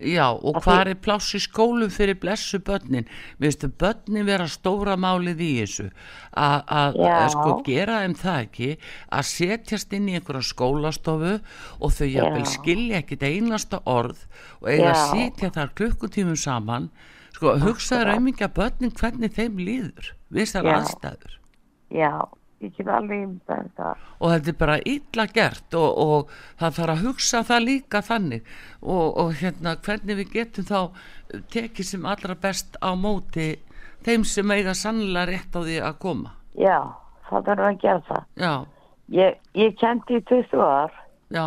Já, 0.00 0.26
og 0.32 0.56
Að 0.56 0.64
hvað 0.64 0.90
er 0.92 1.00
pláss 1.04 1.34
í 1.36 1.40
skólum 1.42 1.92
fyrir 1.92 2.18
blessu 2.22 2.60
börnin? 2.64 3.08
Finnstu 3.40 3.68
börnin 3.68 4.26
vera 4.28 4.48
stóra 4.50 4.96
málið 4.96 5.42
í 5.44 5.50
þessu. 5.60 5.88
Að 6.32 6.72
að 6.72 7.28
sko 7.34 7.56
gera 7.66 8.00
þeim 8.02 8.16
það 8.22 8.40
ekki, 8.46 8.70
að 9.12 9.30
setjast 9.32 9.96
inn 9.98 10.08
í 10.08 10.16
einhverja 10.18 10.48
skólastofu 10.48 11.34
og 11.80 11.96
þau 11.96 12.06
jafnvel 12.08 12.44
Já. 12.44 12.52
skilja 12.56 13.02
ekkit 13.02 13.26
einasta 13.28 13.82
orð 13.84 14.26
og 14.60 14.70
eiga 14.70 14.92
að 14.92 15.00
Já. 15.00 15.06
sitja 15.12 15.52
þar 15.56 15.74
klukkutímum 15.80 16.38
saman 16.40 16.90
sko, 17.36 17.56
hugsaður 17.62 18.14
aumingja 18.16 18.50
börnin 18.54 18.94
hvernig 18.96 19.34
þeim 19.36 19.60
líður 19.60 20.12
við 20.32 20.46
þessar 20.46 20.70
aðstæður 20.76 21.38
Já, 21.92 22.12
ég 22.62 22.76
get 22.76 22.88
alveg 22.88 23.24
um 23.26 23.34
þetta. 23.48 23.88
og 24.20 24.30
þetta 24.32 24.52
er 24.52 24.58
bara 24.60 24.76
illa 24.94 25.26
gert 25.34 25.74
og, 25.74 25.98
og 26.06 26.30
það 26.60 26.76
þarf 26.78 26.92
að 26.96 27.02
hugsa 27.06 27.42
það 27.48 27.64
líka 27.66 28.02
þannig 28.06 28.42
og, 28.82 29.06
og 29.24 29.32
hérna 29.42 29.76
hvernig 29.86 30.16
við 30.22 30.32
getum 30.36 30.64
þá 30.68 30.80
tekið 31.54 31.88
sem 31.90 32.06
allra 32.06 32.34
best 32.34 32.76
á 32.84 32.90
móti 32.94 33.48
þeim 34.06 34.24
sem 34.26 34.50
eiga 34.50 34.74
sannlega 34.74 35.26
rétt 35.32 35.54
á 35.56 35.60
því 35.62 35.76
að 35.82 35.98
koma 36.06 36.32
Já, 36.58 36.78
það 37.30 37.46
þarf 37.50 37.66
að 37.68 37.78
gera 37.86 38.02
það. 38.08 38.24
já, 38.36 38.54
Ég, 39.12 39.38
ég 39.58 39.74
kendi 39.80 40.16
í 40.20 40.24
20 40.30 40.60
ár 40.62 40.92
já, 41.34 41.46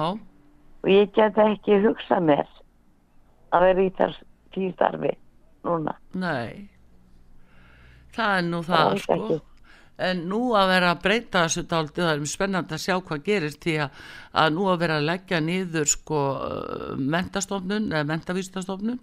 og 0.85 0.89
ég 0.91 1.11
get 1.15 1.37
ekki 1.41 1.79
hugsað 1.85 2.25
mér 2.29 2.47
að 3.55 3.63
vera 3.69 3.83
í 3.85 3.91
þess 3.97 4.19
tíu 4.53 4.71
starfi 4.75 5.11
núna. 5.65 5.93
nei 6.13 6.69
það 8.15 8.37
er 8.39 8.45
nú 8.49 8.59
Það 8.65 8.75
það 8.75 8.91
er 8.95 9.01
sko 9.03 9.15
ekki. 9.15 9.37
En 9.97 10.25
nú 10.29 10.41
að 10.57 10.71
vera 10.73 10.91
að 10.91 11.03
breyta 11.05 11.45
þessu 11.45 11.63
dálítið, 11.71 12.03
það 12.03 12.13
er 12.13 12.31
spennandi 12.31 12.75
að 12.75 12.83
sjá 12.83 12.95
hvað 12.99 13.23
gerist 13.25 13.61
því 13.63 13.75
að, 13.85 14.01
að 14.41 14.49
nú 14.57 14.67
að 14.71 14.81
vera 14.83 14.97
að 14.99 15.07
leggja 15.09 15.39
niður 15.43 15.91
sko 15.91 16.21
mentastofnun 16.99 17.87
eða 17.93 18.09
mentavísastofnun 18.11 18.99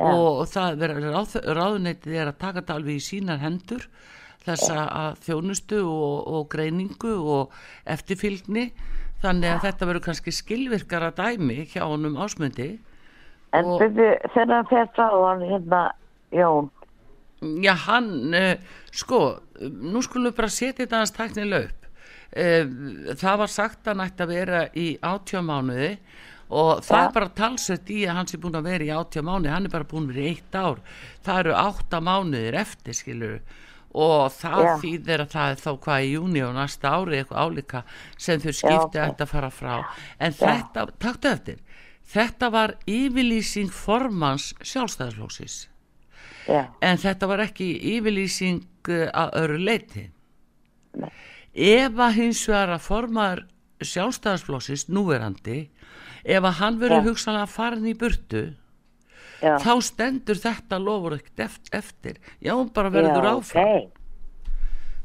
og 0.00 0.44
það 0.50 0.78
vera 0.84 1.00
ráð, 1.02 1.36
ráðuneytið 1.50 2.14
er 2.14 2.30
að 2.30 2.40
taka 2.44 2.60
þetta 2.60 2.78
alveg 2.78 3.00
í 3.00 3.04
sínar 3.04 3.42
hendur 3.42 3.88
þessa 4.44 4.84
að 4.86 5.18
þjónustu 5.26 5.80
og, 5.84 6.16
og 6.30 6.46
greiningu 6.52 7.16
og 7.34 7.56
eftirfylgni. 7.90 8.70
Þannig 9.20 9.50
að 9.52 9.64
þetta 9.66 9.88
verður 9.88 10.04
kannski 10.06 10.32
skilvirkara 10.32 11.10
dæmi 11.12 11.66
hjá 11.68 11.82
honum 11.84 12.16
ásmundi. 12.16 12.70
En 13.52 13.66
byrju, 13.76 14.14
hann 14.32 14.68
fer 14.70 14.88
frá 14.96 15.10
hann 15.10 15.42
hérna, 15.44 15.82
Jón, 16.32 16.70
Já, 17.40 17.72
hann, 17.86 18.34
uh, 18.36 18.56
sko, 18.92 19.40
nú 19.60 20.02
skulum 20.02 20.30
við 20.30 20.36
bara 20.40 20.48
setja 20.48 20.84
þetta 20.84 21.00
hans 21.02 21.12
tæknileg 21.16 21.68
upp. 21.70 21.86
Uh, 22.30 23.14
það 23.18 23.38
var 23.42 23.50
sagt 23.50 23.80
að 23.84 23.90
hann 23.96 24.04
ætti 24.06 24.22
að 24.24 24.34
vera 24.34 24.60
í 24.78 24.88
átjá 25.02 25.40
mánuði 25.42 25.96
og 26.50 26.80
það 26.82 26.98
Ja. 27.00 27.06
er 27.08 27.12
bara 27.14 27.28
talsett 27.28 27.90
í 27.90 27.98
að 28.06 28.14
hann 28.18 28.26
sé 28.30 28.38
búin 28.42 28.54
að 28.58 28.68
vera 28.70 28.84
í 28.84 28.92
átjá 28.94 29.22
mánuði, 29.22 29.50
hann 29.54 29.66
er 29.66 29.70
bara 29.74 29.84
búin 29.90 30.06
að 30.08 30.14
vera 30.14 30.22
í 30.26 30.30
eitt 30.34 30.54
ár. 30.54 30.78
Það 31.26 31.38
eru 31.44 31.54
átta 31.54 32.00
mánuðir 32.00 32.54
eftir, 32.58 32.94
skilur 32.94 33.40
og 33.94 34.30
það 34.30 34.62
Ja. 34.64 34.76
þýðir 34.78 35.20
að 35.24 35.30
það 35.34 35.50
er 35.50 35.56
þá 35.64 35.70
hvað 35.82 36.04
í 36.06 36.12
júni 36.14 36.42
og 36.46 36.54
næsta 36.54 36.90
ári 36.94 37.18
eitthvað 37.18 37.42
álíka 37.42 37.82
sem 38.16 38.38
þau 38.40 38.52
skipti 38.54 38.98
ok. 38.98 39.08
ætti 39.10 39.22
að 39.26 39.32
fara 39.34 39.50
frá. 39.50 39.84
En 40.20 40.32
þetta, 40.32 40.86
taktu 40.98 41.28
eftir, 41.28 41.56
þetta 42.06 42.50
var 42.54 42.74
yfirlýsing 42.86 43.70
formans 43.74 44.54
sjálfstæðarflóksins 44.62 45.66
já, 46.50 46.62
en 46.82 46.98
þetta 46.98 47.28
var 47.30 47.44
ekki 47.46 47.68
yfirlýsing 47.94 48.64
uh, 48.90 49.06
að 49.14 49.36
öru 49.44 49.58
leiti 49.62 50.06
Nei. 50.98 51.10
ef 51.54 51.98
að 52.02 52.16
hins 52.18 52.42
vegar 52.50 52.74
að 52.76 52.84
formar 52.88 53.44
sjálfstæðarsflóksins 53.80 54.88
núverandi 54.92 55.60
ef 56.24 56.42
að 56.44 56.58
hann 56.60 56.80
Já. 56.82 57.04
hugsanlega 57.06 57.48
farin 57.48 57.86
í 57.88 57.94
burtu 57.96 58.42
já. 59.40 59.54
þá 59.62 59.72
stendur 59.86 60.36
þetta 60.42 60.78
lofur 60.82 61.16
ekkert 61.16 61.44
eft- 61.46 61.70
eftir 61.72 62.18
já, 62.44 62.52
bara 62.74 62.90
verður 62.92 63.30
áfram 63.30 63.70
ok. 63.78 63.96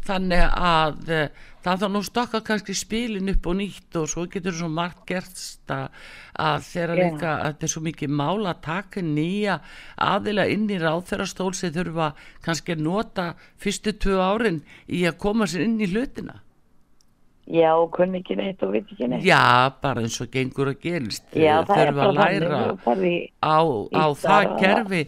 þannig 0.09 0.43
að 0.59 1.13
uh, 1.15 1.29
það 1.65 1.81
þá 1.81 1.87
nú 1.91 2.01
stokka 2.05 2.41
kannski 2.45 2.75
spilin 2.77 3.31
upp 3.33 3.49
og 3.49 3.57
nýtt 3.59 3.97
og 3.99 4.07
svo 4.11 4.25
getur 4.31 4.55
svo 4.55 4.69
margt 4.69 5.03
gerst 5.09 5.73
að, 5.73 5.89
að 6.37 6.69
þeirra 6.69 6.95
Já. 6.95 7.01
líka 7.01 7.33
að 7.33 7.45
þetta 7.49 7.67
er 7.67 7.73
svo 7.73 7.83
mikið 7.89 8.15
mál 8.21 8.45
að 8.45 8.63
taka 8.67 9.05
nýja 9.05 9.59
aðila 10.11 10.47
inn 10.53 10.69
í 10.69 10.79
ráþeirastól 10.81 11.51
sem 11.57 11.73
þurfa 11.75 12.13
kannski 12.45 12.77
að 12.77 12.87
nota 12.87 13.29
fyrstu 13.61 13.95
tvö 13.97 14.21
árin 14.21 14.63
í 14.85 15.05
að 15.09 15.21
koma 15.25 15.49
sér 15.49 15.65
inn 15.65 15.79
í 15.81 15.89
hlutina 15.89 16.41
Já, 17.45 17.75
og 17.77 17.91
kunni 17.93 18.23
ekki 18.23 18.33
neitt 18.39 18.63
og 18.65 18.71
veit 18.73 18.87
ekki 18.89 19.05
neitt. 19.05 19.21
Já, 19.21 19.69
bara 19.77 20.01
eins 20.01 20.15
og 20.23 20.31
gengur 20.33 20.71
að 20.71 20.79
gerist 20.81 21.27
Já, 21.37 21.59
það 21.67 21.81
þurfa 21.81 22.05
að 22.07 22.15
læra 22.17 22.61
á, 23.37 23.57
á 23.93 24.05
það 24.17 24.55
kerfi 24.63 25.01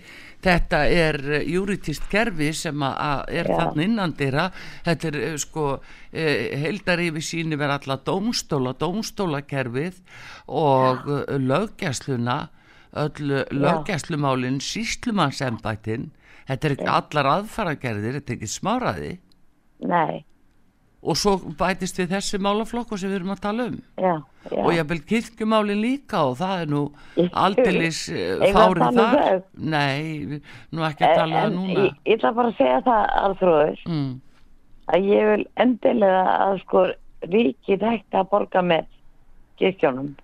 þetta 0.47 0.81
er 0.87 1.17
júritist 1.47 2.07
kerfi 2.11 2.53
sem 2.55 2.83
að- 2.87 3.25
er 3.29 3.47
Já. 3.51 3.55
þarna 3.59 3.83
innandira 3.83 4.45
þetta 4.85 5.07
er 5.11 5.17
eh, 5.21 5.37
sko 5.43 5.65
heildar 6.13 7.03
yfir 7.03 7.25
síni 7.25 7.59
verið 7.59 7.81
alla 7.81 7.97
dómstóla 8.07 8.73
dómstólakerfið 8.79 9.99
og 10.47 11.03
ja. 11.07 11.37
löggæsluna 11.37 12.37
öll 12.97 13.43
löggæslumálin 13.51 14.61
síslumannsembætin 14.63 16.11
þetta 16.47 16.67
er 16.69 16.75
ekki 16.77 16.87
allar 16.95 17.31
aðfaragerðir 17.35 18.19
þetta 18.21 18.33
er 18.33 18.37
ekki 18.39 18.49
smáraði 18.51 19.11
Nei, 19.83 20.23
og 21.01 21.17
svo 21.19 21.35
bætist 21.59 21.99
við 22.01 22.15
þessi 22.15 22.39
málaflokku 22.41 22.97
sem 22.97 23.11
við 23.11 23.19
erum 23.19 23.33
að 23.35 23.41
tala 23.43 23.65
um 23.69 23.77
já, 24.01 24.13
já. 24.49 24.61
og 24.63 24.69
ég 24.73 24.87
vil 24.89 24.99
kirkjumálin 25.11 25.81
líka 25.81 26.23
og 26.25 26.37
það 26.39 26.61
er 26.63 26.71
nú 26.73 26.83
við 27.15 27.27
að 27.37 27.57
fárið 28.57 28.85
um 28.87 28.97
þar 28.97 29.17
þau? 29.21 29.41
nei, 29.75 30.39
nú 30.73 30.87
ekki 30.87 31.05
að 31.05 31.19
tala 31.21 31.27
um 31.27 31.37
það 31.37 31.49
en 31.49 31.57
núna 31.59 31.83
ég, 31.85 31.99
ég 32.09 32.17
ætla 32.17 32.33
bara 32.39 32.53
að 32.53 32.61
segja 32.61 32.79
það, 32.87 33.03
Alþróður, 33.23 33.83
mm. 33.87 34.13
að 34.95 35.09
ég 35.13 35.31
vil 35.31 35.45
endilega 35.65 36.23
að 36.47 36.61
sko 36.65 36.85
ríkið 37.27 37.85
hægt 37.91 38.17
að 38.17 38.31
borga 38.33 38.63
með 38.65 38.89
kirkjónum. 39.61 40.15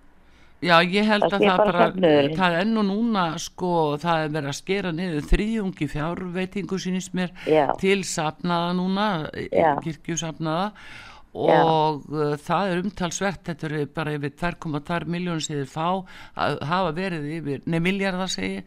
Já, 0.64 0.74
ég 0.82 1.08
held 1.08 1.26
Það 1.26 1.36
að 1.36 1.42
sé 1.44 1.48
það 1.48 1.60
bara 1.60 1.72
bara 1.72 2.36
það 2.38 2.58
er 2.60 2.68
nú 2.70 2.84
núna 2.88 3.24
sko, 3.42 3.72
það 4.02 4.24
er 4.24 4.34
verið 4.36 4.50
að 4.52 4.58
skera 4.58 4.92
niður 4.96 5.28
þrýjungi 5.32 5.88
fjárveitingu 5.94 6.78
sínist 6.82 7.16
mér 7.16 7.34
Já. 7.46 7.66
til 7.80 7.98
safnaða 8.08 8.72
núna 8.78 9.08
Já. 9.50 9.74
kirkjusafnaða. 9.84 10.70
Og 11.34 12.04
uh, 12.14 12.34
það 12.38 12.72
er 12.72 12.82
umtalsvert 12.84 13.48
þetta 13.48 13.66
er 13.66 13.88
bara 13.90 14.12
yfir 14.14 14.34
2,2 14.38 15.08
miljónir 15.10 15.42
sem 15.42 15.56
þið 15.58 15.72
fá 15.72 15.88
að 16.38 16.60
hafa 16.70 16.92
verið 16.94 17.30
yfir, 17.40 17.64
nei 17.66 17.80
miljardar 17.82 18.30
segi 18.30 18.60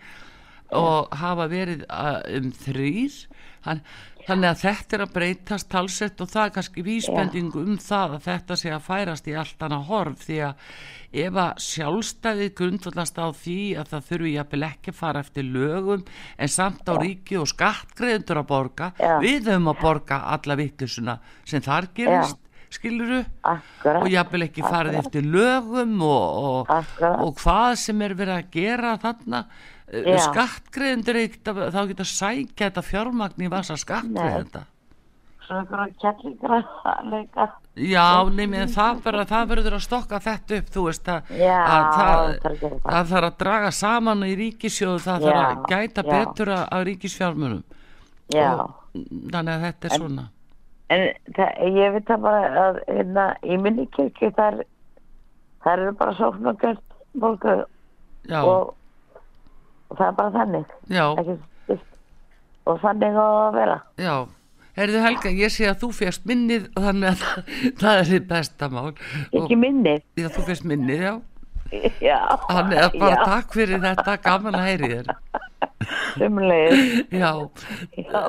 og 0.76 1.14
hafa 1.16 1.46
verið 1.48 1.86
um 1.88 2.50
þrýr 2.66 3.22
Hann, 3.68 3.82
þannig 4.28 4.50
að 4.50 4.62
þetta 4.66 4.98
er 4.98 5.04
að 5.06 5.16
breytast 5.16 5.70
talsett 5.72 6.22
og 6.24 6.32
það 6.32 6.46
er 6.46 6.54
kannski 6.58 6.84
vísbending 6.86 7.58
um 7.62 7.76
það 7.82 8.16
að 8.18 8.26
þetta 8.28 8.58
sé 8.60 8.74
að 8.76 8.88
færast 8.88 9.30
í 9.32 9.36
allt 9.40 9.68
annað 9.68 9.86
horf 9.92 10.26
því 10.26 10.40
að 10.50 10.72
ef 11.18 11.38
að 11.40 11.62
sjálfstæðið 11.64 12.50
grundvallast 12.58 13.22
á 13.24 13.28
því 13.32 13.60
að 13.80 13.94
það 13.94 14.10
þurfi 14.10 14.34
jafnvel 14.34 14.66
ekki 14.68 14.92
að 14.92 14.98
fara 14.98 15.22
eftir 15.24 15.48
lögum 15.48 16.04
en 16.36 16.52
samt 16.52 16.92
á 16.92 16.94
ríki 17.00 17.40
og 17.40 17.48
skattgreðundur 17.54 18.42
að 18.42 18.50
borga 18.52 18.90
Já. 19.00 19.14
við 19.24 19.48
höfum 19.48 19.72
að 19.72 19.80
borga 19.86 20.20
alla 20.36 20.60
vittlusuna 20.60 21.18
sem 21.48 21.64
þar 21.64 21.90
gerist 21.96 22.44
skiluru 22.74 23.22
Akkurat. 23.48 24.02
og 24.02 24.12
jafnvel 24.12 24.44
ekki 24.50 24.66
farið 24.66 25.00
eftir 25.00 25.24
lögum 25.24 25.96
og, 26.04 26.44
og, 26.44 26.76
Akkurat. 26.76 27.24
og 27.24 27.40
hvað 27.40 27.78
sem 27.86 28.04
er 28.04 28.18
verið 28.20 28.36
að 28.36 28.52
gera 28.58 28.94
þarna 29.00 29.44
Já. 29.88 30.18
skattgreðundur 30.26 31.22
þá 31.72 31.82
geta 31.88 32.08
sækja 32.08 32.66
þetta 32.66 32.82
fjármagn 32.84 33.46
í 33.46 33.52
vasa 33.52 33.78
skattgreðunda 33.80 34.66
Svo 35.48 35.62
einhverja 35.62 35.94
kettlingra 36.02 36.58
leika. 37.08 37.46
Já, 37.80 38.28
nefnir 38.36 38.68
það 38.74 38.98
bara, 39.06 39.24
það 39.30 39.52
verður 39.54 39.76
að 39.78 39.84
stokka 39.86 40.20
þetta 40.26 40.58
upp, 40.58 40.72
þú 40.74 40.82
veist 40.90 41.12
að, 41.14 41.30
Já, 41.40 41.54
að 41.62 41.86
það, 41.94 42.32
það 42.42 43.12
þarf 43.12 43.14
að 43.14 43.28
að 43.28 43.38
draga 43.44 43.70
saman 43.78 44.26
í 44.28 44.34
ríkisjóðu, 44.42 45.04
það 45.06 45.28
þarf 45.28 45.44
að 45.44 45.62
gæta 45.72 46.04
já. 46.04 46.10
betur 46.10 46.52
að, 46.52 46.64
að 46.76 46.84
ríkisfjármunum. 46.90 47.62
Já. 48.36 48.48
Og, 48.50 48.74
þannig 49.32 49.54
að 49.54 49.64
þetta 49.68 49.90
er 49.90 49.96
svona. 49.96 50.28
En 50.88 51.06
það, 51.38 51.64
ég 51.78 51.96
veit 51.96 52.12
það 52.12 52.28
bara 52.28 52.52
að 52.66 52.82
hérna, 52.90 53.30
í 53.48 53.60
minni 53.64 53.88
kirkju 53.96 54.34
þar, 54.36 54.60
þar 55.64 55.86
eru 55.86 55.98
bara 56.02 56.18
sókn 56.20 56.52
og 56.52 56.60
gjört 56.66 57.00
fólku 57.24 57.56
og, 58.42 58.76
og 59.90 59.94
það 60.00 60.08
er 60.08 60.14
bara 60.18 60.32
þannig. 60.38 60.66
Ekki, 60.92 61.36
og 62.68 62.76
þannig 62.84 63.14
að 63.24 63.52
vera. 63.62 63.78
já. 64.02 64.16
Herðu 64.78 65.00
Helga, 65.02 65.30
ég 65.34 65.50
sé 65.50 65.66
að 65.66 65.80
þú 65.82 65.88
férst 65.98 66.22
minnið 66.30 66.68
og 66.78 66.82
þannig 66.86 67.08
að 67.10 67.18
það, 67.24 67.38
það 67.82 67.94
er 67.98 68.06
þið 68.12 68.24
besta 68.30 68.66
mál. 68.70 68.92
Ekki 69.32 69.40
Og, 69.42 69.50
minnið. 69.58 70.02
já, 70.22 70.28
þú 70.36 70.42
férst 70.52 70.66
minnið, 70.70 71.00
já. 71.08 71.14
Já. 72.00 72.20
Þannig 72.48 72.78
að 72.84 72.92
bara 73.02 73.16
já, 73.16 73.24
takk 73.32 73.50
fyrir 73.58 73.80
þetta, 73.84 74.14
gaman 74.28 74.56
að 74.60 74.68
heyri 74.70 74.88
þér. 74.92 75.08
Sumlegið. 76.18 76.78
Já, 77.18 77.32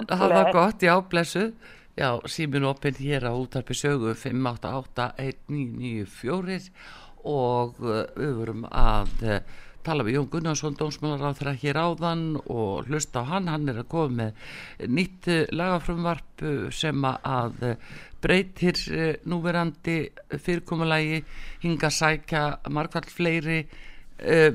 hafa 0.08 0.28
bless. 0.30 0.52
gott, 0.56 0.80
já, 0.88 0.94
blessuð. 1.12 1.50
Já, 1.98 2.10
símin 2.30 2.64
opinn 2.70 2.96
hér 3.02 3.22
á 3.28 3.32
útarpi 3.36 3.74
sögu 3.76 4.10
5881994 4.16 6.70
og 7.28 7.74
uh, 7.82 8.06
við 8.16 8.32
vorum 8.38 8.62
að 8.70 9.08
uh, 9.26 9.40
tala 9.88 10.04
við 10.04 10.18
Jón 10.18 10.28
Gunnarsson, 10.32 10.76
dómsmálar 10.76 11.32
á 11.32 11.38
þeirra 11.38 11.54
hér 11.62 11.78
áðan 11.80 12.24
og 12.44 12.88
hlusta 12.90 13.22
á 13.24 13.28
hann, 13.30 13.48
hann 13.48 13.70
er 13.72 13.80
að 13.80 13.88
koma 13.88 14.18
með 14.18 14.90
nýtt 14.92 15.28
uh, 15.32 15.38
lagafrumvarp 15.56 16.44
uh, 16.44 16.66
sem 16.74 17.06
að 17.08 17.62
uh, 17.64 17.94
breytir 18.20 18.76
núverandi 19.30 19.96
fyrirkomulagi 20.42 21.22
hinga 21.62 21.90
sækja 21.94 22.42
margfald 22.74 23.08
fleiri 23.14 23.62
uh, 23.64 24.52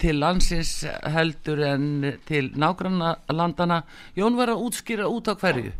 til 0.00 0.20
landsins 0.22 0.86
heldur 1.10 1.60
en 1.66 1.86
til 2.28 2.52
nágranna 2.54 3.16
landana 3.34 3.82
Jón 4.16 4.38
var 4.38 4.54
að 4.54 4.64
útskýra 4.68 5.10
út 5.10 5.28
á 5.28 5.34
hverju. 5.34 5.74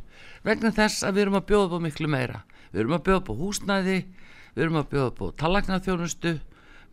Vegna 0.44 0.74
þess 0.74 1.06
að 1.06 1.16
við 1.16 1.26
erum 1.26 1.40
að 1.40 1.48
bjóða 1.52 1.80
á 1.80 1.84
miklu 1.86 2.10
meira. 2.10 2.44
Við 2.74 2.84
erum 2.84 2.98
að 2.98 3.04
bjóða 3.08 3.32
á 3.32 3.40
húsnæði 3.40 3.98
við 4.54 4.64
erum 4.66 4.80
að 4.82 4.88
bjóða 4.92 5.10
upp 5.12 5.20
á 5.22 5.26
tallagnaþjónustu 5.44 6.38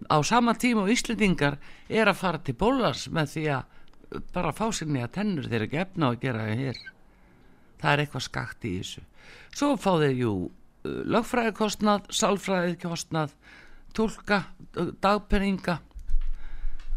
á 0.06 0.18
sama 0.22 0.54
tíma 0.54 0.86
og 0.86 0.92
Íslendingar 0.94 1.58
er 1.90 2.10
að 2.10 2.20
fara 2.22 2.42
til 2.44 2.56
bólars 2.58 3.08
með 3.10 3.34
því 3.34 3.46
að 3.56 4.22
bara 4.36 4.54
fá 4.56 4.68
sér 4.72 4.92
nýja 4.92 5.10
tennur 5.18 5.50
þeir 5.50 5.66
ekki 5.66 5.82
efna 5.82 6.12
að 6.12 6.22
gera 6.22 6.46
það 6.46 6.62
hér. 6.62 6.84
Það 7.78 7.92
er 7.92 8.04
eitthvað 8.04 8.26
skakt 8.28 8.68
í 8.68 8.76
þessu. 8.78 9.04
Svo 9.58 9.74
fá 9.78 9.92
þeir 10.00 10.22
jú 10.22 10.34
lögfræðikostnað, 10.88 12.08
sálfræðikostnað 12.16 13.34
tólka, 13.98 14.44
dagpenninga 15.02 15.80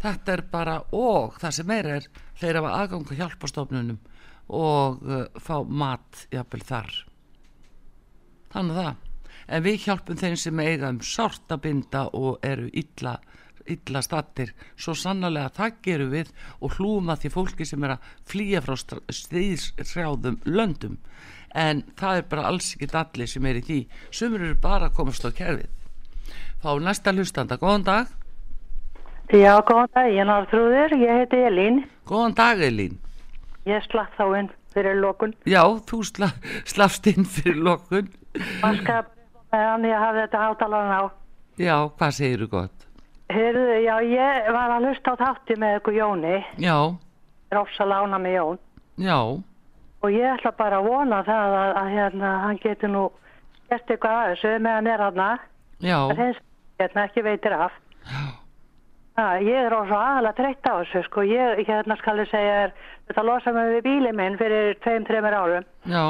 þetta 0.00 0.32
er 0.34 0.42
bara 0.52 0.78
og 0.96 1.36
það 1.40 1.56
sem 1.56 1.68
meira 1.68 1.98
er 1.98 2.08
þeir 2.40 2.60
hafa 2.60 2.72
aðgang 2.78 3.10
að 3.10 3.20
hjálpastofnunum 3.20 4.00
og 4.60 5.04
fá 5.40 5.56
mat 5.64 6.24
jafnvel 6.32 6.62
þar. 6.66 6.90
Þannig 8.50 8.76
að 8.76 8.88
það 8.88 9.09
en 9.50 9.66
við 9.66 9.84
hjálpum 9.84 10.18
þeim 10.20 10.38
sem 10.38 10.62
eiga 10.62 10.92
um 10.94 11.02
sárt 11.04 11.50
að 11.50 11.64
binda 11.66 12.06
og 12.14 12.38
eru 12.46 12.70
illa 12.72 13.18
illa 13.70 14.02
stattir, 14.02 14.52
svo 14.78 14.94
sannlega 14.98 15.50
það 15.54 15.74
gerum 15.84 16.14
við 16.14 16.30
og 16.60 16.76
hlúum 16.76 17.10
að 17.12 17.24
því 17.24 17.32
fólki 17.34 17.66
sem 17.68 17.84
er 17.86 17.96
að 17.96 18.06
flýja 18.30 18.62
frá 18.64 18.76
stríðsrjáðum 19.20 20.40
löndum. 20.48 20.96
En 21.54 21.82
það 21.98 22.20
er 22.20 22.26
bara 22.30 22.46
alls 22.50 22.72
ekki 22.76 22.90
allir 22.96 23.30
sem 23.30 23.46
er 23.46 23.58
í 23.60 23.66
því. 23.66 23.80
Sumur 24.14 24.46
eru 24.46 24.56
bara 24.62 24.90
að 24.90 24.96
komast 24.98 25.26
á 25.26 25.30
kerfið. 25.34 25.68
Fá 26.62 26.70
næsta 26.78 27.14
hlustanda, 27.14 27.58
góðan 27.60 27.86
dag. 27.86 28.16
Já, 29.30 29.54
góðan 29.66 29.92
dag, 29.94 30.10
ég 30.10 30.22
er 30.22 30.28
náttúruður, 30.30 30.96
ég 30.98 31.22
heiti 31.22 31.44
Elín, 31.46 31.84
góðan 32.06 32.36
dag 32.38 32.62
Elín. 32.66 32.98
Ég 33.68 33.84
slapp 33.86 34.16
þá 34.18 34.26
inn 34.40 34.50
fyrir 34.74 34.98
lókun. 34.98 35.34
Já, 35.46 35.62
þú 35.86 36.02
sla, 36.06 36.32
slafst 36.66 37.06
inn 37.10 37.26
fyrir 37.28 37.58
lokun. 37.60 38.10
Man 38.62 38.78
skal 38.82 39.06
meðan 39.52 39.84
ég 39.88 39.98
hafði 40.04 40.24
þetta 40.24 40.42
hátalarn 40.44 40.94
á. 40.94 41.02
Já, 41.60 41.76
hvað 41.98 42.16
segir 42.16 42.44
þú 42.44 42.48
gott? 42.54 42.86
Heyrðu, 43.30 43.76
já, 43.84 43.94
ég 44.10 44.48
var 44.54 44.72
að 44.74 44.88
hlusta 44.88 45.12
á 45.14 45.20
þátti 45.20 45.56
með 45.62 45.76
ykkur 45.80 45.94
Jóni, 46.00 46.36
Já, 46.58 46.76
Rósa 47.54 47.86
Lána 47.86 48.18
með 48.18 48.34
Jón, 48.38 48.58
já, 48.98 49.18
og 50.00 50.08
ég 50.14 50.32
ætla 50.34 50.50
bara 50.58 50.80
að 50.80 50.88
vona 50.90 51.20
það 51.26 51.54
að, 51.60 51.70
að 51.82 51.90
hérna, 51.94 52.30
hann 52.46 52.58
getur 52.62 52.90
nú 52.90 53.04
gert 53.70 53.90
eitthvað 53.92 54.16
að 54.18 54.30
þessu 54.32 54.54
meðan 54.66 54.90
er 54.90 55.04
hann 55.06 55.22
að, 55.26 55.44
já, 55.86 55.98
hreins, 56.10 56.40
hérna, 56.80 57.04
ekki 57.06 57.22
veitir 57.28 57.54
af. 57.54 57.76
Já, 59.20 59.26
ég 59.44 59.58
er 59.66 59.74
ós 59.76 59.90
og 59.92 59.98
aðalega 60.00 60.36
treytt 60.40 60.66
á 60.66 60.74
þessu, 60.80 61.02
sko, 61.06 61.22
ég, 61.28 61.62
hérna 61.68 61.96
skal 62.00 62.18
ég 62.22 62.30
segja, 62.32 62.54
er, 62.66 62.74
þetta 63.10 63.24
losa 63.28 63.52
mig 63.54 63.74
við 63.76 63.82
bílið 63.86 64.16
minn 64.16 64.38
fyrir 64.40 64.74
tveim, 64.82 65.06
þreimur 65.06 65.36
árum. 65.38 65.66
já, 65.86 66.04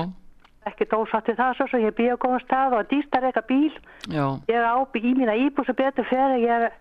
ekki 0.69 0.87
dósatti 0.91 1.35
það 1.39 1.57
svo, 1.57 1.67
svo 1.71 1.81
ég 1.81 1.97
býja 1.97 2.17
á 2.19 2.23
góðum 2.23 2.43
stað 2.45 2.77
og 2.79 2.89
dýstar 2.91 3.27
eitthvað 3.29 3.49
bíl. 3.49 3.75
Já, 4.13 4.25
ég 4.51 4.57
er 4.57 4.69
á 4.69 4.77
í 4.83 5.13
mína 5.17 5.37
íbúð 5.47 5.71
sem 5.71 5.79
betur 5.79 6.09
fyrir 6.11 6.41
ég 6.45 6.67
er, 6.69 6.73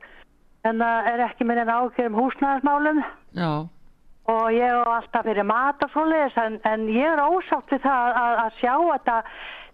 það 0.67 1.11
er 1.13 1.25
ekki 1.29 1.47
minn 1.47 1.61
en 1.63 1.71
ákveðum 1.71 2.19
húsnæðismálum. 2.19 3.03
Já, 3.39 3.51
og 4.29 4.49
ég 4.53 4.65
er 4.67 4.91
alltaf 4.97 5.25
fyrir 5.25 5.47
mat 5.47 5.81
og 5.85 5.93
svoleiðis 5.93 6.37
en, 6.43 6.59
en 6.69 6.85
ég 6.91 7.07
er 7.07 7.23
ósátt 7.23 7.71
við 7.73 7.81
það 7.85 8.19
að, 8.23 8.35
að 8.43 8.59
sjá 8.59 8.73
þetta 8.75 9.17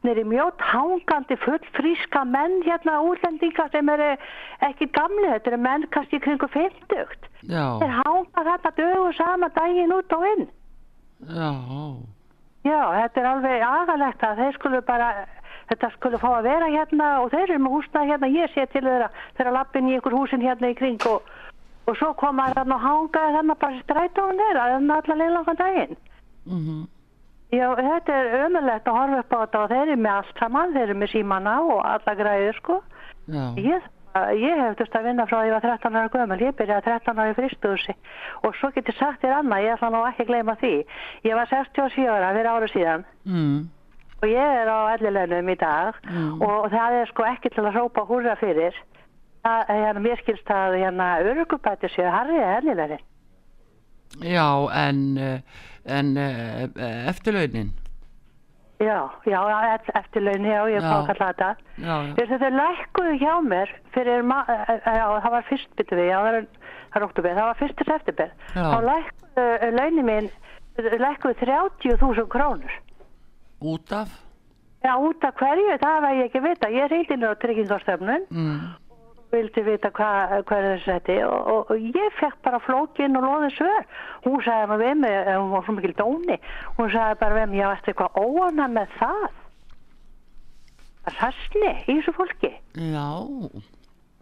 nýri 0.06 0.24
mjög 0.30 0.62
hangandi 0.62 1.38
full 1.42 1.70
fríska 1.76 2.22
menn 2.30 2.60
hérna 2.66 3.00
útlendinga 3.04 3.66
sem 3.74 3.90
eru 3.90 4.12
ekki 4.68 4.88
gamli, 4.96 5.32
þetta 5.34 5.52
eru 5.52 5.62
menn 5.66 5.88
kannski 5.96 6.22
kringu 6.22 6.50
50 6.54 7.16
já, 7.50 7.66
þeir 7.82 7.96
hanga 8.04 8.46
þetta 8.52 8.74
dögu 8.80 9.16
sama 9.18 9.50
daginn 9.58 9.96
út 9.96 10.16
og 10.16 10.28
inn. 10.34 10.46
Já, 11.26 11.50
Já, 12.66 12.82
þetta 12.98 13.22
er 13.22 13.28
alveg 13.30 13.64
agalegt 13.70 14.24
að 14.26 14.40
þeir 14.42 14.56
skulu 14.58 14.82
bara 14.88 15.10
þetta 15.70 15.90
skulle 15.96 16.22
fá 16.22 16.30
að 16.34 16.48
vera 16.50 16.70
hérna 16.74 17.10
og 17.22 17.32
þeir 17.34 17.44
eru 17.48 17.62
með 17.62 17.76
húsnað 17.76 18.10
hérna, 18.12 18.32
ég 18.34 18.54
sé 18.54 18.66
til 18.72 18.84
þeirra 18.86 19.10
þeirra 19.38 19.56
lappin 19.60 19.90
í 19.90 19.96
einhver 19.98 20.18
húsin 20.18 20.46
hérna 20.46 20.72
í 20.74 20.78
kring 20.78 21.08
og, 21.10 21.30
og 21.86 21.98
svo 22.00 22.12
koma 22.18 22.50
þarna 22.56 22.78
og 22.78 22.86
hangaði 22.86 23.38
þarna 23.38 23.58
bara 23.62 23.82
strætóðan 23.84 24.44
þeirra, 24.44 24.68
þarna 24.74 25.00
allar 25.02 25.22
leilangan 25.22 25.62
daginn. 25.62 25.98
Mhm. 26.46 26.84
Já, 27.54 27.68
þetta 27.78 28.14
er 28.20 28.48
ömulegt 28.48 28.88
að 28.90 28.98
horfa 28.98 29.20
upp 29.22 29.34
á 29.34 29.38
þetta 29.38 29.60
og 29.62 29.70
þeir 29.70 29.82
eru 29.86 29.98
með 30.02 30.16
allt 30.16 30.40
saman, 30.42 30.74
þeir 30.74 30.84
eru 30.88 30.96
með 31.00 31.12
símana 31.14 31.54
og 31.62 31.78
alla 31.86 32.16
græður 32.18 32.58
sko. 32.58 32.80
Já. 33.32 33.44
Ég, 33.62 33.86
ég 34.40 34.60
hef 34.62 34.78
þurft 34.80 34.96
að 34.96 35.04
vinna 35.10 35.26
frá 35.28 35.38
því 35.38 35.42
að 35.42 35.48
ég 35.50 35.56
var 35.56 35.66
13 35.66 35.96
ára 36.00 36.10
gömul, 36.14 36.40
ég 36.42 36.56
byrjaði 36.60 36.86
13 36.88 37.20
ára 37.20 37.32
í 37.34 37.38
fristuðusi 37.40 37.96
og 38.48 38.56
svo 38.60 38.70
getur 38.76 38.96
sagt 39.00 39.22
þér 39.24 39.34
annað, 39.42 39.64
ég 39.66 39.74
ætla 39.76 39.90
nú 39.92 40.04
ekki 40.08 40.24
að 40.24 40.30
gleyma 40.32 40.56
því. 40.62 40.74
Ég 41.28 41.36
var 41.36 41.50
67 41.52 42.08
ára 42.16 42.34
fyrir 42.36 42.52
ára 42.54 42.68
síðan 42.72 43.06
Mm. 43.26 43.70
og 44.22 44.28
ég 44.30 44.62
er 44.62 44.68
á 44.72 44.80
ellilegnum 44.96 45.50
í 45.50 45.58
dag 45.60 45.94
Mm. 46.08 46.42
og 46.42 46.72
það 46.72 46.92
er 47.02 47.06
sko 47.12 47.24
ekki 47.24 47.50
til 47.56 47.64
að 47.66 47.74
hrópa 47.76 48.06
húra 48.08 48.36
fyrir. 48.40 48.74
Það, 49.44 49.66
hérna, 49.70 50.00
mér 50.02 50.18
skilst 50.24 50.48
að 50.50 50.80
hérna, 50.82 51.10
örugubæti 51.22 51.88
séu 51.94 52.10
harrið 52.10 52.58
ellilegni. 52.58 52.98
Já, 54.24 54.48
en, 54.74 55.18
eh, 55.18 55.40
en 55.86 56.18
eh, 56.18 57.10
eftirlaunin 57.10 57.72
Já, 58.80 59.10
já, 59.26 59.40
já, 59.50 59.60
eft- 59.76 59.92
eftirlaun, 59.96 60.46
já, 60.46 60.60
ég 60.68 60.82
hvað 60.84 60.98
að 61.00 61.06
kalla 61.08 61.28
þetta. 61.32 61.50
Já, 61.80 61.96
já. 62.20 62.26
Þau 62.42 62.50
lækkuðu 62.60 63.14
hjá 63.22 63.34
mér 63.46 63.70
fyrir, 63.96 64.20
eh, 64.20 64.64
eh, 64.76 64.98
já, 65.00 65.06
það 65.24 65.32
var 65.32 65.46
fyrst, 65.50 65.70
byttu 65.80 65.96
við, 65.96 66.10
já, 66.12 66.18
það 66.26 66.40
er, 66.40 66.48
það 66.92 67.00
er 67.00 67.06
oktober, 67.08 67.38
það 67.40 67.48
var 67.52 67.60
fyrst 67.62 67.86
september. 67.88 68.34
Já. 68.56 68.66
Þá 68.74 68.78
lækkuðu 68.90 69.46
uh, 69.46 69.72
launin 69.80 70.06
mín, 70.10 70.30
lækkuðu 71.06 71.40
30.000 71.46 72.28
krónur. 72.36 72.76
út 73.62 73.92
af 73.96 74.22
Já, 74.86 74.94
út 75.02 75.24
af 75.26 75.34
hverju, 75.40 75.78
það 75.82 76.02
var 76.04 76.14
ég 76.14 76.28
ekki 76.28 76.40
vita. 76.44 76.68
Ég 76.70 76.92
reyndi 76.92 77.16
nú 77.18 77.32
á 77.32 77.36
tryggingastöfnun 77.42 78.26
mm. 78.30 78.60
Vildi 79.36 79.64
vita 79.66 79.92
hvað 79.96 80.34
hva 80.48 80.58
er 80.58 80.68
þessi 80.72 80.92
þetta 80.92 81.16
og, 81.28 81.52
og, 81.54 81.72
og 81.74 81.88
ég 82.00 82.18
fekk 82.20 82.42
bara 82.48 82.62
flókin 82.66 83.20
og 83.20 83.28
loðin 83.28 83.54
svör. 83.56 83.88
Hún 84.26 84.44
sagði 84.46 84.72
maður 84.72 84.84
við 84.86 85.00
mig, 85.04 85.16
eh, 85.22 85.38
hún 85.38 85.54
var 85.54 85.66
svo 85.68 85.78
mikil 85.78 85.96
dóni. 86.00 86.40
Hún 86.80 86.92
sagði 86.96 87.22
bara 87.22 87.40
við 87.40 87.48
mig, 87.52 87.62
ég 87.62 87.72
varst 87.72 87.90
eitthvað 87.92 88.20
óana 88.24 88.68
með 88.72 89.00
það? 89.00 89.26
Það 91.06 91.18
sasni 91.22 91.72
í 91.86 91.98
þessu 92.00 92.16
fólki. 92.18 92.54
Já, 92.82 93.10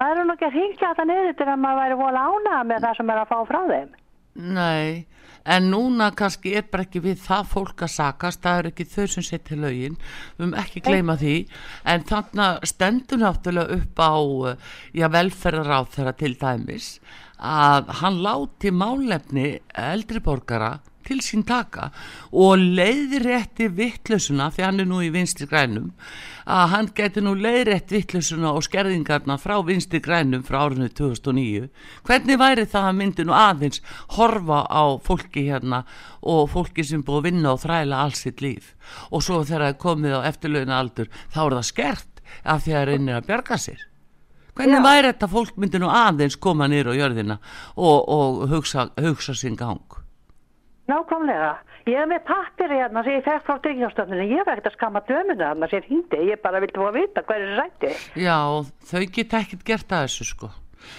það 0.01 0.09
er 0.09 0.24
nú 0.28 0.36
ekki 0.36 0.49
að 0.49 0.57
ringja 0.59 0.88
þetta 0.89 1.09
niður 1.09 1.36
til 1.39 1.49
að 1.49 1.61
maður 1.64 1.84
væri 1.84 1.99
vola 2.03 2.30
ána 2.30 2.64
með 2.68 2.88
það 2.88 2.97
sem 2.99 3.14
er 3.14 3.22
að 3.22 3.30
fá 3.32 3.38
frá 3.47 3.61
þeim 3.72 3.93
nei 4.36 5.05
en 5.43 5.67
núna 5.71 6.09
kannski 6.15 6.53
er 6.55 6.67
bara 6.71 6.86
ekki 6.86 7.01
við 7.03 7.19
það 7.25 7.49
fólk 7.51 7.84
að 7.84 7.91
sakast, 7.97 8.41
það 8.43 8.59
er 8.59 8.69
ekki 8.69 8.86
þau 8.93 9.07
sem 9.11 9.25
setja 9.27 9.57
lögin, 9.59 9.97
við 10.38 10.45
um 10.47 10.55
ekki 10.61 10.84
gleyma 10.86 11.17
því. 11.19 11.36
En 11.91 12.05
þannig 12.07 12.69
stendur 12.71 13.21
náttúrulega 13.23 13.79
upp 13.79 13.99
á 13.99 14.13
eh, 14.53 14.71
já, 15.01 15.07
velferðaráð 15.11 15.91
þeirra 15.97 16.15
til 16.21 16.34
dæmis 16.39 16.89
að 17.43 17.89
hann 17.99 18.21
láti 18.23 18.71
málefni 18.71 19.47
eldri 19.75 20.21
borgara 20.23 20.77
til 21.06 21.20
sín 21.24 21.45
taka 21.47 21.89
og 22.32 22.62
leiðrétti 22.62 23.70
vittlusuna 23.78 24.49
því 24.54 24.66
hann 24.66 24.84
er 24.84 24.89
nú 24.89 25.01
í 25.06 25.12
vinstri 25.14 25.47
grænum 25.49 25.91
að 26.43 26.72
hann 26.74 26.89
geti 26.95 27.24
nú 27.24 27.36
leiðrétt 27.39 27.91
vittlusuna 27.93 28.51
og 28.56 28.66
skerðingarna 28.68 29.38
frá 29.39 29.56
vinstri 29.66 30.01
grænum 30.04 30.43
frá 30.47 30.64
árinu 30.66 30.89
2009 30.89 31.70
hvernig 32.08 32.39
væri 32.39 32.68
það 32.70 32.89
að 32.89 32.99
myndi 32.99 33.28
nú 33.28 33.36
aðeins 33.38 33.84
horfa 34.18 34.64
á 34.68 34.84
fólki 35.04 35.47
hérna 35.49 35.84
og 36.22 36.51
fólki 36.54 36.86
sem 36.88 37.04
búið 37.04 37.20
að 37.20 37.30
vinna 37.30 37.54
og 37.54 37.64
þræla 37.64 38.04
alls 38.04 38.24
sitt 38.26 38.43
líf? 38.43 38.74
Og 39.12 39.24
svo 39.24 39.41
þegar 39.43 39.68
það 39.68 39.72
er 39.72 39.82
komið 39.86 40.20
á 40.20 40.28
eftirlauna 40.30 40.78
aldur 40.80 41.10
þá 41.34 41.41
er 41.45 41.58
það 41.58 41.68
skert 41.72 42.22
af 42.43 42.64
því 42.64 42.74
að 42.74 42.78
það 42.78 42.88
reynir 42.91 43.18
að 43.18 43.28
bjarga 43.30 43.58
sér. 43.60 43.82
Hvernig 44.54 44.80
Já. 44.80 44.86
væri 44.86 45.10
þetta 45.10 45.30
fólk 45.34 45.58
myndi 45.58 45.82
nú 45.82 45.89
aðeins 45.89 46.38
koma 46.38 46.70
niður 46.70 46.93
á 46.93 46.99
jörðina 46.99 47.39
og, 47.76 47.99
og 48.06 48.47
hugsa, 48.51 48.89
hugsa 49.01 49.34
sinn 49.38 49.58
gang 49.58 50.03
Nákvæmlega. 50.91 51.51
Ég 51.88 51.97
hef 51.99 52.07
með 52.11 52.21
pappir 52.27 52.71
hérna 52.71 53.03
sem 53.03 53.13
ég 53.17 53.23
fekk 53.25 53.43
frá 53.47 53.57
tryggingastöfninu. 53.63 54.25
Ég 54.31 54.43
var 54.47 54.57
ekkert 54.59 54.69
að 54.71 54.75
skamma 54.77 55.01
döminu 55.07 55.39
þarna 55.43 55.69
sem 55.71 55.84
hindi. 55.88 56.19
Ég 56.29 56.41
bara 56.43 56.59
vildi 56.63 56.79
fá 56.79 56.88
að 56.89 56.97
vita 56.99 57.23
hvað 57.27 57.43
er 57.43 57.55
sætti. 57.59 57.91
Já, 58.23 58.38
þau 58.91 59.03
geta 59.17 59.39
ekkert 59.43 59.63
gert 59.67 59.95
að 59.95 60.05
þessu 60.07 60.27
sko. 60.31 60.49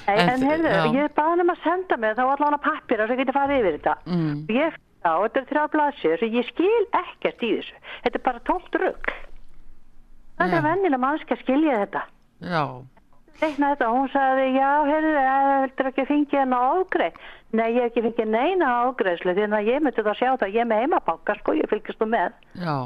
Nei, 0.06 0.16
En 0.16 0.28
en, 0.32 0.42
heyrðu, 0.48 0.68
já. 0.72 0.84
ég 0.96 1.14
baði 1.16 1.40
um 1.44 1.52
að 1.52 1.60
senda 1.64 1.96
mig 2.00 2.16
þá 2.16 2.22
allan 2.24 2.56
að 2.56 2.62
pappira 2.64 3.06
sem 3.08 3.16
geti 3.20 3.32
farið 3.36 3.60
yfir 3.60 3.76
þetta. 3.78 3.94
Mm. 4.08 4.38
Ég 4.48 4.78
þá, 5.04 5.12
þetta 5.24 5.40
er 5.40 5.48
þrjá 5.50 5.64
blaðsir 5.74 6.24
ég 6.24 6.48
skil 6.48 6.86
ekkert 7.00 7.44
í 7.44 7.50
þessu. 7.58 7.76
Þetta 8.06 8.18
er 8.20 8.24
bara 8.24 8.44
tómt 8.48 8.74
rugg. 8.80 9.12
Það 10.40 10.56
er 10.58 10.64
vennilega 10.64 10.98
mannski 11.04 11.36
að 11.36 11.42
skilja 11.44 11.76
þetta. 11.84 12.02
Já, 12.44 12.64
þetta 13.40 13.90
hún 13.92 14.08
sagði, 14.12 14.46
já, 14.56 14.70
heyrðu, 14.88 15.12
Nei, 17.54 17.68
ég 17.70 17.84
hef 17.84 17.92
ekki 17.92 18.02
fengið 18.08 18.30
neina 18.34 18.70
ágreiðslu 18.82 19.34
því 19.36 19.44
að 19.46 19.68
ég 19.70 19.82
myndi 19.84 20.02
það 20.02 20.16
sjá 20.18 20.30
það, 20.40 20.54
ég 20.56 20.62
er 20.64 20.70
með 20.70 20.80
heimabanka, 20.82 21.36
sko, 21.38 21.54
ég 21.54 21.68
fylgist 21.70 22.00
þú 22.00 22.08
með. 22.10 22.32
já, 22.58 22.76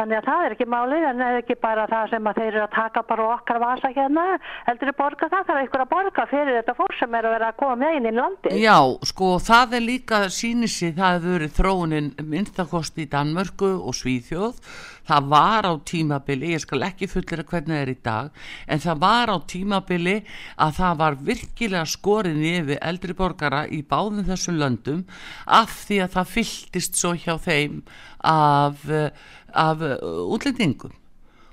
Þannig 0.00 0.16
að 0.16 0.28
það 0.30 0.42
er 0.46 0.54
ekki 0.54 0.66
málið 0.72 1.02
en 1.10 1.18
er 1.20 1.38
ekki 1.42 1.54
bara 1.60 1.82
það 1.90 2.12
sem 2.14 2.28
að 2.30 2.38
þeir 2.40 2.46
eru 2.50 2.60
að 2.64 2.70
taka 2.72 3.00
bara 3.04 3.24
okkar 3.34 3.58
vasa 3.60 3.90
hérna 3.92 4.22
heldur 4.64 4.92
að 4.92 4.96
borga 4.96 5.28
það, 5.28 5.42
það 5.48 5.52
er 5.52 5.60
eitthvað 5.60 5.84
að 5.84 5.90
borga 5.90 6.24
fyrir 6.30 6.56
þetta 6.56 6.74
fólk 6.78 6.94
sem 6.96 7.16
er 7.18 7.28
að 7.28 7.34
vera 7.36 7.50
að 7.50 7.58
koma 7.60 7.76
með 7.82 7.98
inn 7.98 8.08
í 8.08 8.14
landi. 8.16 8.54
já, 8.62 8.78
sko 9.10 9.28
það 9.44 9.76
er 9.76 9.84
líka 9.84 10.22
sýnissi, 10.32 10.90
það 10.96 11.18
hefur 11.18 11.36
verið 11.36 11.54
þróunin 11.58 12.10
minnstakosti 12.32 13.04
í 13.04 13.10
Danmörku 13.12 13.70
og 13.76 13.98
Svíþjóð, 14.00 14.62
það 15.10 15.30
var 15.34 15.68
á 15.68 15.74
tímabili, 15.92 16.54
ég 16.54 16.64
skal 16.64 16.84
ekki 16.88 17.10
fullera 17.10 17.44
hvernig 17.44 17.76
það 17.76 17.84
er 17.84 17.92
í 17.92 17.98
dag, 18.08 18.44
en 18.72 18.84
það 18.86 19.02
var 19.04 19.34
á 19.34 19.36
tímabili 19.52 20.18
að 20.56 20.76
það 20.80 21.00
var 21.04 21.18
virkilega 21.28 21.88
skorin 21.92 22.44
yfir 22.54 22.80
eldri 22.80 23.16
borgara 23.18 23.66
í 23.68 23.82
báðum 23.84 24.24
þessum 24.24 24.60
löndum 24.60 25.04
af 25.44 25.82
því 25.84 26.04
að 26.06 26.14
það 26.16 26.32
fylltist 26.38 26.96
svo 26.96 27.12
hjá 27.18 27.36
þeim 27.36 27.82
af, 28.20 28.88
eh, 28.90 29.10
af 29.54 29.82
eh, 29.82 29.96
útlendingum. 30.34 30.96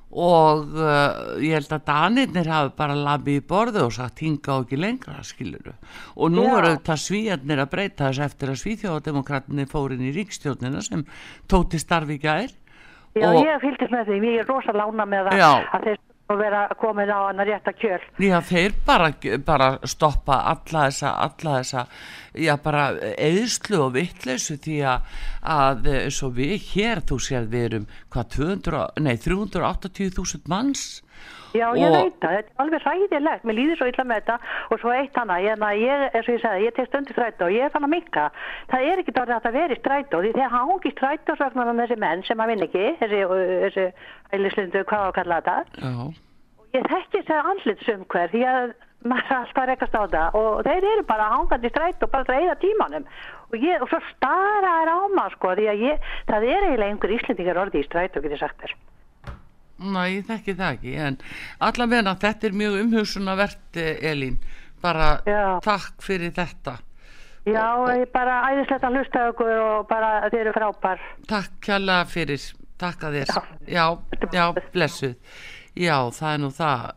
Og 0.07 0.69
uh, 0.71 1.35
ég 1.43 1.51
held 1.57 1.73
að 1.75 1.81
Danirnir 1.89 2.47
hafi 2.47 2.71
bara 2.77 2.95
labið 2.95 3.41
í 3.41 3.43
borðu 3.43 3.81
og 3.83 3.91
sagt 3.91 4.21
hinga 4.23 4.53
og 4.55 4.63
ekki 4.63 4.79
lengra 4.79 5.19
skiluru 5.27 5.73
og 6.15 6.31
nú 6.31 6.45
eru 6.47 6.69
þetta 6.77 6.95
svíjarnir 7.03 7.59
að 7.59 7.73
breyta 7.73 8.07
þess 8.07 8.23
eftir 8.29 8.53
að 8.53 8.61
svíþjóðademokratinni 8.61 9.67
fór 9.67 9.97
inn 9.97 10.05
í 10.07 10.13
ríkstjórnina 10.15 10.85
sem 10.85 11.03
tóti 11.51 11.81
starfi 11.83 12.15
í 12.15 12.23
gær. 12.23 12.55
Já, 13.17 13.27
og- 13.33 13.43
ég 13.43 13.59
fylgist 13.59 13.91
með 13.91 14.07
því, 14.07 14.21
ég 14.31 14.39
er 14.45 14.47
rosa 14.47 14.71
lána 14.79 15.05
með 15.11 15.31
Já. 15.35 15.51
að 15.75 15.89
þeir 15.89 15.99
svo 16.27 16.35
vera 16.35 16.67
komin 16.75 17.07
á 17.07 17.23
hann 17.23 17.39
að 17.39 17.53
rétta 17.53 17.73
kjöl. 17.73 18.01
Já, 18.19 18.37
þeir 18.43 18.75
bara, 18.85 19.11
bara 19.47 19.69
stoppa 19.87 20.41
alla 20.51 20.87
þessa, 20.89 21.13
alla 21.23 21.55
þessa, 21.61 21.85
já 22.35 22.53
bara 22.63 22.89
eðslu 23.15 23.79
og 23.85 23.93
vittleysu 23.95 24.57
því 24.59 24.77
að, 24.91 25.17
að 25.41 25.89
eh, 25.93 26.05
svo 26.11 26.31
við 26.35 26.57
hér, 26.73 27.03
þú 27.07 27.19
sér 27.23 27.47
við 27.47 27.67
erum 27.69 27.89
hvað 28.11 28.31
200, 28.35 28.85
nei 29.07 29.15
380.000 29.15 30.51
manns 30.51 30.87
Já, 31.55 31.71
ég 31.79 31.87
Og- 31.87 31.95
veit 31.95 32.17
það, 32.21 32.33
þetta 32.35 32.51
er 32.51 32.61
alveg 32.63 32.83
hræðilegt, 32.83 33.45
mér 33.47 33.55
líður 33.57 33.77
svo 33.79 33.87
illa 33.87 34.03
með 34.03 34.17
þetta. 34.19 34.35
Og 34.71 34.79
svo 34.81 34.91
eitt 34.93 35.15
hana, 35.17 35.37
ég, 35.41 35.63
ég, 35.79 36.03
eins 36.13 36.27
og 36.27 36.33
ég 36.35 36.41
sagði, 36.43 36.65
ég 36.67 36.75
tek 36.75 36.87
stundir 36.89 37.15
strætó 37.15 37.47
og 37.47 37.55
ég 37.55 37.63
er 37.65 37.71
fann 37.73 37.87
að 37.87 37.93
minka, 37.95 38.25
það 38.69 38.87
er 38.91 39.01
ekki 39.01 39.15
dórið 39.15 39.35
að 39.37 39.45
það 39.47 39.57
veri 39.57 39.77
strætó 39.79 40.21
því 40.21 40.33
þegar 40.35 40.55
hangi 40.57 40.91
strætósvagnar 40.91 41.71
um 41.71 41.81
þessi 41.81 41.97
menn 42.03 42.23
sem 42.27 42.43
að 42.43 42.51
vinna 42.51 42.67
ekki, 42.67 42.85
þessi, 42.99 43.21
þessi 43.63 43.85
ælislindu, 44.33 44.83
hvað 44.83 45.01
á 45.01 45.07
að 45.07 45.15
kalla 45.17 45.39
þetta, 45.39 45.57
Já, 45.77 45.93
ég 46.75 46.91
þekki 46.91 47.23
þessi 47.23 47.39
andlitsumhver 47.53 48.35
því 48.35 48.43
að 48.51 48.75
maður 49.07 49.31
er 49.31 49.37
alltaf 49.37 49.63
að 49.63 49.69
rekast 49.71 49.95
á 49.95 50.03
það. 50.03 50.35
Og 50.35 50.63
þeir 50.67 50.87
eru 50.91 51.03
bara 51.07 51.31
hangandi 51.31 51.69
strætó 51.71 52.07
og 52.09 52.11
bara 52.11 52.33
reyða 52.33 52.55
tímanum. 52.59 53.05
Og, 53.47 53.55
ég, 53.61 53.81
og 53.81 53.87
svo 53.87 54.01
stara 54.11 54.73
er 54.83 54.91
á 54.91 54.99
maður 55.15 55.37
sko 55.37 55.55
því 55.55 55.67
að 55.71 55.83
það 56.27 56.47
er 56.51 56.67
eiginlega 56.67 56.91
einhver 56.91 57.15
íslendingar 57.15 57.61
orði 57.63 57.81
í 57.81 57.87
strætó, 57.87 58.21
getur 58.21 58.41
sagt 58.41 58.59
þér. 58.65 58.75
Næ, 59.77 60.01
ég 60.09 60.25
þekki 60.25 60.55
það 60.57 60.77
ekki, 60.77 60.93
en 61.05 61.17
allavega 61.61 62.15
þetta 62.23 62.47
er 62.47 62.55
mjög 62.57 62.77
umhugsunavert 62.81 63.77
Elín, 63.77 64.39
bara 64.81 65.09
Já. 65.27 65.59
takk 65.65 66.01
fyrir 66.01 66.33
þetta. 66.33 66.79
Já, 67.47 67.67
ég 67.95 68.09
bara 68.11 68.41
æðislegt 68.49 68.83
að 68.83 68.97
hlusta 68.97 69.27
okkur 69.31 69.51
og 69.53 69.85
bara 69.87 70.27
þeir 70.27 70.41
eru 70.41 70.53
frábær. 70.57 71.03
Takk 71.29 71.61
kjalla 71.63 72.01
fyrir, 72.09 72.43
takk 72.81 73.05
að 73.07 73.19
þér. 73.21 73.51
Já, 73.71 73.85
já, 74.33 74.43
blessuð. 74.73 75.13
Já, 75.77 75.95
það 76.17 76.33
er 76.33 76.41
nú 76.43 76.49
það. 76.57 76.87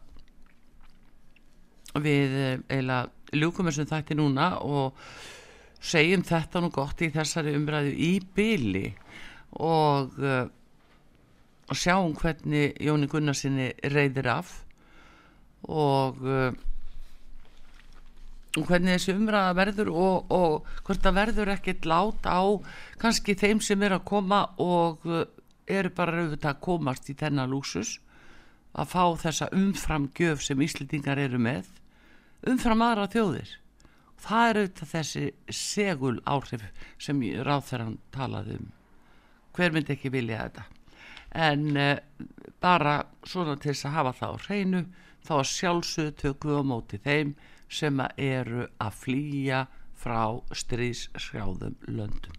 Við 2.00 2.34
eh, 2.40 2.56
eiginlega 2.70 3.36
ljúkum 3.36 3.68
þessum 3.70 3.90
þætti 3.90 4.16
núna 4.18 4.48
og 4.64 4.98
segjum 5.80 6.24
þetta 6.26 6.62
nú 6.64 6.70
gott 6.74 7.02
í 7.02 7.10
þessari 7.14 7.54
umræðu 7.58 7.92
í 7.94 8.12
byli 8.34 8.88
og 9.58 10.18
uh, 10.18 10.44
og 11.70 11.78
sjáum 11.78 12.16
hvernig 12.18 12.74
Jóni 12.82 13.06
Gunnarsinni 13.06 13.70
reyðir 13.86 14.26
af 14.32 14.50
og 15.70 16.18
uh, 16.24 16.50
og 18.58 18.66
hvernig 18.66 18.96
þessi 18.96 19.14
umræða 19.14 19.52
verður 19.54 19.90
og, 19.94 20.32
og 20.34 20.70
hvort 20.82 21.04
það 21.04 21.18
verður 21.20 21.52
ekkert 21.54 21.86
lát 21.86 22.26
á 22.26 22.42
kannski 22.98 23.36
þeim 23.38 23.60
sem 23.62 23.82
er 23.86 23.94
að 23.94 24.08
koma 24.10 24.40
og 24.58 25.06
uh, 25.06 25.22
eru 25.70 25.92
bara 25.94 26.24
auðvitað 26.24 26.56
að 26.56 26.64
komast 26.66 27.12
í 27.12 27.14
þennan 27.20 27.52
lúsus 27.52 28.00
að 28.74 28.90
fá 28.90 29.04
þessa 29.22 29.50
umframgjöf 29.54 30.42
sem 30.42 30.66
Íslendingar 30.66 31.22
eru 31.22 31.38
með 31.38 31.70
umfram 32.50 32.82
aðra 32.82 33.06
þjóðir. 33.12 33.54
Það 34.20 34.48
er 34.48 34.60
auðvitað 34.60 34.92
þessi 34.96 35.24
segul 35.54 36.18
áhrif 36.26 36.66
sem 36.98 37.22
ráþæran 37.46 37.98
talaði 38.14 38.58
um. 38.58 38.68
Hver 39.54 39.74
myndi 39.74 39.94
ekki 39.94 40.10
vilja 40.14 40.42
þetta 40.48 40.66
en 41.30 41.76
uh, 41.76 41.96
bara 42.60 42.96
svona 43.24 43.56
til 43.56 43.72
þess 43.72 43.88
að 43.88 43.96
hafa 43.98 44.16
það 44.18 44.34
á 44.34 44.38
hreinu 44.46 44.82
þá 45.26 45.32
að 45.38 45.50
sjálfsögðu 45.54 46.16
tökum 46.22 46.50
við 46.50 46.60
á 46.60 46.64
móti 46.72 47.00
þeim 47.04 47.32
sem 47.70 48.04
eru 48.16 48.66
að 48.82 49.00
flýja 49.04 49.64
frá 50.00 50.22
stríðshrjáðum 50.56 51.76
löndum. 51.86 52.36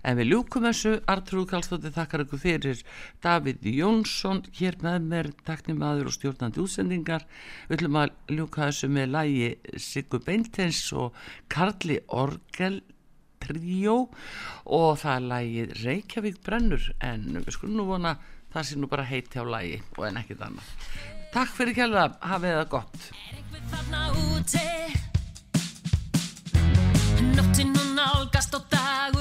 En 0.00 0.16
við 0.16 0.30
ljúkum 0.30 0.64
þessu 0.64 0.92
Artrúð 1.12 1.48
Kallstóttir 1.50 1.92
þakkar 1.92 2.22
ykkur 2.24 2.40
fyrir. 2.40 2.78
Davíð 3.24 3.66
Jónsson 3.68 4.40
hér 4.56 4.78
með 4.80 5.08
mér 5.10 5.28
teknimaður 5.44 6.08
og 6.08 6.16
stjórnandi 6.16 6.62
útsendingar. 6.62 7.26
Við 7.68 7.76
ætlum 7.80 7.98
að 8.00 8.14
ljúka 8.38 8.70
þessu 8.70 8.88
með 8.94 9.12
lægi 9.16 9.50
Sigur 9.88 10.24
Beintens 10.24 10.80
og 10.96 11.18
Karli 11.52 12.00
Orgel 12.08 12.80
tríó 13.40 13.96
og 14.64 14.98
það 15.00 15.14
er 15.14 15.28
lægið 15.32 15.72
Reykjavík 15.84 16.42
brennur 16.46 16.90
en 17.00 17.40
við 17.40 17.54
skulum 17.56 17.78
nú 17.80 17.88
vona 17.88 18.16
það 18.52 18.66
sé 18.66 18.78
nú 18.78 18.90
bara 18.90 19.06
heiti 19.06 19.40
á 19.40 19.44
lægi 19.46 19.78
og 19.96 20.04
en 20.08 20.20
ekkit 20.20 20.44
annað. 20.46 20.74
Takk 21.30 21.52
fyrir 21.54 21.76
kjærlega, 21.76 22.16
hafið 22.26 22.56
það 22.58 22.68
gott. 22.74 22.98
Þarna 23.70 24.00
úti. 24.24 24.66
Nóttin 27.36 27.76
og 27.76 27.88
nálgast 27.94 28.58
og 28.58 28.66
dagurinn 28.72 29.19